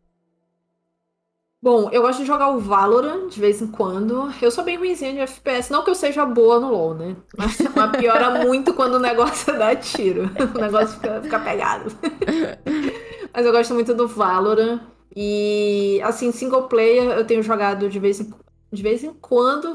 Bom, 1.60 1.90
eu 1.90 2.02
gosto 2.02 2.20
de 2.20 2.24
jogar 2.24 2.50
o 2.50 2.60
Valorant 2.60 3.28
de 3.28 3.40
vez 3.40 3.60
em 3.60 3.66
quando. 3.66 4.32
Eu 4.40 4.50
sou 4.50 4.62
bem 4.62 4.76
ruimzinha 4.76 5.12
de 5.12 5.18
FPS. 5.18 5.72
Não 5.72 5.82
que 5.82 5.90
eu 5.90 5.94
seja 5.94 6.24
boa 6.24 6.60
no 6.60 6.70
LoL, 6.70 6.94
né? 6.94 7.16
Mas, 7.36 7.58
mas 7.74 7.96
piora 7.96 8.44
muito 8.44 8.72
quando 8.74 8.94
o 8.94 9.00
negócio 9.00 9.52
dá 9.58 9.74
tiro. 9.74 10.30
O 10.54 10.58
negócio 10.58 10.94
fica, 10.94 11.20
fica 11.20 11.40
pegado. 11.40 11.90
Mas 13.34 13.44
eu 13.44 13.52
gosto 13.52 13.74
muito 13.74 13.94
do 13.94 14.08
Valorant. 14.08 14.80
E, 15.14 16.00
assim, 16.04 16.32
single 16.32 16.68
player 16.68 17.10
eu 17.10 17.26
tenho 17.26 17.42
jogado 17.42 17.88
de 17.88 17.98
vez 17.98 18.20
em, 18.20 18.32
de 18.72 18.82
vez 18.82 19.02
em 19.04 19.12
quando. 19.12 19.74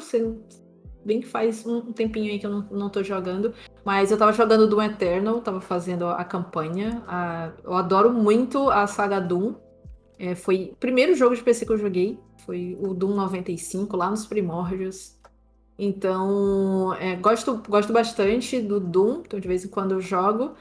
Bem 1.06 1.20
que 1.20 1.28
faz 1.28 1.66
um 1.66 1.92
tempinho 1.92 2.32
aí 2.32 2.40
que 2.40 2.46
eu 2.46 2.50
não, 2.50 2.68
não 2.72 2.90
tô 2.90 3.04
jogando. 3.04 3.54
Mas 3.86 4.10
eu 4.10 4.18
tava 4.18 4.32
jogando 4.34 4.68
Doom 4.68 4.82
Eternal, 4.84 5.42
tava 5.42 5.60
fazendo 5.60 6.08
a 6.08 6.24
campanha. 6.24 7.04
A, 7.08 7.52
eu 7.64 7.74
adoro 7.74 8.10
muito 8.12 8.70
a 8.70 8.88
saga 8.88 9.20
Doom. 9.20 9.56
É, 10.18 10.36
foi 10.36 10.72
o 10.74 10.76
primeiro 10.76 11.16
jogo 11.16 11.36
de 11.36 11.44
PC 11.44 11.66
que 11.66 11.72
eu 11.72 11.78
joguei. 11.78 12.20
Foi 12.46 12.78
o 12.80 12.94
Doom 12.94 13.16
95, 13.16 13.96
lá 13.96 14.10
nos 14.10 14.26
primórdios. 14.26 15.18
Então, 15.78 16.94
é, 16.96 17.16
gosto, 17.16 17.62
gosto 17.68 17.92
bastante 17.92 18.62
do 18.62 18.80
Doom, 18.80 19.22
então 19.26 19.40
de 19.40 19.48
vez 19.48 19.66
em 19.66 19.70
quando 19.70 19.94
eu 19.94 20.02
jogo. 20.02 20.54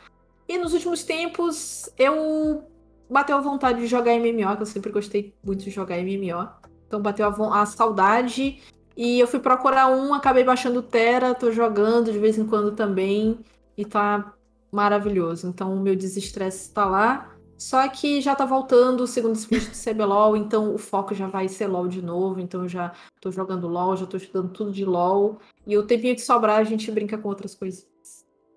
E 0.48 0.58
nos 0.58 0.72
últimos 0.72 1.04
tempos, 1.04 1.90
eu 1.98 2.64
bateu 3.08 3.36
a 3.36 3.40
vontade 3.40 3.80
de 3.80 3.86
jogar 3.86 4.14
MMO, 4.18 4.56
que 4.56 4.62
eu 4.62 4.66
sempre 4.66 4.90
gostei 4.90 5.34
muito 5.44 5.64
de 5.64 5.70
jogar 5.70 5.98
MMO. 5.98 6.48
Então 6.86 7.00
bateu 7.00 7.26
a, 7.26 7.62
a 7.62 7.66
saudade. 7.66 8.60
E 8.96 9.20
eu 9.20 9.26
fui 9.26 9.40
procurar 9.40 9.88
um, 9.88 10.12
acabei 10.14 10.44
baixando 10.44 10.82
Terra, 10.82 11.34
tô 11.34 11.50
jogando 11.50 12.12
de 12.12 12.18
vez 12.18 12.38
em 12.38 12.46
quando 12.46 12.72
também. 12.72 13.38
E 13.76 13.84
tá 13.84 14.34
maravilhoso. 14.70 15.46
Então 15.46 15.74
o 15.74 15.80
meu 15.80 15.94
desestresse 15.94 16.72
tá 16.72 16.84
lá. 16.86 17.31
Só 17.62 17.88
que 17.88 18.20
já 18.20 18.34
tá 18.34 18.44
voltando 18.44 19.02
o 19.02 19.06
segundo 19.06 19.36
split 19.36 19.68
do 19.68 19.94
CBLOL, 19.94 20.36
então 20.36 20.74
o 20.74 20.78
foco 20.78 21.14
já 21.14 21.28
vai 21.28 21.48
ser 21.48 21.68
LOL 21.68 21.86
de 21.86 22.02
novo. 22.02 22.40
Então 22.40 22.66
já 22.66 22.90
tô 23.20 23.30
jogando 23.30 23.68
LOL, 23.68 23.96
já 23.96 24.04
tô 24.04 24.16
estudando 24.16 24.52
tudo 24.52 24.72
de 24.72 24.84
LOL. 24.84 25.38
E 25.64 25.78
o 25.78 25.86
tempinho 25.86 26.16
que 26.16 26.20
sobrar, 26.20 26.58
a 26.58 26.64
gente 26.64 26.90
brinca 26.90 27.16
com 27.16 27.28
outras 27.28 27.54
coisas. 27.54 27.86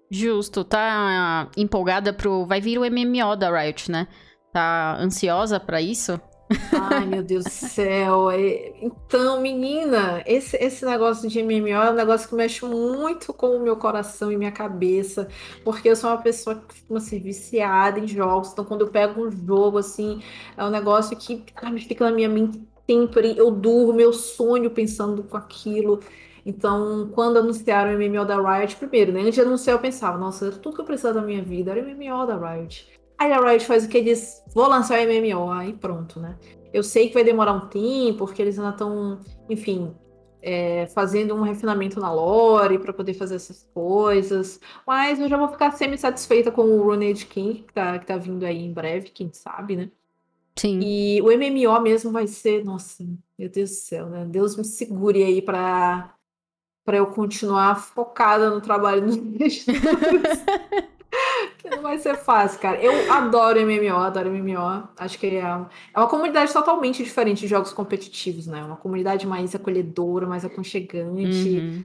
Justo, 0.10 0.64
tá 0.64 1.52
empolgada 1.56 2.12
pro. 2.12 2.48
Vai 2.48 2.60
vir 2.60 2.80
o 2.80 2.82
MMO 2.82 3.36
da 3.36 3.56
Riot, 3.56 3.92
né? 3.92 4.08
Tá 4.52 4.98
ansiosa 5.00 5.60
para 5.60 5.80
isso? 5.80 6.20
Ai, 6.72 7.06
meu 7.06 7.24
Deus 7.24 7.44
do 7.46 7.50
céu. 7.50 8.30
É, 8.30 8.74
então, 8.82 9.42
menina, 9.42 10.24
esse, 10.26 10.56
esse 10.58 10.86
negócio 10.86 11.28
de 11.28 11.42
MMO 11.42 11.68
é 11.70 11.92
um 11.92 11.94
negócio 11.94 12.30
que 12.30 12.36
mexe 12.36 12.64
muito 12.66 13.34
com 13.34 13.58
o 13.58 13.60
meu 13.60 13.76
coração 13.78 14.32
e 14.32 14.38
minha 14.38 14.52
cabeça, 14.52 15.28
porque 15.64 15.90
eu 15.90 15.96
sou 15.96 16.10
uma 16.10 16.22
pessoa 16.22 16.56
que 16.56 16.76
fica 16.76 16.98
assim, 16.98 17.20
viciada 17.20 18.00
em 18.00 18.08
jogos. 18.08 18.52
Então, 18.52 18.64
quando 18.66 18.82
eu 18.82 18.92
pego 18.92 19.26
um 19.26 19.32
jogo, 19.32 19.80
assim, 19.80 20.22
é 20.56 20.64
um 20.64 20.70
negócio 20.70 21.18
que 21.18 21.44
sabe, 21.60 21.80
fica 21.82 22.06
na 22.06 22.12
minha 22.16 22.30
mente 22.30 22.62
sempre. 22.88 23.38
Eu 23.38 23.52
durmo, 23.52 24.00
eu 24.00 24.14
sonho 24.14 24.70
pensando 24.72 25.24
com 25.24 25.38
aquilo. 25.38 26.00
Então, 26.46 27.10
quando 27.14 27.38
anunciaram 27.38 27.92
o 27.92 27.98
MMO 27.98 28.26
da 28.26 28.38
Riot, 28.60 28.76
primeiro, 28.76 29.12
né? 29.12 29.22
Antes 29.22 29.36
de 29.36 29.42
anunciar, 29.42 29.76
eu 29.76 29.82
pensava, 29.82 30.18
nossa, 30.18 30.52
tudo 30.52 30.76
que 30.76 30.82
eu 30.82 30.86
precisava 30.86 31.20
da 31.22 31.26
minha 31.26 31.44
vida 31.44 31.72
era 31.72 31.82
o 31.82 31.90
MMO 31.90 32.26
da 32.28 32.38
Riot. 32.38 32.95
Aí 33.18 33.32
a 33.32 33.40
Riot 33.40 33.66
faz 33.66 33.86
o 33.86 33.90
que 33.90 34.02
diz, 34.02 34.44
vou 34.54 34.68
lançar 34.68 35.00
o 35.00 35.04
MMO, 35.04 35.52
aí 35.52 35.74
pronto, 35.74 36.20
né? 36.20 36.38
Eu 36.74 36.84
sei 36.84 37.08
que 37.08 37.14
vai 37.14 37.24
demorar 37.24 37.54
um 37.54 37.68
tempo, 37.68 38.26
porque 38.26 38.42
eles 38.42 38.60
ainda 38.60 38.72
estão, 38.72 39.20
enfim, 39.50 39.96
é, 40.42 40.86
fazendo 40.88 41.34
um 41.34 41.42
refinamento 41.42 42.00
na 42.00 42.12
lore 42.14 42.78
para 42.78 42.94
poder 42.94 43.14
fazer 43.14 43.36
essas 43.36 43.68
coisas. 43.74 44.60
Mas 44.86 45.20
eu 45.20 45.30
já 45.30 45.38
vou 45.38 45.48
ficar 45.48 45.72
semi-satisfeita 45.72 46.52
com 46.52 46.64
o 46.64 46.84
Runage 46.84 47.26
King, 47.26 47.64
que 47.64 47.74
tá, 47.74 47.98
que 47.98 48.06
tá 48.06 48.18
vindo 48.18 48.46
aí 48.46 48.64
em 48.64 48.74
breve, 48.74 49.10
quem 49.10 49.32
sabe, 49.34 49.76
né? 49.76 49.90
Sim. 50.58 50.80
E 50.82 51.22
o 51.22 51.26
MMO 51.26 51.82
mesmo 51.82 52.12
vai 52.12 52.28
ser, 52.28 52.64
nossa, 52.64 53.04
meu 53.38 53.50
Deus 53.50 53.72
do 53.72 53.76
céu, 53.76 54.08
né? 54.08 54.26
Deus 54.26 54.56
me 54.56 54.64
segure 54.64 55.24
aí 55.24 55.42
para 55.42 56.12
para 56.86 56.98
eu 56.98 57.08
continuar 57.08 57.82
focada 57.82 58.52
no 58.52 58.62
trabalho 58.62 59.02
dos 59.02 59.18
meus 59.18 59.66
que 61.58 61.70
não 61.70 61.82
vai 61.82 61.98
ser 61.98 62.16
fácil, 62.16 62.60
cara. 62.60 62.82
Eu 62.82 63.12
adoro 63.12 63.60
MMO, 63.62 63.98
adoro 63.98 64.32
MMO. 64.32 64.88
Acho 64.98 65.20
que 65.20 65.28
é, 65.28 65.40
é 65.40 66.00
uma 66.00 66.08
comunidade 66.08 66.52
totalmente 66.54 67.04
diferente 67.04 67.42
de 67.42 67.48
jogos 67.48 67.74
competitivos, 67.74 68.48
né? 68.48 68.64
Uma 68.64 68.78
comunidade 68.78 69.26
mais 69.28 69.54
acolhedora, 69.56 70.28
mais 70.28 70.46
aconchegante. 70.46 71.60
Uhum. 71.60 71.84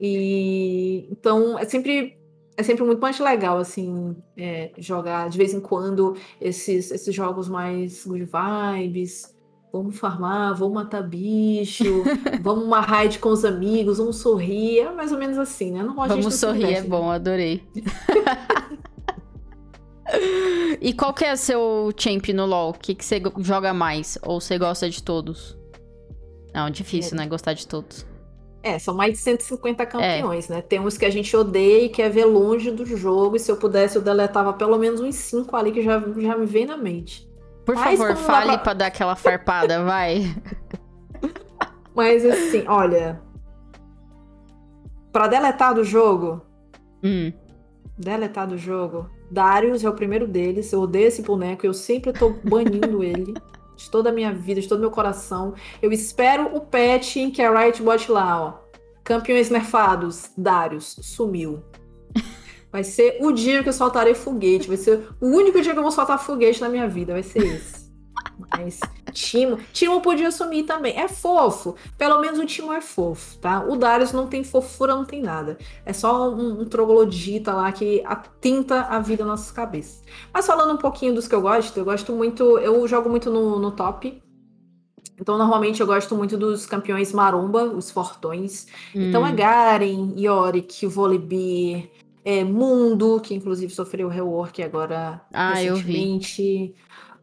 E 0.00 1.08
então 1.10 1.58
é 1.58 1.64
sempre 1.64 2.18
é 2.56 2.62
sempre 2.62 2.84
muito 2.84 3.00
mais 3.00 3.18
legal 3.18 3.58
assim 3.58 4.16
é, 4.36 4.70
jogar 4.78 5.28
de 5.28 5.36
vez 5.36 5.52
em 5.54 5.60
quando 5.60 6.16
esses 6.40 6.90
esses 6.90 7.14
jogos 7.14 7.48
mais 7.48 8.04
good 8.06 8.26
vibes. 8.26 9.34
Vamos 9.72 9.98
farmar, 9.98 10.54
vamos 10.54 10.74
matar 10.74 11.02
bicho, 11.02 12.02
vamos 12.40 12.64
uma 12.64 12.80
raid 12.80 13.18
com 13.18 13.28
os 13.28 13.44
amigos, 13.44 13.98
vamos 13.98 14.16
sorrir. 14.16 14.78
É 14.78 14.90
mais 14.90 15.12
ou 15.12 15.18
menos 15.18 15.36
assim, 15.36 15.72
né? 15.72 15.82
Não, 15.82 15.94
vamos 15.94 16.34
sorrir, 16.36 16.72
é 16.72 16.82
bom, 16.82 17.10
adorei. 17.10 17.62
e 20.80 20.92
qual 20.92 21.12
que 21.12 21.24
é 21.24 21.34
seu 21.36 21.92
champ 21.96 22.28
no 22.32 22.46
LoL? 22.46 22.70
O 22.70 22.74
que, 22.74 22.94
que 22.94 23.04
você 23.04 23.20
joga 23.40 23.72
mais? 23.72 24.18
Ou 24.22 24.40
você 24.40 24.58
gosta 24.58 24.88
de 24.88 25.02
todos? 25.02 25.56
Não, 26.54 26.70
difícil, 26.70 27.14
é. 27.14 27.20
né? 27.20 27.26
Gostar 27.26 27.52
de 27.52 27.66
todos. 27.66 28.06
É, 28.62 28.78
são 28.78 28.94
mais 28.94 29.12
de 29.12 29.18
150 29.18 29.82
é. 29.82 29.86
campeões, 29.86 30.50
é. 30.50 30.54
né? 30.54 30.62
Tem 30.62 30.80
uns 30.80 30.98
que 30.98 31.04
a 31.04 31.10
gente 31.10 31.36
odeia 31.36 31.84
e 31.84 31.88
quer 31.88 32.10
ver 32.10 32.24
longe 32.24 32.70
do 32.70 32.84
jogo. 32.84 33.36
E 33.36 33.38
se 33.38 33.50
eu 33.50 33.56
pudesse, 33.56 33.96
eu 33.96 34.02
deletava 34.02 34.52
pelo 34.52 34.78
menos 34.78 35.00
uns 35.00 35.14
5 35.14 35.54
ali 35.54 35.70
que 35.70 35.82
já, 35.82 36.00
já 36.00 36.36
me 36.36 36.46
vem 36.46 36.66
na 36.66 36.76
mente. 36.76 37.30
Por 37.64 37.74
Mas, 37.74 37.98
favor, 37.98 38.16
fale 38.16 38.52
pra... 38.52 38.58
pra 38.58 38.74
dar 38.74 38.86
aquela 38.86 39.16
farpada, 39.16 39.82
vai. 39.86 40.34
Mas 41.94 42.24
assim, 42.24 42.64
olha. 42.66 43.20
Pra 45.12 45.28
deletar 45.28 45.74
do 45.74 45.84
jogo. 45.84 46.42
Hum. 47.02 47.32
Deletar 47.98 48.46
do 48.46 48.58
jogo. 48.58 49.08
Darius 49.30 49.84
é 49.84 49.88
o 49.88 49.94
primeiro 49.94 50.26
deles. 50.26 50.72
Eu 50.72 50.80
odeio 50.80 51.08
esse 51.08 51.22
boneco. 51.22 51.66
Eu 51.66 51.74
sempre 51.74 52.12
tô 52.12 52.30
banindo 52.44 53.02
ele. 53.02 53.34
De 53.76 53.90
toda 53.90 54.08
a 54.08 54.12
minha 54.12 54.32
vida, 54.32 54.60
de 54.60 54.68
todo 54.68 54.80
meu 54.80 54.90
coração. 54.90 55.54
Eu 55.82 55.92
espero 55.92 56.56
o 56.56 56.60
patch 56.60 57.16
em 57.16 57.30
que 57.30 57.42
a 57.42 57.50
Riot 57.50 57.82
bote 57.82 58.10
lá, 58.10 58.42
ó. 58.42 58.78
Campeões 59.04 59.50
nerfados. 59.50 60.30
Darius. 60.36 60.96
Sumiu. 61.02 61.62
Vai 62.72 62.84
ser 62.84 63.18
o 63.20 63.32
dia 63.32 63.62
que 63.62 63.68
eu 63.68 63.72
soltarei 63.72 64.14
foguete. 64.14 64.68
Vai 64.68 64.76
ser 64.76 65.08
o 65.20 65.26
único 65.26 65.60
dia 65.60 65.72
que 65.72 65.78
eu 65.78 65.82
vou 65.82 65.92
soltar 65.92 66.18
foguete 66.18 66.60
na 66.60 66.68
minha 66.68 66.88
vida. 66.88 67.12
Vai 67.12 67.22
ser 67.22 67.44
esse. 67.44 67.85
Mas 68.50 68.80
Timo, 69.12 69.58
Timo 69.72 70.00
podia 70.00 70.30
sumir 70.30 70.64
também. 70.64 70.98
É 70.98 71.08
fofo. 71.08 71.74
Pelo 71.96 72.20
menos 72.20 72.38
o 72.38 72.44
Timo 72.44 72.72
é 72.72 72.80
fofo, 72.80 73.38
tá? 73.38 73.64
O 73.64 73.76
Darius 73.76 74.12
não 74.12 74.26
tem 74.26 74.44
fofura, 74.44 74.94
não 74.94 75.04
tem 75.04 75.22
nada. 75.22 75.56
É 75.84 75.92
só 75.92 76.30
um, 76.30 76.60
um 76.60 76.64
troglodita 76.64 77.52
lá 77.54 77.72
que 77.72 78.02
atinta 78.04 78.82
a 78.82 78.98
vida 78.98 79.24
nas 79.24 79.40
nossas 79.40 79.50
cabeças. 79.50 80.02
Mas 80.32 80.46
falando 80.46 80.74
um 80.74 80.78
pouquinho 80.78 81.14
dos 81.14 81.26
que 81.26 81.34
eu 81.34 81.40
gosto, 81.40 81.76
eu 81.78 81.84
gosto 81.84 82.12
muito. 82.12 82.58
Eu 82.58 82.86
jogo 82.86 83.08
muito 83.08 83.30
no, 83.30 83.58
no 83.58 83.70
top. 83.70 84.22
Então, 85.18 85.38
normalmente 85.38 85.80
eu 85.80 85.86
gosto 85.86 86.14
muito 86.14 86.36
dos 86.36 86.66
campeões 86.66 87.12
maromba, 87.12 87.64
os 87.64 87.90
fortões. 87.90 88.66
Então, 88.94 89.02
hum. 89.02 89.08
Então 89.08 89.26
é 89.26 89.32
Garen, 89.32 90.12
Yorick, 90.14 90.86
Volibear, 90.86 91.88
é, 92.22 92.44
Mundo, 92.44 93.20
que 93.20 93.34
inclusive 93.34 93.72
sofreu 93.72 94.08
rework 94.08 94.62
agora 94.62 95.22
ah, 95.32 95.54
recentemente. 95.54 96.74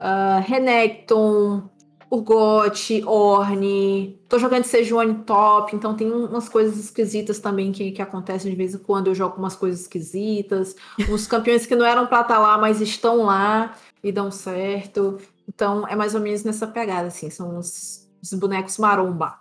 Uh, 0.03 0.43
Renekton, 0.45 1.63
Urgot, 2.11 3.03
Orne. 3.05 4.19
Tô 4.27 4.37
jogando 4.37 4.65
Sejuani 4.65 5.23
top, 5.23 5.73
então 5.73 5.95
tem 5.95 6.11
umas 6.11 6.49
coisas 6.49 6.77
esquisitas 6.77 7.39
também 7.39 7.71
que, 7.71 7.91
que 7.91 8.01
acontecem 8.01 8.51
de 8.51 8.57
vez 8.57 8.75
em 8.75 8.79
quando. 8.79 9.07
Eu 9.07 9.15
jogo 9.15 9.37
umas 9.37 9.55
coisas 9.55 9.81
esquisitas. 9.81 10.75
Uns 11.09 11.25
campeões 11.25 11.65
que 11.65 11.75
não 11.75 11.85
eram 11.85 12.05
pra 12.05 12.21
estar 12.21 12.35
tá 12.35 12.39
lá, 12.39 12.57
mas 12.57 12.81
estão 12.81 13.23
lá 13.23 13.73
e 14.03 14.11
dão 14.11 14.29
certo. 14.29 15.17
Então 15.47 15.87
é 15.87 15.95
mais 15.95 16.13
ou 16.13 16.21
menos 16.21 16.43
nessa 16.43 16.67
pegada, 16.67 17.07
assim. 17.07 17.29
São 17.29 17.57
os, 17.57 18.07
os 18.21 18.33
bonecos 18.33 18.77
maromba. 18.77 19.39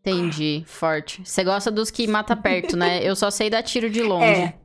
Entendi, 0.00 0.64
forte. 0.66 1.22
Você 1.24 1.44
gosta 1.44 1.70
dos 1.70 1.90
que 1.90 2.06
mata 2.08 2.34
perto, 2.34 2.74
né? 2.76 3.04
Eu 3.06 3.14
só 3.14 3.30
sei 3.30 3.50
dar 3.50 3.62
tiro 3.62 3.90
de 3.90 4.02
longe. 4.02 4.24
É. 4.24 4.59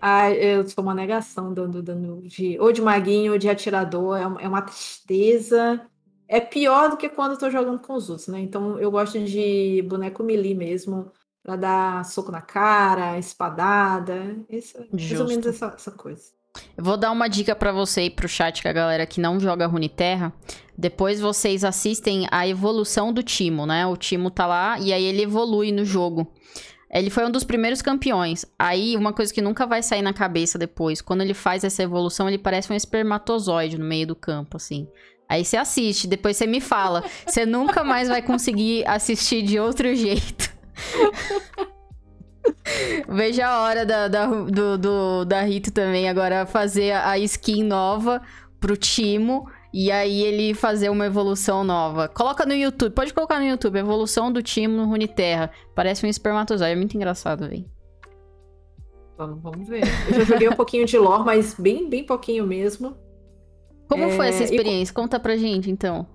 Ah, 0.00 0.30
eu 0.30 0.66
sou 0.68 0.84
uma 0.84 0.94
negação 0.94 1.52
dando, 1.52 1.82
dando 1.82 2.22
de, 2.22 2.58
ou 2.60 2.72
de 2.72 2.82
maguinho 2.82 3.32
ou 3.32 3.38
de 3.38 3.48
atirador. 3.48 4.16
É 4.18 4.26
uma, 4.26 4.42
é 4.42 4.48
uma 4.48 4.62
tristeza. 4.62 5.80
É 6.28 6.40
pior 6.40 6.90
do 6.90 6.96
que 6.96 7.08
quando 7.08 7.32
eu 7.32 7.38
tô 7.38 7.50
jogando 7.50 7.78
com 7.78 7.94
os 7.94 8.10
outros, 8.10 8.28
né? 8.28 8.40
Então 8.40 8.78
eu 8.78 8.90
gosto 8.90 9.18
de 9.18 9.82
boneco 9.88 10.22
melee 10.22 10.54
mesmo, 10.54 11.10
pra 11.42 11.56
dar 11.56 12.04
soco 12.04 12.32
na 12.32 12.42
cara, 12.42 13.18
espadada. 13.18 14.36
Isso, 14.48 14.76
mais 14.92 15.20
ou 15.20 15.28
menos 15.28 15.46
essa, 15.46 15.66
essa 15.76 15.90
coisa. 15.92 16.36
Eu 16.76 16.84
vou 16.84 16.96
dar 16.96 17.10
uma 17.10 17.28
dica 17.28 17.54
para 17.54 17.70
você 17.70 18.02
e 18.02 18.10
pro 18.10 18.28
chat, 18.28 18.62
que 18.62 18.68
a 18.68 18.72
galera 18.72 19.06
que 19.06 19.20
não 19.20 19.38
joga 19.38 19.66
Runeterra. 19.66 20.32
Depois 20.76 21.20
vocês 21.20 21.64
assistem 21.64 22.26
a 22.30 22.46
evolução 22.46 23.12
do 23.12 23.22
Timo, 23.22 23.66
né? 23.66 23.86
O 23.86 23.96
Timo 23.96 24.30
tá 24.30 24.46
lá 24.46 24.78
e 24.78 24.92
aí 24.92 25.04
ele 25.04 25.22
evolui 25.22 25.72
no 25.72 25.84
jogo. 25.84 26.30
Ele 26.90 27.10
foi 27.10 27.26
um 27.26 27.30
dos 27.30 27.44
primeiros 27.44 27.82
campeões. 27.82 28.46
Aí, 28.58 28.96
uma 28.96 29.12
coisa 29.12 29.32
que 29.32 29.42
nunca 29.42 29.66
vai 29.66 29.82
sair 29.82 30.02
na 30.02 30.12
cabeça 30.12 30.58
depois, 30.58 31.00
quando 31.00 31.20
ele 31.22 31.34
faz 31.34 31.64
essa 31.64 31.82
evolução, 31.82 32.28
ele 32.28 32.38
parece 32.38 32.72
um 32.72 32.76
espermatozoide 32.76 33.78
no 33.78 33.84
meio 33.84 34.06
do 34.06 34.14
campo, 34.14 34.56
assim. 34.56 34.86
Aí 35.28 35.44
você 35.44 35.56
assiste, 35.56 36.06
depois 36.06 36.36
você 36.36 36.46
me 36.46 36.60
fala. 36.60 37.02
Você 37.26 37.44
nunca 37.44 37.82
mais 37.82 38.08
vai 38.08 38.22
conseguir 38.22 38.86
assistir 38.86 39.42
de 39.42 39.58
outro 39.58 39.92
jeito. 39.94 40.54
Veja 43.08 43.48
a 43.48 43.60
hora 43.62 43.84
da, 43.84 44.06
da, 44.06 44.26
do, 44.26 44.78
do, 44.78 45.24
da 45.24 45.42
Rito 45.42 45.72
também 45.72 46.08
agora 46.08 46.46
fazer 46.46 46.92
a 46.92 47.18
skin 47.18 47.64
nova 47.64 48.22
pro 48.60 48.76
Timo 48.76 49.50
e 49.78 49.92
aí 49.92 50.22
ele 50.22 50.54
fazer 50.54 50.88
uma 50.88 51.04
evolução 51.04 51.62
nova. 51.62 52.08
Coloca 52.08 52.46
no 52.46 52.54
YouTube, 52.54 52.94
pode 52.94 53.12
colocar 53.12 53.38
no 53.38 53.44
YouTube, 53.44 53.78
evolução 53.78 54.32
do 54.32 54.42
Timo 54.42 54.74
no 54.74 54.86
Runeterra. 54.86 55.50
Parece 55.74 56.06
um 56.06 56.08
espermatozoide, 56.08 56.72
é 56.72 56.76
muito 56.76 56.96
engraçado, 56.96 57.46
velho. 57.46 57.66
Vamos, 59.18 59.42
vamos 59.42 59.68
ver. 59.68 59.82
Eu 60.08 60.14
já 60.14 60.24
joguei 60.24 60.48
um 60.48 60.54
pouquinho 60.56 60.86
de 60.86 60.96
lore, 60.96 61.26
mas 61.26 61.52
bem, 61.58 61.90
bem 61.90 62.06
pouquinho 62.06 62.46
mesmo. 62.46 62.96
Como 63.86 64.04
é... 64.04 64.10
foi 64.12 64.28
essa 64.28 64.44
experiência? 64.44 64.92
E... 64.92 64.94
Conta 64.94 65.20
pra 65.20 65.36
gente, 65.36 65.70
então. 65.70 66.06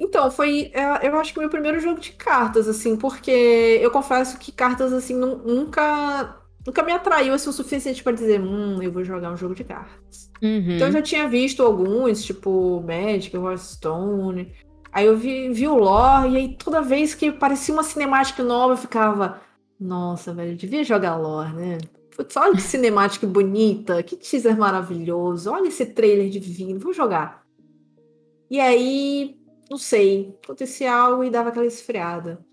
Então, 0.00 0.28
foi, 0.28 0.72
é, 0.74 1.06
eu 1.06 1.16
acho 1.16 1.32
que 1.32 1.38
o 1.38 1.42
meu 1.42 1.50
primeiro 1.50 1.78
jogo 1.78 2.00
de 2.00 2.10
cartas, 2.10 2.66
assim, 2.66 2.96
porque 2.96 3.78
eu 3.80 3.92
confesso 3.92 4.36
que 4.36 4.50
cartas, 4.50 4.92
assim, 4.92 5.14
nunca 5.14 6.42
nunca 6.68 6.82
me 6.82 6.92
atraiu 6.92 7.32
assim, 7.32 7.48
o 7.48 7.52
suficiente 7.52 8.02
para 8.02 8.12
dizer, 8.12 8.38
hum, 8.38 8.82
eu 8.82 8.92
vou 8.92 9.02
jogar 9.02 9.32
um 9.32 9.36
jogo 9.36 9.54
de 9.54 9.64
cartas. 9.64 10.30
Uhum. 10.42 10.72
Então 10.72 10.88
eu 10.88 10.92
já 10.92 11.00
tinha 11.02 11.26
visto 11.26 11.62
alguns, 11.62 12.22
tipo 12.22 12.84
Magic, 12.86 13.34
Hearthstone. 13.34 14.52
Aí 14.92 15.06
eu 15.06 15.16
vi, 15.16 15.50
vi 15.50 15.66
o 15.66 15.76
lore, 15.76 16.30
e 16.30 16.36
aí 16.36 16.56
toda 16.56 16.82
vez 16.82 17.14
que 17.14 17.32
parecia 17.32 17.72
uma 17.72 17.82
cinemática 17.82 18.42
nova, 18.42 18.74
eu 18.74 18.76
ficava, 18.76 19.40
nossa, 19.80 20.34
velho, 20.34 20.52
eu 20.52 20.56
devia 20.56 20.84
jogar 20.84 21.16
lore, 21.16 21.54
né? 21.54 21.78
Putz, 22.14 22.36
olha 22.36 22.54
que 22.54 22.60
cinemática 22.60 23.26
bonita, 23.26 24.02
que 24.02 24.16
teaser 24.16 24.58
maravilhoso, 24.58 25.50
olha 25.50 25.68
esse 25.68 25.86
trailer 25.86 26.28
divino, 26.28 26.78
vou 26.78 26.92
jogar. 26.92 27.44
E 28.50 28.60
aí, 28.60 29.38
não 29.70 29.78
sei, 29.78 30.34
acontecia 30.44 30.92
algo 30.92 31.24
e 31.24 31.30
dava 31.30 31.48
aquela 31.48 31.66
esfriada. 31.66 32.44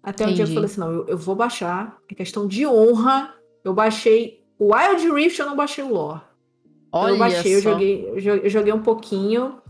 Até 0.00 0.24
Entendi. 0.24 0.42
um 0.42 0.44
dia 0.44 0.52
eu 0.52 0.54
falei 0.54 0.70
assim: 0.70 0.80
não, 0.80 0.92
eu, 0.92 1.06
eu 1.08 1.18
vou 1.18 1.34
baixar, 1.34 1.96
é 2.10 2.14
questão 2.14 2.46
de 2.46 2.66
honra 2.66 3.34
eu 3.64 3.72
baixei 3.72 4.44
o 4.58 4.74
Wild 4.74 5.10
Rift, 5.10 5.40
eu 5.40 5.46
não 5.46 5.56
baixei 5.56 5.82
o 5.82 5.92
lore. 5.92 6.20
Olha 6.92 7.12
eu 7.12 7.18
baixei, 7.18 7.54
eu 7.56 7.60
joguei, 7.60 8.08
eu 8.08 8.50
joguei 8.50 8.72
um 8.72 8.82
pouquinho. 8.82 9.60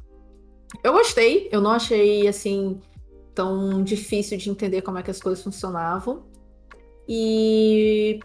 Eu 0.83 0.93
gostei, 0.93 1.49
eu 1.51 1.61
não 1.61 1.71
achei 1.71 2.27
assim 2.29 2.81
tão 3.35 3.83
difícil 3.83 4.37
de 4.37 4.51
entender 4.51 4.83
como 4.83 4.99
é 4.99 5.03
que 5.03 5.11
as 5.11 5.21
coisas 5.21 5.43
funcionavam. 5.43 6.25
E 7.09 8.21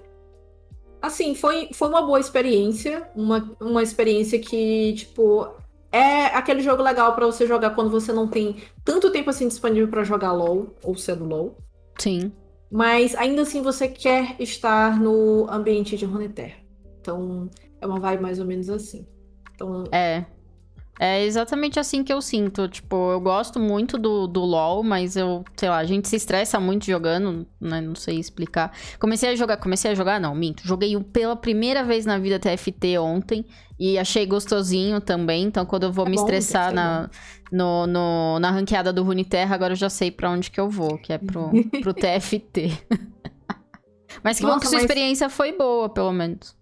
assim, 1.02 1.36
foi, 1.36 1.70
foi 1.72 1.88
uma 1.88 2.02
boa 2.02 2.20
experiência, 2.20 3.08
uma, 3.16 3.56
uma 3.62 3.82
experiência 3.82 4.38
que, 4.40 4.94
tipo, 4.94 5.48
é 5.92 6.26
aquele 6.26 6.62
jogo 6.62 6.84
legal 6.84 7.16
para 7.16 7.26
você 7.26 7.48
jogar 7.48 7.72
quando 7.72 7.90
você 7.90 8.12
não 8.12 8.28
tem 8.28 8.58
tanto 8.84 9.12
tempo 9.12 9.30
assim 9.30 9.48
disponível 9.48 9.88
para 9.88 10.04
jogar 10.04 10.34
LoL 10.34 10.76
ou 10.84 10.98
ser 10.98 11.16
do 11.16 11.26
LoL. 11.26 11.58
Sim 11.98 12.34
mas 12.72 13.16
ainda 13.16 13.42
assim 13.42 13.62
você 13.62 13.88
quer 13.88 14.36
estar 14.40 15.00
no 15.00 15.50
ambiente 15.50 15.98
de 15.98 16.06
Runeterra. 16.06 16.58
Então, 17.02 17.50
é 17.82 17.88
uma 17.88 18.00
vibe 18.00 18.22
mais 18.22 18.40
ou 18.40 18.46
menos 18.46 18.70
assim. 18.70 19.08
Então, 19.54 19.84
é. 19.92 20.26
É 21.02 21.24
exatamente 21.24 21.80
assim 21.80 22.04
que 22.04 22.12
eu 22.12 22.22
sinto. 22.22 22.68
Tipo, 22.68 23.14
eu 23.14 23.22
gosto 23.22 23.58
muito 23.58 23.98
do, 23.98 24.28
do 24.28 24.42
LoL, 24.42 24.84
mas 24.84 25.16
eu, 25.16 25.46
sei 25.56 25.70
lá, 25.70 25.78
a 25.78 25.86
gente 25.86 26.10
se 26.10 26.18
estressa 26.18 26.60
muito 26.60 26.86
jogando, 26.86 27.48
né? 27.60 27.80
Não 27.80 27.96
sei 27.96 28.20
explicar. 28.20 28.74
Comecei 29.00 29.30
a 29.30 29.36
jogar, 29.36 29.56
comecei 29.56 29.92
a 29.92 29.96
jogar, 29.96 30.20
não, 30.20 30.36
minto. 30.36 30.62
Joguei 30.68 31.00
pela 31.02 31.38
primeira 31.38 31.86
vez 31.86 32.06
na 32.06 32.20
vida 32.20 32.38
TFT 32.38 32.98
ontem 32.98 33.46
e 33.80 33.98
achei 33.98 34.26
gostosinho 34.26 35.00
também. 35.00 35.46
Então, 35.46 35.66
quando 35.66 35.84
eu 35.84 35.92
vou 35.94 36.06
é 36.06 36.10
me 36.10 36.18
bom, 36.18 36.22
estressar 36.22 36.74
na, 36.74 37.10
no, 37.52 37.88
no, 37.88 38.40
na 38.40 38.52
ranqueada 38.52 38.94
do 38.94 39.04
Runeterra, 39.04 39.56
agora 39.56 39.74
eu 39.74 39.78
já 39.78 39.90
sei 39.90 40.12
para 40.12 40.30
onde 40.30 40.52
que 40.52 40.60
eu 40.60 40.70
vou, 40.70 40.98
que 40.98 41.14
é 41.14 41.18
pro, 41.18 41.52
pro 41.82 41.94
TFT. 41.94 42.72
mas 44.24 44.38
que 44.38 44.44
Nossa, 44.44 44.56
bom 44.56 44.60
que 44.60 44.68
sua 44.68 44.76
mas... 44.76 44.84
experiência 44.84 45.30
foi 45.30 45.52
boa, 45.52 45.90
pelo 45.90 46.12
menos. 46.12 46.56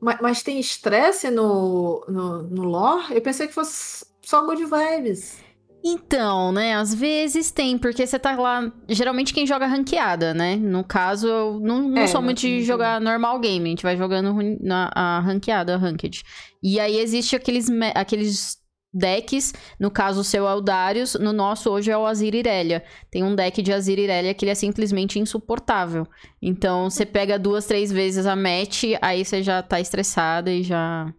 Mas, 0.00 0.18
mas 0.20 0.42
tem 0.42 0.60
estresse 0.60 1.30
no, 1.30 2.04
no, 2.08 2.42
no 2.42 2.62
lore? 2.64 3.14
Eu 3.14 3.22
pensei 3.22 3.46
que 3.46 3.54
fosse 3.54 4.04
só 4.22 4.44
good 4.44 4.64
vibes. 4.64 5.42
Então, 5.86 6.50
né, 6.50 6.74
às 6.74 6.94
vezes 6.94 7.50
tem, 7.50 7.76
porque 7.76 8.06
você 8.06 8.18
tá 8.18 8.34
lá. 8.34 8.72
Geralmente 8.88 9.34
quem 9.34 9.46
joga 9.46 9.66
ranqueada, 9.66 10.32
né? 10.32 10.56
No 10.56 10.82
caso, 10.82 11.28
eu 11.28 11.60
não, 11.60 11.82
não 11.82 12.02
é, 12.02 12.06
sou 12.06 12.22
muito 12.22 12.40
de 12.40 12.62
jogar 12.62 12.98
normal 12.98 13.38
game, 13.38 13.66
a 13.66 13.68
gente 13.68 13.82
vai 13.82 13.94
jogando 13.94 14.34
na, 14.62 14.90
a 14.94 15.20
ranqueada, 15.20 15.74
a 15.74 15.76
ranked. 15.76 16.22
E 16.62 16.80
aí 16.80 16.98
existe 16.98 17.36
aqueles, 17.36 17.68
aqueles 17.94 18.56
decks, 18.94 19.52
no 19.78 19.90
caso 19.90 20.20
o 20.20 20.24
seu 20.24 20.46
é 20.46 20.54
o 20.54 20.60
Darius, 20.60 21.14
no 21.14 21.32
nosso 21.32 21.70
hoje 21.70 21.90
é 21.90 21.98
o 21.98 22.06
Azir 22.06 22.34
Irelia. 22.34 22.84
Tem 23.10 23.24
um 23.24 23.34
deck 23.34 23.60
de 23.60 23.72
Azir 23.72 23.98
Irelia 23.98 24.32
que 24.32 24.44
ele 24.44 24.52
é 24.52 24.54
simplesmente 24.54 25.18
insuportável. 25.18 26.06
Então 26.40 26.88
você 26.88 27.04
pega 27.04 27.38
duas, 27.38 27.66
três 27.66 27.90
vezes 27.90 28.26
a 28.26 28.36
match, 28.36 28.84
aí 29.02 29.24
você 29.24 29.42
já 29.42 29.62
tá 29.62 29.80
estressada 29.80 30.52
e 30.52 30.62
já. 30.62 31.12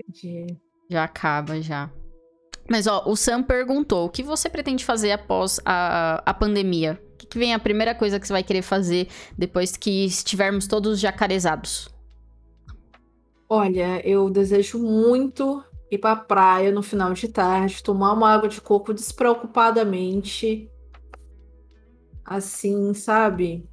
Entendi. 0.00 0.58
Já 0.90 1.04
acaba 1.04 1.62
já. 1.62 1.90
Mas 2.68 2.86
ó, 2.86 3.04
o 3.06 3.16
Sam 3.16 3.42
perguntou: 3.42 4.06
o 4.06 4.10
que 4.10 4.22
você 4.22 4.48
pretende 4.48 4.84
fazer 4.84 5.12
após 5.12 5.60
a, 5.64 6.22
a 6.24 6.34
pandemia? 6.34 7.00
O 7.14 7.16
que, 7.18 7.26
que 7.26 7.38
vem 7.38 7.54
a 7.54 7.58
primeira 7.58 7.94
coisa 7.94 8.18
que 8.18 8.26
você 8.26 8.32
vai 8.32 8.42
querer 8.42 8.62
fazer 8.62 9.08
depois 9.38 9.76
que 9.76 10.04
estivermos 10.04 10.66
todos 10.66 10.98
jacarezados? 10.98 11.88
Olha, 13.48 14.00
eu 14.06 14.30
desejo 14.30 14.78
muito 14.78 15.62
ir 15.94 15.98
pra 15.98 16.16
praia 16.16 16.72
no 16.72 16.82
final 16.82 17.12
de 17.12 17.28
tarde, 17.28 17.82
tomar 17.82 18.12
uma 18.12 18.32
água 18.32 18.48
de 18.48 18.60
coco 18.60 18.94
despreocupadamente. 18.94 20.70
Assim, 22.24 22.94
sabe? 22.94 23.68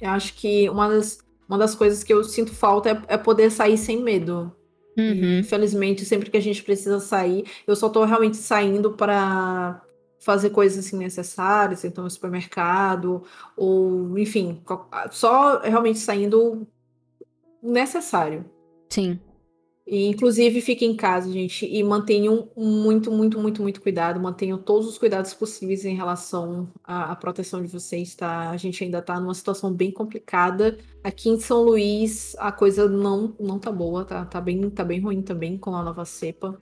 Eu 0.00 0.10
acho 0.10 0.34
que 0.34 0.68
uma 0.70 0.88
das, 0.88 1.18
uma 1.48 1.58
das 1.58 1.74
coisas 1.74 2.02
que 2.02 2.12
eu 2.12 2.24
sinto 2.24 2.54
falta 2.54 2.90
é, 2.90 3.14
é 3.14 3.16
poder 3.18 3.50
sair 3.50 3.76
sem 3.76 4.02
medo. 4.02 4.54
Uhum. 4.96 5.40
Infelizmente, 5.40 6.04
sempre 6.04 6.30
que 6.30 6.36
a 6.36 6.42
gente 6.42 6.62
precisa 6.62 7.00
sair, 7.00 7.44
eu 7.66 7.76
só 7.76 7.88
tô 7.88 8.04
realmente 8.04 8.36
saindo 8.36 8.92
para 8.92 9.82
fazer 10.20 10.50
coisas 10.50 10.84
assim 10.84 10.98
necessárias, 10.98 11.84
então 11.84 12.04
no 12.04 12.10
supermercado, 12.10 13.22
ou 13.56 14.18
enfim, 14.18 14.62
só 15.10 15.60
realmente 15.60 15.98
saindo 15.98 16.66
necessário. 17.62 18.44
Sim. 18.90 19.18
E, 19.90 20.06
inclusive, 20.06 20.60
fique 20.60 20.84
em 20.84 20.94
casa, 20.94 21.32
gente, 21.32 21.66
e 21.66 21.82
mantenham 21.82 22.48
muito, 22.56 23.10
muito, 23.10 23.40
muito, 23.40 23.60
muito 23.60 23.80
cuidado. 23.82 24.20
Mantenham 24.20 24.56
todos 24.56 24.86
os 24.86 24.96
cuidados 24.96 25.34
possíveis 25.34 25.84
em 25.84 25.96
relação 25.96 26.72
à, 26.84 27.10
à 27.10 27.16
proteção 27.16 27.60
de 27.60 27.66
vocês, 27.66 28.14
tá? 28.14 28.50
A 28.50 28.56
gente 28.56 28.84
ainda 28.84 29.02
tá 29.02 29.18
numa 29.18 29.34
situação 29.34 29.74
bem 29.74 29.90
complicada. 29.90 30.78
Aqui 31.02 31.28
em 31.28 31.40
São 31.40 31.64
Luís, 31.64 32.36
a 32.38 32.52
coisa 32.52 32.88
não, 32.88 33.34
não 33.40 33.58
tá 33.58 33.72
boa, 33.72 34.04
tá? 34.04 34.24
Tá 34.24 34.40
bem, 34.40 34.70
tá 34.70 34.84
bem 34.84 35.00
ruim 35.00 35.22
também 35.22 35.58
com 35.58 35.74
a 35.74 35.82
nova 35.82 36.04
cepa. 36.04 36.56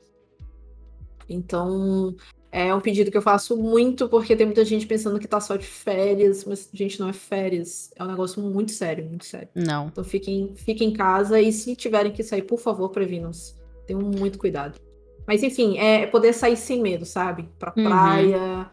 Então, 1.28 2.16
é 2.50 2.74
um 2.74 2.80
pedido 2.80 3.10
que 3.10 3.16
eu 3.16 3.22
faço 3.22 3.56
muito, 3.56 4.08
porque 4.08 4.34
tem 4.34 4.46
muita 4.46 4.64
gente 4.64 4.86
pensando 4.86 5.18
que 5.18 5.28
tá 5.28 5.40
só 5.40 5.56
de 5.56 5.66
férias, 5.66 6.44
mas, 6.44 6.68
gente, 6.72 6.98
não 6.98 7.08
é 7.08 7.12
férias. 7.12 7.90
É 7.94 8.02
um 8.02 8.06
negócio 8.06 8.42
muito 8.42 8.72
sério, 8.72 9.04
muito 9.04 9.26
sério. 9.26 9.48
Não. 9.54 9.88
Então 9.88 10.02
fiquem, 10.02 10.54
fiquem 10.56 10.88
em 10.88 10.92
casa 10.92 11.40
e 11.40 11.52
se 11.52 11.76
tiverem 11.76 12.12
que 12.12 12.22
sair, 12.22 12.42
por 12.42 12.58
favor, 12.58 12.88
previnam-se. 12.88 13.54
Tenham 13.86 14.02
muito 14.02 14.38
cuidado. 14.38 14.78
Mas, 15.26 15.42
enfim, 15.42 15.78
é 15.78 16.06
poder 16.06 16.32
sair 16.32 16.56
sem 16.56 16.80
medo, 16.80 17.04
sabe? 17.04 17.48
Pra 17.58 17.74
uhum. 17.76 17.84
praia, 17.84 18.70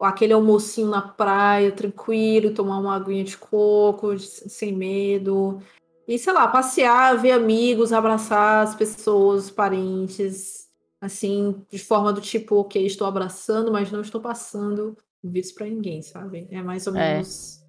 aquele 0.00 0.32
almocinho 0.32 0.88
na 0.88 1.02
praia, 1.02 1.70
tranquilo, 1.70 2.54
tomar 2.54 2.78
uma 2.78 2.96
aguinha 2.96 3.24
de 3.24 3.36
coco, 3.36 4.18
sem 4.18 4.72
medo. 4.72 5.60
E, 6.06 6.18
sei 6.18 6.32
lá, 6.32 6.48
passear, 6.48 7.18
ver 7.18 7.32
amigos, 7.32 7.92
abraçar 7.92 8.64
as 8.64 8.74
pessoas, 8.74 9.44
os 9.44 9.50
parentes, 9.50 10.57
assim, 11.00 11.64
de 11.70 11.78
forma 11.78 12.12
do 12.12 12.20
tipo, 12.20 12.56
ok, 12.56 12.84
estou 12.84 13.06
abraçando, 13.06 13.72
mas 13.72 13.90
não 13.90 14.00
estou 14.00 14.20
passando 14.20 14.96
o 15.22 15.30
vírus 15.30 15.52
para 15.52 15.66
ninguém, 15.66 16.02
sabe? 16.02 16.48
É 16.50 16.62
mais 16.62 16.86
ou 16.86 16.96
é. 16.96 17.14
menos 17.14 17.62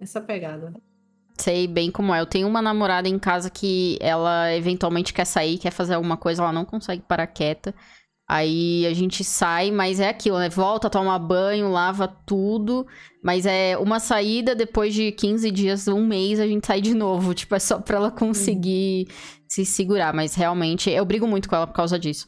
é. 0.00 0.04
essa 0.04 0.20
pegada. 0.20 0.74
Sei 1.38 1.66
bem 1.66 1.90
como 1.90 2.14
é. 2.14 2.20
Eu 2.20 2.26
tenho 2.26 2.48
uma 2.48 2.62
namorada 2.62 3.08
em 3.08 3.18
casa 3.18 3.50
que 3.50 3.98
ela 4.00 4.54
eventualmente 4.54 5.12
quer 5.12 5.26
sair, 5.26 5.58
quer 5.58 5.70
fazer 5.70 5.94
alguma 5.94 6.16
coisa, 6.16 6.42
ela 6.42 6.52
não 6.52 6.64
consegue 6.64 7.02
parar 7.02 7.26
quieta. 7.26 7.74
Aí 8.28 8.84
a 8.86 8.92
gente 8.92 9.22
sai, 9.22 9.70
mas 9.70 10.00
é 10.00 10.08
aquilo, 10.08 10.38
né? 10.38 10.48
Volta, 10.48 10.90
toma 10.90 11.16
banho, 11.16 11.70
lava 11.70 12.08
tudo. 12.08 12.84
Mas 13.22 13.46
é 13.46 13.78
uma 13.78 14.00
saída, 14.00 14.52
depois 14.54 14.92
de 14.92 15.12
15 15.12 15.50
dias, 15.52 15.86
um 15.86 16.04
mês, 16.04 16.40
a 16.40 16.46
gente 16.46 16.66
sai 16.66 16.80
de 16.80 16.92
novo. 16.92 17.32
Tipo, 17.34 17.54
é 17.54 17.60
só 17.60 17.78
pra 17.78 17.98
ela 17.98 18.10
conseguir 18.10 19.06
hum. 19.08 19.14
se 19.48 19.64
segurar. 19.64 20.12
Mas 20.12 20.34
realmente, 20.34 20.90
eu 20.90 21.04
brigo 21.04 21.26
muito 21.26 21.48
com 21.48 21.54
ela 21.54 21.68
por 21.68 21.74
causa 21.74 21.98
disso. 21.98 22.26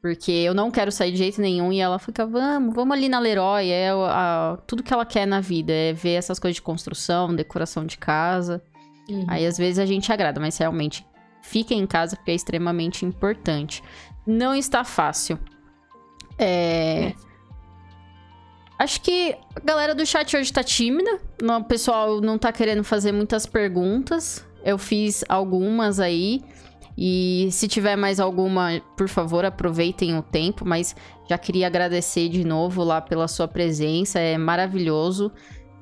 Porque 0.00 0.32
eu 0.32 0.54
não 0.54 0.70
quero 0.70 0.90
sair 0.90 1.12
de 1.12 1.18
jeito 1.18 1.40
nenhum 1.40 1.70
e 1.70 1.78
ela 1.78 1.98
fica, 1.98 2.24
vamos, 2.24 2.74
vamos 2.74 2.96
ali 2.96 3.08
na 3.08 3.18
Leroy. 3.18 3.68
É 3.68 3.90
a, 3.90 4.58
tudo 4.66 4.82
que 4.82 4.92
ela 4.92 5.04
quer 5.04 5.26
na 5.26 5.40
vida, 5.40 5.72
é 5.72 5.92
ver 5.92 6.14
essas 6.14 6.38
coisas 6.38 6.56
de 6.56 6.62
construção, 6.62 7.34
decoração 7.34 7.84
de 7.84 7.98
casa. 7.98 8.62
Uhum. 9.08 9.26
Aí 9.28 9.46
às 9.46 9.58
vezes 9.58 9.78
a 9.78 9.84
gente 9.84 10.10
agrada, 10.10 10.40
mas 10.40 10.56
realmente 10.56 11.06
fiquem 11.42 11.80
em 11.80 11.86
casa 11.86 12.16
porque 12.16 12.30
é 12.30 12.34
extremamente 12.34 13.04
importante. 13.04 13.82
Não 14.26 14.54
está 14.54 14.84
fácil. 14.84 15.38
É... 16.38 17.08
é. 17.08 17.14
Acho 18.78 19.02
que 19.02 19.36
a 19.54 19.60
galera 19.60 19.94
do 19.94 20.06
chat 20.06 20.34
hoje 20.34 20.50
tá 20.50 20.62
tímida. 20.62 21.20
O 21.42 21.64
pessoal 21.64 22.18
não 22.22 22.38
tá 22.38 22.50
querendo 22.50 22.82
fazer 22.82 23.12
muitas 23.12 23.44
perguntas. 23.44 24.42
Eu 24.64 24.78
fiz 24.78 25.22
algumas 25.28 26.00
aí. 26.00 26.42
E 27.02 27.48
se 27.50 27.66
tiver 27.66 27.96
mais 27.96 28.20
alguma, 28.20 28.82
por 28.94 29.08
favor, 29.08 29.42
aproveitem 29.42 30.18
o 30.18 30.22
tempo, 30.22 30.68
mas 30.68 30.94
já 31.26 31.38
queria 31.38 31.66
agradecer 31.66 32.28
de 32.28 32.44
novo 32.44 32.84
lá 32.84 33.00
pela 33.00 33.26
sua 33.26 33.48
presença, 33.48 34.18
é 34.18 34.36
maravilhoso 34.36 35.32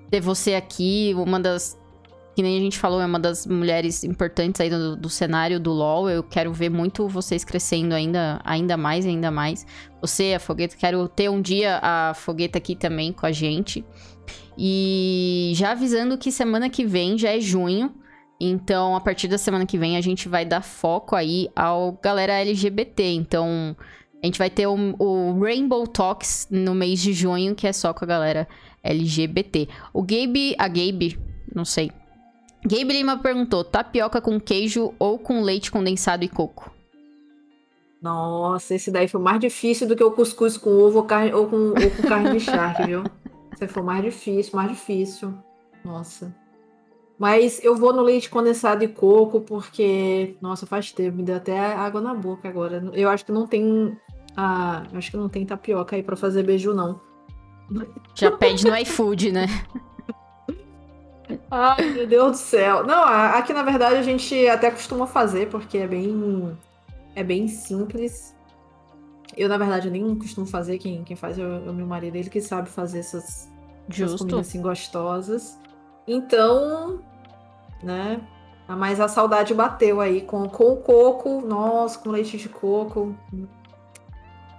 ter 0.09 0.21
você 0.21 0.55
aqui, 0.55 1.12
uma 1.16 1.41
das 1.41 1.77
que 2.37 2.43
nem 2.43 2.57
a 2.57 2.61
gente 2.61 2.79
falou, 2.79 3.01
é 3.01 3.05
uma 3.05 3.19
das 3.19 3.49
mulheres 3.49 4.05
importantes 4.05 4.61
aí 4.61 4.71
do, 4.71 4.95
do, 4.95 5.11
cenário 5.11 5.59
do 5.59 5.73
LoL. 5.73 6.09
Eu 6.09 6.23
quero 6.23 6.53
ver 6.53 6.71
muito 6.71 7.09
vocês 7.09 7.43
crescendo 7.43 7.95
ainda, 7.95 8.41
ainda 8.45 8.77
mais, 8.77 9.05
ainda 9.05 9.29
mais. 9.29 9.66
Você, 10.01 10.35
a 10.37 10.39
Fogueta, 10.39 10.77
quero 10.77 11.09
ter 11.09 11.29
um 11.29 11.43
dia 11.43 11.81
a 11.83 12.14
Fogueta 12.14 12.57
aqui 12.57 12.77
também 12.77 13.12
com 13.12 13.27
a 13.27 13.33
gente. 13.33 13.85
E 14.57 15.51
já 15.57 15.73
avisando 15.73 16.16
que 16.16 16.31
semana 16.31 16.71
que 16.71 16.87
vem 16.87 17.19
já 17.19 17.37
é 17.37 17.41
junho. 17.41 17.93
Então, 18.41 18.95
a 18.95 19.01
partir 19.01 19.26
da 19.26 19.36
semana 19.36 19.66
que 19.66 19.76
vem, 19.76 19.97
a 19.97 20.01
gente 20.01 20.28
vai 20.28 20.45
dar 20.45 20.62
foco 20.62 21.16
aí 21.16 21.49
ao 21.57 21.93
galera 22.01 22.34
LGBT. 22.34 23.03
Então, 23.12 23.76
a 24.22 24.26
gente 24.26 24.39
vai 24.39 24.49
ter 24.49 24.66
o, 24.66 24.76
o, 24.99 25.41
Rainbow 25.41 25.86
Talks 25.86 26.47
no 26.51 26.74
mês 26.74 27.01
de 27.01 27.12
junho, 27.12 27.55
que 27.55 27.66
é 27.66 27.72
só 27.72 27.93
com 27.93 28.05
a 28.05 28.09
galera 28.09 28.49
LGBT. 28.82 29.68
O 29.93 30.03
Gabe, 30.03 30.55
a 30.59 30.68
Gabe, 30.68 31.18
não 31.53 31.64
sei. 31.64 31.91
Gabe 32.64 32.93
Lima 32.93 33.18
perguntou: 33.18 33.64
tapioca 33.64 34.20
com 34.20 34.41
queijo 34.41 34.95
ou 34.99 35.18
com 35.18 35.43
leite 35.43 35.70
condensado 35.70 36.24
e 36.24 36.28
coco? 36.28 36.72
Nossa, 38.01 38.76
esse 38.76 38.93
daí 38.93 39.09
foi 39.09 39.20
mais 39.20 39.41
difícil 39.41 39.89
do 39.89 39.97
que 39.97 40.05
o 40.05 40.12
cuscuz 40.12 40.57
com 40.57 40.70
ovo 40.70 40.99
ou, 40.99 41.05
carne, 41.05 41.34
ou, 41.34 41.49
com, 41.49 41.70
ou 41.70 41.91
com 41.97 42.09
carne 42.09 42.30
de 42.32 42.41
charque, 42.41 42.86
viu? 42.86 43.03
Esse 43.53 43.66
foi 43.66 43.82
mais 43.82 44.05
difícil, 44.05 44.55
mais 44.55 44.70
difícil. 44.70 45.34
Nossa. 45.84 46.32
Mas 47.19 47.62
eu 47.64 47.75
vou 47.75 47.93
no 47.93 48.03
leite 48.03 48.31
condensado 48.31 48.85
e 48.85 48.89
coco 48.89 49.41
porque, 49.41 50.37
nossa, 50.41 50.66
faz 50.66 50.93
tempo, 50.93 51.16
me 51.16 51.23
deu 51.25 51.37
até 51.37 51.59
água 51.59 52.01
na 52.01 52.14
boca 52.14 52.49
agora. 52.49 52.89
Eu 52.93 53.09
acho 53.09 53.25
que 53.25 53.33
não 53.33 53.47
tem 53.47 53.99
ah, 54.37 54.85
acho 54.95 55.11
que 55.11 55.16
não 55.16 55.29
tem 55.29 55.45
tapioca 55.45 55.97
aí 55.97 56.03
para 56.03 56.16
fazer 56.16 56.45
beijo 56.45 56.73
não. 56.73 57.01
Já 58.14 58.31
pede 58.31 58.64
no 58.64 58.77
iFood, 58.77 59.33
né? 59.33 59.47
Ai, 61.51 61.91
meu 61.91 62.07
Deus 62.07 62.31
do 62.31 62.37
céu. 62.37 62.87
Não, 62.87 63.03
aqui 63.03 63.53
na 63.53 63.64
verdade 63.64 63.97
a 63.97 64.03
gente 64.03 64.47
até 64.47 64.71
costuma 64.71 65.07
fazer 65.09 65.49
porque 65.49 65.79
é 65.79 65.89
bem 65.89 66.57
é 67.16 67.25
bem 67.25 67.49
simples. 67.49 68.33
Eu, 69.37 69.49
na 69.49 69.59
verdade, 69.59 69.91
nem 69.91 70.14
costumo 70.14 70.47
fazer, 70.47 70.79
quem, 70.79 71.05
quem 71.05 71.16
faz 71.16 71.39
é 71.39 71.43
o, 71.43 71.66
é 71.66 71.71
o 71.71 71.75
meu 71.75 71.87
marido, 71.87 72.16
ele 72.16 72.31
que 72.31 72.41
sabe 72.41 72.69
fazer 72.69 73.01
essas, 73.01 73.49
essas 73.89 74.16
comidas 74.16 74.41
assim 74.41 74.62
gostosas. 74.62 75.59
Então, 76.09 77.01
né? 77.83 78.21
Mas 78.67 78.99
a 78.99 79.09
saudade 79.09 79.53
bateu 79.53 80.01
aí 80.01 80.23
com, 80.23 80.49
com 80.49 80.73
o 80.73 80.77
coco, 80.77 81.43
nossa, 81.43 81.99
com 81.99 82.11
leite 82.11 82.39
de 82.39 82.49
coco. 82.49 83.15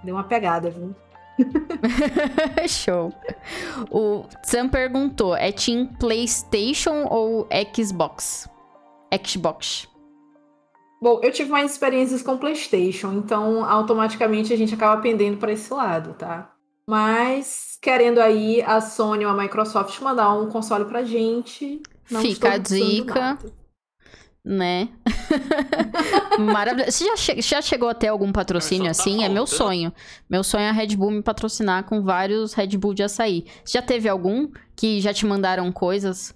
Deu 0.04 0.14
uma 0.14 0.24
pegada, 0.24 0.70
viu? 0.70 0.94
Show. 2.68 3.12
O 3.90 4.24
Sam 4.42 4.68
perguntou: 4.68 5.34
é 5.34 5.50
Team 5.50 5.86
PlayStation 5.86 7.06
ou 7.08 7.48
Xbox? 7.74 8.48
Xbox. 9.24 9.88
Bom, 11.02 11.20
eu 11.22 11.32
tive 11.32 11.50
mais 11.50 11.72
experiências 11.72 12.22
com 12.22 12.36
PlayStation, 12.36 13.12
então 13.12 13.64
automaticamente 13.64 14.52
a 14.52 14.56
gente 14.56 14.74
acaba 14.74 15.00
pendendo 15.00 15.38
para 15.38 15.52
esse 15.52 15.72
lado, 15.72 16.14
tá? 16.14 16.52
Mas 16.90 17.78
querendo 17.80 18.18
aí 18.18 18.60
a 18.62 18.80
Sony 18.80 19.24
ou 19.24 19.30
a 19.30 19.36
Microsoft 19.40 20.00
mandar 20.00 20.34
um 20.34 20.48
console 20.48 20.86
pra 20.86 21.04
gente. 21.04 21.80
Fica 22.04 22.54
a 22.54 22.58
dica. 22.58 23.38
Né? 24.44 24.88
Maravilhoso. 26.36 26.90
Você 26.90 27.04
já, 27.04 27.16
che 27.16 27.40
já 27.40 27.62
chegou 27.62 27.88
até 27.88 28.08
algum 28.08 28.32
patrocínio 28.32 28.86
tá 28.86 28.90
assim? 28.90 29.18
Tá 29.18 29.26
é 29.26 29.28
meu 29.28 29.46
sonho. 29.46 29.92
Meu 30.28 30.42
sonho 30.42 30.64
é 30.64 30.68
a 30.68 30.72
Red 30.72 30.96
Bull 30.96 31.12
me 31.12 31.22
patrocinar 31.22 31.84
com 31.84 32.02
vários 32.02 32.54
Red 32.54 32.76
Bull 32.76 32.92
de 32.92 33.04
açaí. 33.04 33.46
Já 33.64 33.80
teve 33.80 34.08
algum 34.08 34.48
que 34.74 35.00
já 35.00 35.14
te 35.14 35.24
mandaram 35.24 35.70
coisas? 35.70 36.34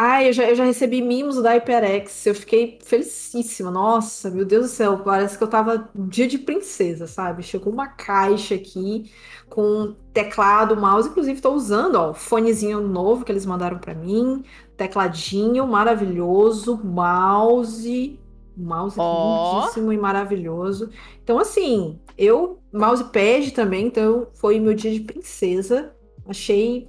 Ah, 0.00 0.22
eu 0.22 0.32
já, 0.32 0.48
eu 0.48 0.54
já 0.54 0.64
recebi 0.64 1.02
mimos 1.02 1.42
da 1.42 1.50
HyperX. 1.54 2.24
Eu 2.24 2.34
fiquei 2.36 2.78
felicíssima. 2.84 3.68
Nossa, 3.68 4.30
meu 4.30 4.44
Deus 4.44 4.66
do 4.66 4.68
céu. 4.68 4.98
Parece 4.98 5.36
que 5.36 5.42
eu 5.42 5.48
tava 5.48 5.90
dia 5.92 6.28
de 6.28 6.38
princesa, 6.38 7.08
sabe? 7.08 7.42
Chegou 7.42 7.72
uma 7.72 7.88
caixa 7.88 8.54
aqui 8.54 9.10
com 9.50 9.96
teclado, 10.12 10.76
mouse. 10.76 11.08
Inclusive, 11.08 11.40
tô 11.40 11.52
usando, 11.52 11.96
ó, 11.96 12.14
fonezinho 12.14 12.80
novo 12.80 13.24
que 13.24 13.32
eles 13.32 13.44
mandaram 13.44 13.78
para 13.78 13.92
mim. 13.92 14.44
Tecladinho 14.76 15.66
maravilhoso, 15.66 16.80
mouse. 16.84 18.20
Mouse 18.56 19.00
oh. 19.00 19.56
lindíssimo 19.56 19.92
e 19.92 19.98
maravilhoso. 19.98 20.90
Então, 21.24 21.40
assim, 21.40 21.98
eu. 22.16 22.60
Mousepad 22.72 23.50
também, 23.50 23.86
então 23.86 24.28
foi 24.34 24.60
meu 24.60 24.74
dia 24.74 24.92
de 24.92 25.00
princesa. 25.00 25.92
Achei 26.24 26.88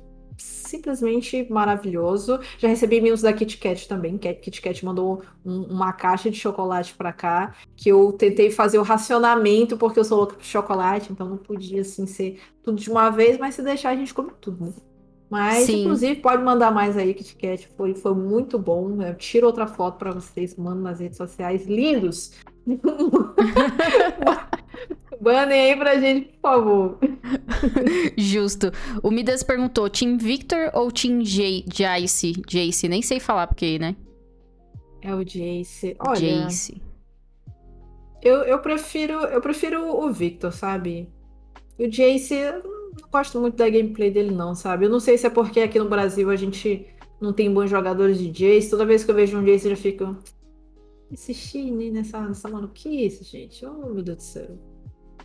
simplesmente 0.70 1.46
maravilhoso. 1.50 2.40
Já 2.58 2.68
recebi 2.68 3.02
mimos 3.02 3.22
da 3.22 3.34
Kit 3.34 3.58
Kat 3.58 3.88
também. 3.88 4.18
Kit 4.18 4.62
Kat 4.62 4.86
mandou 4.86 5.22
um, 5.46 5.64
uma 5.64 5.92
caixa 5.92 6.30
de 6.30 6.38
chocolate 6.38 6.94
para 6.94 7.12
cá, 7.12 7.56
que 7.76 7.90
eu 7.90 8.14
tentei 8.14 8.52
fazer 8.52 8.78
o 8.78 8.84
racionamento, 8.84 9.78
porque 9.78 10.00
eu 10.00 10.04
sou 10.04 10.20
louca 10.20 10.36
por 10.36 10.44
chocolate, 10.46 11.12
então 11.12 11.28
não 11.28 11.38
podia, 11.38 11.82
assim, 11.82 12.06
ser 12.06 12.40
tudo 12.64 12.80
de 12.80 12.90
uma 12.90 13.10
vez, 13.10 13.38
mas 13.38 13.56
se 13.56 13.62
deixar 13.62 13.90
a 13.90 13.96
gente 13.96 14.14
come 14.14 14.32
tudo, 14.40 14.66
né? 14.66 14.74
Mas, 15.30 15.66
Sim. 15.66 15.82
inclusive, 15.82 16.22
pode 16.22 16.44
mandar 16.44 16.72
mais 16.72 16.98
aí, 16.98 17.14
Kit 17.14 17.36
Kat. 17.36 17.70
Foi, 17.78 17.94
foi 17.94 18.16
muito 18.16 18.58
bom. 18.58 19.00
Eu 19.02 19.16
tiro 19.16 19.46
outra 19.46 19.68
foto 19.68 19.98
para 19.98 20.12
vocês, 20.12 20.56
mando 20.56 20.82
nas 20.82 21.00
redes 21.00 21.18
sociais. 21.18 21.68
Lindos! 21.68 22.32
Banem 25.22 25.72
aí 25.72 25.78
pra 25.78 26.00
gente, 26.00 26.30
por 26.30 26.42
favor. 26.42 26.98
Justo. 28.18 28.72
O 29.04 29.12
Midas 29.12 29.44
perguntou: 29.44 29.90
Team 29.90 30.18
Victor 30.18 30.72
ou 30.74 30.92
Team 30.92 31.22
J 31.22 31.66
Jace? 31.68 32.34
Jace, 32.48 32.88
nem 32.88 33.02
sei 33.02 33.20
falar 33.20 33.48
porque, 33.48 33.78
né? 33.78 33.96
É 35.02 35.14
o 35.14 35.24
Jace. 35.24 35.96
Olha. 36.00 36.44
Jace. 36.44 36.82
Eu, 38.22 38.44
eu, 38.44 38.60
prefiro, 38.60 39.14
eu 39.14 39.42
prefiro 39.42 39.96
o 40.04 40.12
Victor, 40.12 40.52
sabe? 40.52 41.10
O 41.78 41.88
Jace, 41.88 42.34
eu 42.34 42.64
não 42.64 43.10
gosto 43.10 43.40
muito 43.40 43.56
da 43.56 43.70
gameplay 43.70 44.12
dele, 44.12 44.32
não, 44.32 44.54
sabe? 44.54 44.86
Eu 44.86 44.90
não 44.90 45.00
sei 45.00 45.18
se 45.18 45.26
é 45.26 45.30
porque 45.30 45.62
aqui 45.62 45.80
no 45.80 45.88
Brasil 45.88 46.30
a 46.30 46.36
gente 46.36 46.86
não 47.22 47.32
tem 47.32 47.54
bons 47.54 47.70
jogadores 47.70 48.18
de 48.18 48.30
Jace. 48.30 48.70
Toda 48.70 48.86
vez 48.86 49.04
que 49.04 49.12
eu 49.12 49.16
vejo 49.16 49.38
um 49.38 49.44
Jace, 49.44 49.66
eu 49.66 49.76
já 49.76 49.82
fico. 49.82 50.18
Insistir 51.12 51.72
nessa, 51.72 52.22
nessa 52.22 52.48
maluquice, 52.48 53.24
gente. 53.24 53.66
Oh, 53.66 53.94
meu 53.94 54.04
Deus 54.04 54.18
do 54.18 54.24
céu. 54.24 54.69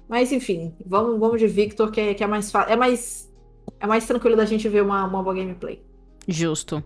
Mas 0.08 0.32
enfim, 0.32 0.74
vamos, 0.84 1.18
vamos 1.18 1.40
de 1.40 1.46
Victor, 1.46 1.90
que 1.90 2.00
é, 2.00 2.14
que 2.14 2.22
é 2.22 2.26
mais 2.26 2.52
é 2.54 2.76
mais 2.76 3.32
é 3.80 3.86
mais 3.86 4.06
tranquilo 4.06 4.36
da 4.36 4.44
gente 4.44 4.68
ver 4.68 4.82
uma, 4.82 5.04
uma 5.04 5.22
boa 5.22 5.34
gameplay. 5.34 5.82
Justo. 6.26 6.82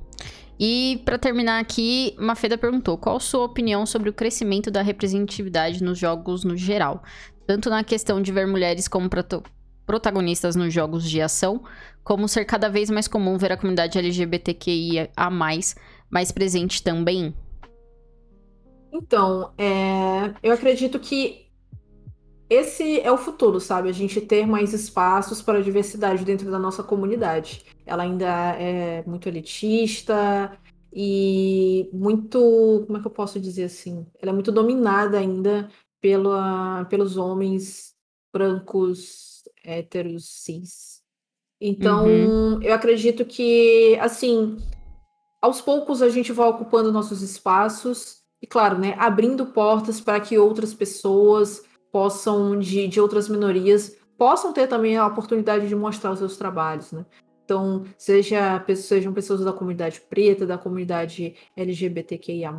E 0.58 1.00
para 1.04 1.18
terminar 1.18 1.60
aqui, 1.60 2.14
Mafeda 2.18 2.58
perguntou: 2.58 2.98
qual 2.98 3.16
a 3.16 3.20
sua 3.20 3.44
opinião 3.44 3.86
sobre 3.86 4.10
o 4.10 4.12
crescimento 4.12 4.70
da 4.70 4.82
representatividade 4.82 5.82
nos 5.82 5.98
jogos 5.98 6.44
no 6.44 6.56
geral? 6.56 7.02
Tanto 7.46 7.70
na 7.70 7.84
questão 7.84 8.20
de 8.20 8.32
ver 8.32 8.46
mulheres 8.46 8.88
como 8.88 9.08
protagonistas 9.86 10.56
nos 10.56 10.74
jogos 10.74 11.08
de 11.08 11.20
ação, 11.20 11.62
como 12.02 12.28
ser 12.28 12.44
cada 12.44 12.68
vez 12.68 12.90
mais 12.90 13.08
comum 13.08 13.38
ver 13.38 13.52
a 13.52 13.56
comunidade 13.56 13.96
LGBTQIA 13.98 15.10
mais, 15.30 15.76
mais 16.10 16.32
presente 16.32 16.82
também? 16.82 17.34
Então, 18.92 19.52
é, 19.56 20.34
eu 20.42 20.52
acredito 20.52 20.98
que 20.98 21.47
esse 22.48 23.00
é 23.00 23.12
o 23.12 23.18
futuro, 23.18 23.60
sabe? 23.60 23.88
A 23.88 23.92
gente 23.92 24.20
ter 24.20 24.46
mais 24.46 24.72
espaços 24.72 25.42
para 25.42 25.58
a 25.58 25.62
diversidade 25.62 26.24
dentro 26.24 26.50
da 26.50 26.58
nossa 26.58 26.82
comunidade. 26.82 27.64
Ela 27.84 28.04
ainda 28.04 28.54
é 28.58 29.04
muito 29.06 29.28
elitista 29.28 30.58
e 30.92 31.90
muito. 31.92 32.84
Como 32.86 32.98
é 32.98 33.00
que 33.00 33.06
eu 33.06 33.10
posso 33.10 33.38
dizer 33.38 33.64
assim? 33.64 34.06
Ela 34.20 34.30
é 34.30 34.34
muito 34.34 34.50
dominada 34.50 35.18
ainda 35.18 35.68
pela, 36.00 36.86
pelos 36.86 37.16
homens 37.18 37.94
brancos, 38.32 39.42
héteros, 39.62 40.24
cis. 40.28 41.02
Então, 41.60 42.06
uhum. 42.06 42.62
eu 42.62 42.72
acredito 42.72 43.24
que, 43.24 43.98
assim, 44.00 44.56
aos 45.42 45.60
poucos 45.60 46.00
a 46.00 46.08
gente 46.08 46.32
vai 46.32 46.48
ocupando 46.48 46.92
nossos 46.92 47.20
espaços 47.20 48.22
e, 48.40 48.46
claro, 48.46 48.78
né, 48.78 48.94
abrindo 48.96 49.46
portas 49.46 50.00
para 50.00 50.20
que 50.20 50.38
outras 50.38 50.72
pessoas 50.72 51.64
possam, 51.92 52.58
de, 52.58 52.86
de 52.88 53.00
outras 53.00 53.28
minorias, 53.28 53.96
possam 54.16 54.52
ter 54.52 54.66
também 54.66 54.96
a 54.96 55.06
oportunidade 55.06 55.68
de 55.68 55.74
mostrar 55.76 56.12
os 56.12 56.18
seus 56.18 56.36
trabalhos, 56.36 56.92
né? 56.92 57.04
Então, 57.48 57.82
seja, 57.96 58.62
sejam 58.76 59.10
pessoas 59.14 59.42
da 59.42 59.54
comunidade 59.54 60.02
preta, 60.02 60.46
da 60.46 60.58
comunidade 60.58 61.34
LGBTQIA, 61.56 62.50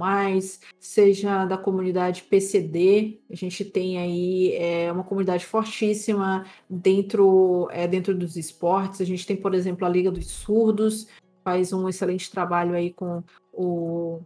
seja 0.80 1.46
da 1.46 1.60
comunidade 1.60 2.24
PCD, 2.24 3.20
a 3.30 3.36
gente 3.36 3.64
tem 3.64 4.00
aí 4.00 4.54
é, 4.54 4.92
uma 4.92 5.04
comunidade 5.04 5.46
fortíssima 5.46 6.44
dentro, 6.68 7.70
é, 7.72 7.88
dentro 7.88 8.16
dos 8.16 8.36
esportes. 8.36 9.00
A 9.00 9.06
gente 9.06 9.28
tem, 9.28 9.38
por 9.38 9.54
exemplo, 9.54 9.86
a 9.86 9.90
Liga 9.90 10.10
dos 10.10 10.26
Surdos, 10.26 11.08
faz 11.44 11.72
um 11.72 11.88
excelente 11.88 12.32
trabalho 12.32 12.74
aí 12.74 12.92
com 12.92 13.24
o 13.54 14.22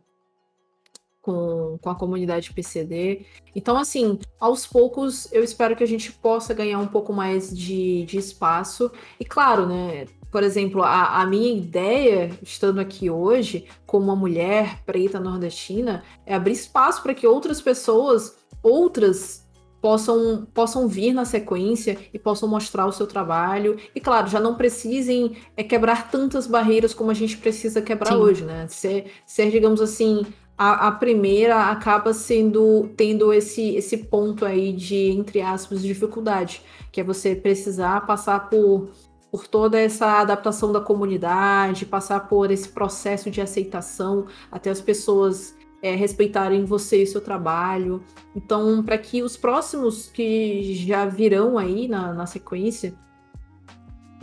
com, 1.24 1.80
com 1.82 1.90
a 1.90 1.96
comunidade 1.96 2.54
PCD. 2.54 3.26
Então, 3.56 3.78
assim, 3.78 4.20
aos 4.40 4.68
poucos 4.68 5.32
eu 5.32 5.42
espero 5.42 5.76
que 5.76 5.84
a 5.84 5.88
gente 5.88 6.12
possa 6.12 6.54
ganhar 6.54 6.78
um 6.80 6.88
pouco 6.88 7.14
mais 7.14 7.58
de, 7.58 8.06
de 8.06 8.18
espaço. 8.18 8.92
E 9.20 9.24
claro, 9.26 9.66
né? 9.66 10.06
Por 10.30 10.44
exemplo, 10.44 10.84
a, 10.84 11.22
a 11.22 11.26
minha 11.26 11.56
ideia, 11.56 12.38
estando 12.42 12.80
aqui 12.80 13.10
hoje, 13.10 13.68
como 13.86 14.06
uma 14.06 14.16
mulher 14.16 14.84
preta 14.84 15.20
nordestina, 15.20 16.04
é 16.26 16.36
abrir 16.36 16.54
espaço 16.54 17.02
para 17.02 17.14
que 17.14 17.26
outras 17.26 17.62
pessoas, 17.62 18.36
outras 18.62 19.48
possam, 19.80 20.48
possam 20.54 20.88
vir 20.88 21.14
na 21.14 21.24
sequência 21.24 21.98
e 22.14 22.20
possam 22.20 22.50
mostrar 22.50 22.86
o 22.86 22.92
seu 22.92 23.06
trabalho. 23.08 23.78
E 23.96 24.02
claro, 24.02 24.28
já 24.28 24.40
não 24.40 24.56
precisem 24.56 25.38
é, 25.56 25.64
quebrar 25.64 26.10
tantas 26.10 26.48
barreiras 26.48 26.94
como 26.94 27.12
a 27.12 27.14
gente 27.14 27.38
precisa 27.38 27.82
quebrar 27.82 28.14
Sim. 28.14 28.18
hoje, 28.18 28.44
né? 28.44 28.68
Ser, 28.70 29.12
ser, 29.26 29.52
digamos 29.52 29.82
assim, 29.82 30.26
a, 30.58 30.88
a, 30.88 30.92
primeira 30.92 31.72
acaba 31.72 32.14
sendo 32.14 32.90
tendo 32.96 33.34
esse, 33.34 33.76
esse 33.76 33.98
ponto 33.98 34.46
aí 34.46 34.72
de, 34.72 35.10
entre 35.10 35.42
aspas, 35.42 35.82
dificuldade, 35.82 36.62
que 36.92 37.02
é 37.02 37.04
você 37.04 37.36
precisar 37.36 38.06
passar 38.06 38.50
por, 38.50 38.90
por 39.32 39.48
toda 39.48 39.80
essa 39.80 40.22
adaptação 40.22 40.72
da 40.72 40.80
comunidade, 40.80 41.86
passar 41.86 42.28
por 42.28 42.52
esse 42.52 42.70
processo 42.70 43.32
de 43.32 43.42
aceitação 43.42 44.28
até 44.52 44.70
as 44.70 44.80
pessoas 44.80 45.56
é, 45.82 45.96
respeitarem 45.96 46.64
você 46.64 47.04
e 47.04 47.08
seu 47.08 47.20
trabalho. 47.20 48.04
Então, 48.36 48.82
para 48.84 48.98
que 48.98 49.22
os 49.22 49.36
próximos 49.36 50.08
que 50.08 50.76
já 50.76 51.06
virão 51.06 51.58
aí 51.58 51.88
na, 51.88 52.14
na 52.14 52.26
sequência 52.26 52.94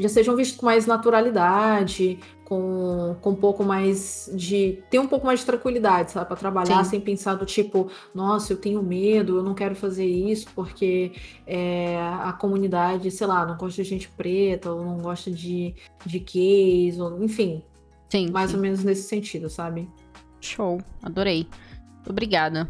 já 0.01 0.09
sejam 0.09 0.35
vistos 0.35 0.57
com 0.57 0.67
mais 0.67 0.87
naturalidade, 0.87 2.19
com, 2.51 3.17
com 3.21 3.31
um 3.31 3.35
pouco 3.37 3.63
mais 3.63 4.29
de. 4.35 4.83
ter 4.91 4.99
um 4.99 5.07
pouco 5.07 5.25
mais 5.25 5.41
de 5.41 5.47
tranquilidade, 5.47 6.11
sabe? 6.11 6.27
Para 6.27 6.37
trabalhar 6.37 6.83
Sim. 6.83 6.91
sem 6.91 7.01
pensar 7.01 7.35
do 7.35 7.47
tipo, 7.47 7.89
nossa, 8.13 8.53
eu 8.53 8.57
tenho 8.57 8.83
medo, 8.83 9.37
eu 9.37 9.43
não 9.45 9.55
quero 9.55 9.77
fazer 9.77 10.07
isso 10.07 10.49
porque 10.53 11.13
é, 11.47 11.97
a 12.25 12.33
comunidade, 12.33 13.09
sei 13.13 13.27
lá, 13.27 13.47
não 13.47 13.57
gosta 13.57 13.83
de 13.83 13.89
gente 13.89 14.09
preta, 14.09 14.73
ou 14.73 14.85
não 14.85 14.99
gosta 14.99 15.31
de, 15.31 15.77
de 16.05 16.19
gays, 16.19 16.99
ou, 16.99 17.23
enfim. 17.23 17.63
Sim. 18.09 18.31
Mais 18.31 18.51
sim. 18.51 18.57
ou 18.57 18.63
menos 18.63 18.83
nesse 18.83 19.05
sentido, 19.05 19.49
sabe? 19.49 19.89
Show, 20.41 20.81
adorei. 21.03 21.47
Obrigada. 22.09 22.69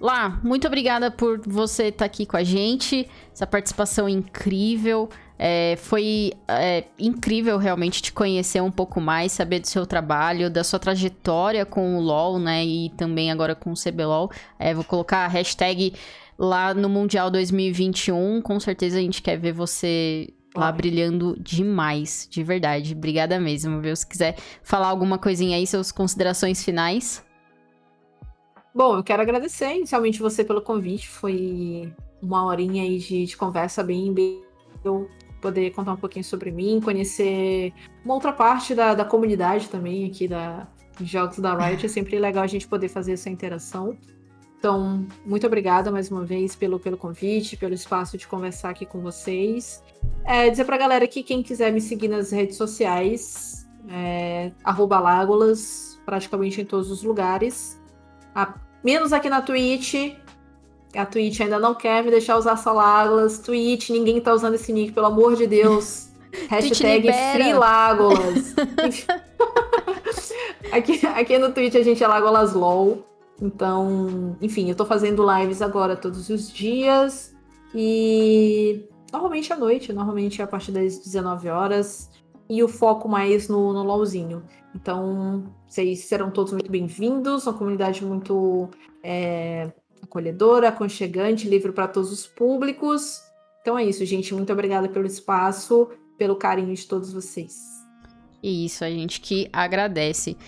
Lá, 0.00 0.40
muito 0.44 0.68
obrigada 0.68 1.10
por 1.10 1.40
você 1.44 1.86
estar 1.86 1.98
tá 1.98 2.04
aqui 2.04 2.24
com 2.24 2.36
a 2.36 2.44
gente, 2.44 3.08
essa 3.32 3.46
participação 3.48 4.08
incrível. 4.08 5.08
É, 5.38 5.76
foi 5.76 6.32
é, 6.48 6.84
incrível 6.98 7.58
realmente 7.58 8.02
te 8.02 8.12
conhecer 8.12 8.60
um 8.60 8.72
pouco 8.72 9.00
mais, 9.00 9.30
saber 9.30 9.60
do 9.60 9.68
seu 9.68 9.86
trabalho, 9.86 10.50
da 10.50 10.64
sua 10.64 10.80
trajetória 10.80 11.64
com 11.64 11.96
o 11.96 12.00
LoL, 12.00 12.40
né? 12.40 12.64
E 12.64 12.90
também 12.96 13.30
agora 13.30 13.54
com 13.54 13.70
o 13.70 13.74
CBLOL. 13.74 14.30
É, 14.58 14.74
vou 14.74 14.82
colocar 14.82 15.24
a 15.24 15.28
hashtag 15.28 15.94
lá 16.36 16.74
no 16.74 16.88
Mundial 16.88 17.30
2021. 17.30 18.42
Com 18.42 18.58
certeza 18.58 18.98
a 18.98 19.00
gente 19.00 19.22
quer 19.22 19.36
ver 19.38 19.52
você 19.52 20.34
lá 20.56 20.72
brilhando 20.72 21.36
demais, 21.38 22.26
de 22.28 22.42
verdade. 22.42 22.94
Obrigada 22.94 23.38
mesmo, 23.38 23.80
viu? 23.80 23.94
Se 23.94 24.06
quiser 24.06 24.36
falar 24.62 24.88
alguma 24.88 25.18
coisinha 25.18 25.56
aí, 25.56 25.66
suas 25.66 25.92
considerações 25.92 26.64
finais. 26.64 27.24
Bom, 28.74 28.96
eu 28.96 29.04
quero 29.04 29.22
agradecer 29.22 29.76
inicialmente 29.76 30.18
você 30.18 30.42
pelo 30.44 30.60
convite. 30.60 31.08
Foi 31.08 31.92
uma 32.20 32.44
horinha 32.44 32.82
aí 32.82 32.98
de, 32.98 33.26
de 33.26 33.36
conversa 33.36 33.84
bem, 33.84 34.12
bem 34.12 34.42
poder 35.40 35.70
contar 35.70 35.92
um 35.92 35.96
pouquinho 35.96 36.24
sobre 36.24 36.50
mim, 36.50 36.80
conhecer 36.80 37.72
uma 38.04 38.14
outra 38.14 38.32
parte 38.32 38.74
da, 38.74 38.94
da 38.94 39.04
comunidade 39.04 39.68
também 39.68 40.06
aqui 40.06 40.28
da 40.28 40.66
jogos 41.00 41.38
da 41.38 41.54
Riot. 41.54 41.86
É 41.86 41.88
sempre 41.88 42.18
legal 42.18 42.44
a 42.44 42.46
gente 42.46 42.66
poder 42.66 42.88
fazer 42.88 43.12
essa 43.12 43.30
interação. 43.30 43.96
Então, 44.58 45.06
muito 45.24 45.46
obrigada 45.46 45.90
mais 45.90 46.10
uma 46.10 46.24
vez 46.24 46.56
pelo, 46.56 46.80
pelo 46.80 46.96
convite, 46.96 47.56
pelo 47.56 47.74
espaço 47.74 48.18
de 48.18 48.26
conversar 48.26 48.70
aqui 48.70 48.84
com 48.84 49.00
vocês. 49.00 49.82
É, 50.24 50.50
dizer 50.50 50.64
pra 50.64 50.76
galera 50.76 51.06
que 51.06 51.22
quem 51.22 51.42
quiser 51.42 51.72
me 51.72 51.80
seguir 51.80 52.08
nas 52.08 52.32
redes 52.32 52.56
sociais, 52.56 53.68
é, 53.88 54.50
Lágolas, 54.66 56.00
praticamente 56.04 56.60
em 56.60 56.64
todos 56.64 56.90
os 56.90 57.04
lugares. 57.04 57.80
A, 58.34 58.54
menos 58.82 59.12
aqui 59.12 59.30
na 59.30 59.40
Twitch. 59.40 60.16
A 60.98 61.06
Twitch 61.06 61.40
ainda 61.40 61.60
não 61.60 61.74
quer 61.74 62.02
me 62.02 62.10
deixar 62.10 62.36
usar 62.36 62.52
essa 62.54 62.72
Lágolas. 62.72 63.38
Twitch, 63.38 63.90
ninguém 63.90 64.20
tá 64.20 64.34
usando 64.34 64.54
esse 64.54 64.72
nick, 64.72 64.92
pelo 64.92 65.06
amor 65.06 65.36
de 65.36 65.46
Deus. 65.46 66.08
Hashtag 66.50 67.08
FreeLágolas. 67.32 68.54
aqui, 70.72 71.06
aqui 71.06 71.38
no 71.38 71.52
Twitch 71.52 71.76
a 71.76 71.82
gente 71.84 72.02
é 72.02 72.06
LagolaSLOL. 72.06 73.04
Então, 73.40 74.36
enfim, 74.42 74.68
eu 74.68 74.74
tô 74.74 74.84
fazendo 74.84 75.24
lives 75.38 75.62
agora 75.62 75.94
todos 75.94 76.28
os 76.28 76.52
dias. 76.52 77.32
E 77.72 78.84
normalmente 79.12 79.52
à 79.52 79.56
noite, 79.56 79.92
normalmente 79.92 80.42
a 80.42 80.48
partir 80.48 80.72
das 80.72 80.98
19 80.98 81.48
horas. 81.48 82.10
E 82.50 82.60
o 82.60 82.66
foco 82.66 83.08
mais 83.08 83.48
no, 83.48 83.72
no 83.72 83.84
LOLzinho. 83.84 84.42
Então, 84.74 85.44
vocês 85.68 86.06
serão 86.06 86.30
todos 86.30 86.52
muito 86.52 86.70
bem-vindos. 86.70 87.46
Uma 87.46 87.52
comunidade 87.52 88.04
muito 88.04 88.68
é, 89.02 89.70
acolhedora, 90.08 90.68
aconchegante, 90.68 91.48
livre 91.48 91.70
para 91.70 91.86
todos 91.86 92.10
os 92.10 92.26
públicos. 92.26 93.22
Então 93.60 93.78
é 93.78 93.84
isso, 93.84 94.04
gente. 94.04 94.34
Muito 94.34 94.52
obrigada 94.52 94.88
pelo 94.88 95.06
espaço, 95.06 95.88
pelo 96.16 96.36
carinho 96.36 96.74
de 96.74 96.86
todos 96.86 97.12
vocês. 97.12 97.54
Isso, 98.42 98.84
a 98.84 98.90
gente 98.90 99.20
que 99.20 99.48
agradece. 99.52 100.36